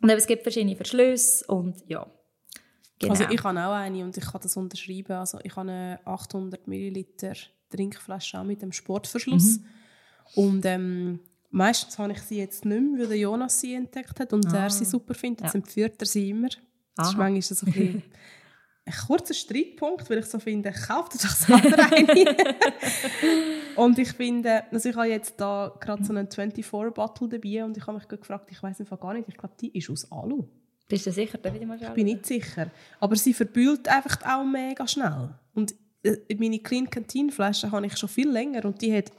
und 0.00 0.08
eben, 0.08 0.18
es 0.18 0.26
gibt 0.26 0.42
verschiedene 0.42 0.74
Verschlüsse 0.74 1.44
und 1.46 1.76
ja. 1.86 2.06
Genau. 2.98 3.12
Also 3.12 3.24
ich 3.30 3.42
habe 3.44 3.60
auch 3.60 3.72
eine 3.72 4.04
und 4.04 4.16
ich 4.16 4.24
kann 4.24 4.40
das 4.42 4.56
unterschreiben. 4.56 5.12
Also 5.12 5.38
ich 5.42 5.54
habe 5.56 5.70
eine 5.70 6.00
800 6.04 6.66
Milliliter 6.68 7.32
Trinkflasche 7.70 8.38
auch 8.38 8.44
mit 8.44 8.62
dem 8.62 8.72
Sportverschluss. 8.72 9.58
Mhm. 9.58 9.64
Und 10.34 10.64
ähm, 10.66 11.20
meistens 11.50 11.98
habe 11.98 12.12
ich 12.12 12.20
sie 12.22 12.38
jetzt 12.38 12.64
nicht 12.64 12.80
mehr, 12.80 13.00
weil 13.00 13.08
der 13.08 13.18
Jonas 13.18 13.60
sie 13.60 13.74
entdeckt 13.74 14.18
hat 14.20 14.32
und 14.32 14.46
Ah. 14.52 14.64
er 14.64 14.70
sie 14.70 14.84
super 14.84 15.14
findet. 15.14 15.42
Jetzt 15.42 15.54
Ja. 15.54 15.60
empfiehlt 15.60 16.00
er 16.00 16.06
sie 16.06 16.30
immer. 16.30 16.48
Das 16.96 17.08
ist 17.08 17.16
manchmal 17.16 17.42
so 17.42 17.66
ein, 17.66 17.72
bisschen 17.72 18.02
ein 18.85 18.95
kurzer 19.07 19.35
Streitpunkt, 19.35 20.11
weil 20.11 20.18
ich 20.18 20.26
so 20.26 20.39
finde, 20.39 20.72
kauf 20.72 21.09
dir 21.09 21.18
doch 21.18 21.35
selber 21.35 21.78
eine. 21.93 22.57
und 23.76 23.99
ich 23.99 24.12
finde, 24.12 24.64
also 24.72 24.89
ich 24.89 24.97
habe 24.97 25.09
jetzt 25.09 25.41
da 25.41 25.72
gerade 25.80 26.05
so 26.05 26.12
einen 26.12 26.26
24-Bottle 26.26 27.28
dabei 27.28 27.64
und 27.64 27.76
ich 27.76 27.87
habe 27.87 27.99
mich 27.99 28.09
gefragt, 28.09 28.49
ich 28.51 28.62
weiß 28.62 28.80
einfach 28.80 28.99
gar 28.99 29.14
nicht, 29.14 29.28
ich 29.28 29.37
glaube, 29.37 29.55
die 29.61 29.76
ist 29.76 29.89
aus 29.89 30.11
Alu. 30.11 30.49
Bist 30.89 31.07
du 31.07 31.12
sicher? 31.12 31.39
Darf 31.39 31.55
ich 31.55 31.64
mal 31.64 31.78
schauen? 31.78 31.89
Ich 31.89 31.95
bin 31.95 32.07
nicht 32.07 32.26
sicher. 32.26 32.70
Aber 32.99 33.16
sie 33.16 33.33
verbühlt 33.33 33.89
einfach 33.89 34.18
auch 34.26 34.45
mega 34.45 34.87
schnell. 34.87 35.30
Und 35.55 35.74
äh, 36.03 36.16
meine 36.37 36.59
Clean 36.59 36.91
Canteen 36.91 37.30
Flasche 37.30 37.70
habe 37.70 37.87
ich 37.87 37.97
schon 37.97 38.09
viel 38.09 38.28
länger 38.28 38.64
und 38.64 38.83
die 38.83 38.95
hat, 38.95 39.12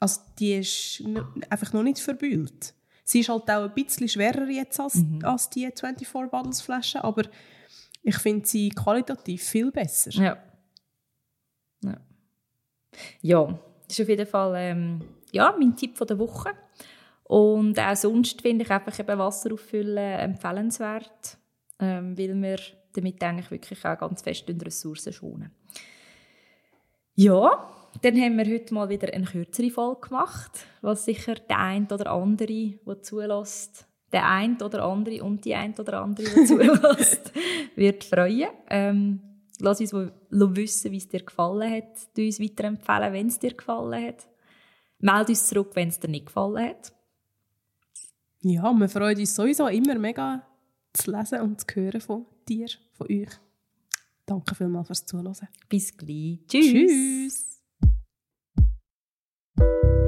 also 0.00 0.20
die 0.38 0.54
ist 0.54 1.02
einfach 1.48 1.72
noch 1.72 1.84
nicht 1.84 2.00
verbühlt. 2.00 2.74
Sie 3.04 3.20
ist 3.20 3.28
halt 3.30 3.48
auch 3.50 3.64
ein 3.64 3.74
bisschen 3.74 4.08
schwerer 4.08 4.48
jetzt 4.50 4.78
als, 4.78 5.02
als 5.22 5.48
die 5.48 5.60
24 5.60 6.08
Bottles 6.30 6.60
Flasche, 6.60 7.02
aber 7.02 7.22
ich 8.08 8.16
finde 8.18 8.46
sie 8.46 8.70
qualitativ 8.70 9.42
viel 9.42 9.70
besser. 9.70 10.10
Ja. 10.10 10.38
Ja. 11.84 11.96
Ja, 13.20 13.58
das 13.86 13.98
ist 13.98 14.00
auf 14.00 14.08
jeden 14.08 14.26
Fall 14.26 14.54
ähm, 14.56 15.00
ja, 15.30 15.54
mein 15.58 15.76
Tipp 15.76 15.96
von 15.96 16.06
der 16.06 16.18
Woche. 16.18 16.50
Und 17.24 17.78
auch 17.78 17.96
sonst 17.96 18.40
finde 18.40 18.64
ich 18.64 18.70
einfach 18.70 18.98
eben 18.98 19.18
Wasser 19.18 19.52
auffüllen 19.52 19.98
empfehlenswert, 19.98 21.36
ähm, 21.78 22.16
weil 22.16 22.34
wir 22.40 22.58
damit 22.94 23.22
eigentlich 23.22 23.50
wirklich 23.50 23.84
auch 23.84 23.98
ganz 23.98 24.22
fest 24.22 24.48
die 24.48 24.64
Ressourcen 24.64 25.12
schonen. 25.12 25.50
Ja, 27.14 27.70
dann 28.00 28.16
haben 28.16 28.38
wir 28.38 28.46
heute 28.46 28.72
mal 28.72 28.88
wieder 28.88 29.12
eine 29.12 29.26
kürzere 29.26 29.70
Folge 29.70 30.08
gemacht, 30.08 30.66
was 30.80 31.04
sicher 31.04 31.34
der 31.34 31.58
ein 31.58 31.86
oder 31.90 32.10
andere, 32.12 32.74
der 32.86 33.02
zulässt, 33.02 33.87
der 34.12 34.26
ein 34.26 34.60
oder 34.62 34.84
andere 34.84 35.22
und 35.22 35.44
die 35.44 35.54
ein 35.54 35.74
oder 35.78 36.02
andere, 36.02 36.26
die 36.26 36.44
zulässt, 36.46 37.32
wird 37.74 38.04
freuen. 38.04 38.48
Ähm, 38.68 39.20
lass 39.60 39.80
uns 39.80 39.92
wissen, 39.92 40.92
wie 40.92 40.96
es 40.96 41.08
dir 41.08 41.22
gefallen 41.22 41.70
hat. 41.70 42.16
Du 42.16 42.22
uns 42.22 42.40
weiterempfehlen, 42.40 43.12
wenn 43.12 43.28
es 43.28 43.38
dir 43.38 43.54
gefallen 43.54 44.06
hat. 44.06 44.26
Meld 45.00 45.28
uns 45.28 45.46
zurück, 45.46 45.70
wenn 45.74 45.88
es 45.88 46.00
dir 46.00 46.08
nicht 46.08 46.26
gefallen 46.26 46.70
hat. 46.70 46.92
Ja, 48.40 48.72
wir 48.72 48.88
freuen 48.88 49.18
uns 49.18 49.34
sowieso 49.34 49.66
immer 49.66 49.96
mega 49.96 50.46
zu 50.92 51.10
lesen 51.10 51.40
und 51.40 51.60
zu 51.60 51.66
hören 51.74 52.00
von 52.00 52.26
dir, 52.48 52.68
von 52.92 53.06
euch. 53.10 53.28
Danke 54.26 54.54
vielmals 54.54 54.86
fürs 54.86 55.06
Zuhören. 55.06 55.48
Bis 55.68 55.96
gleich. 55.96 56.40
Tschüss. 56.46 57.60
Tschüss. 59.58 60.07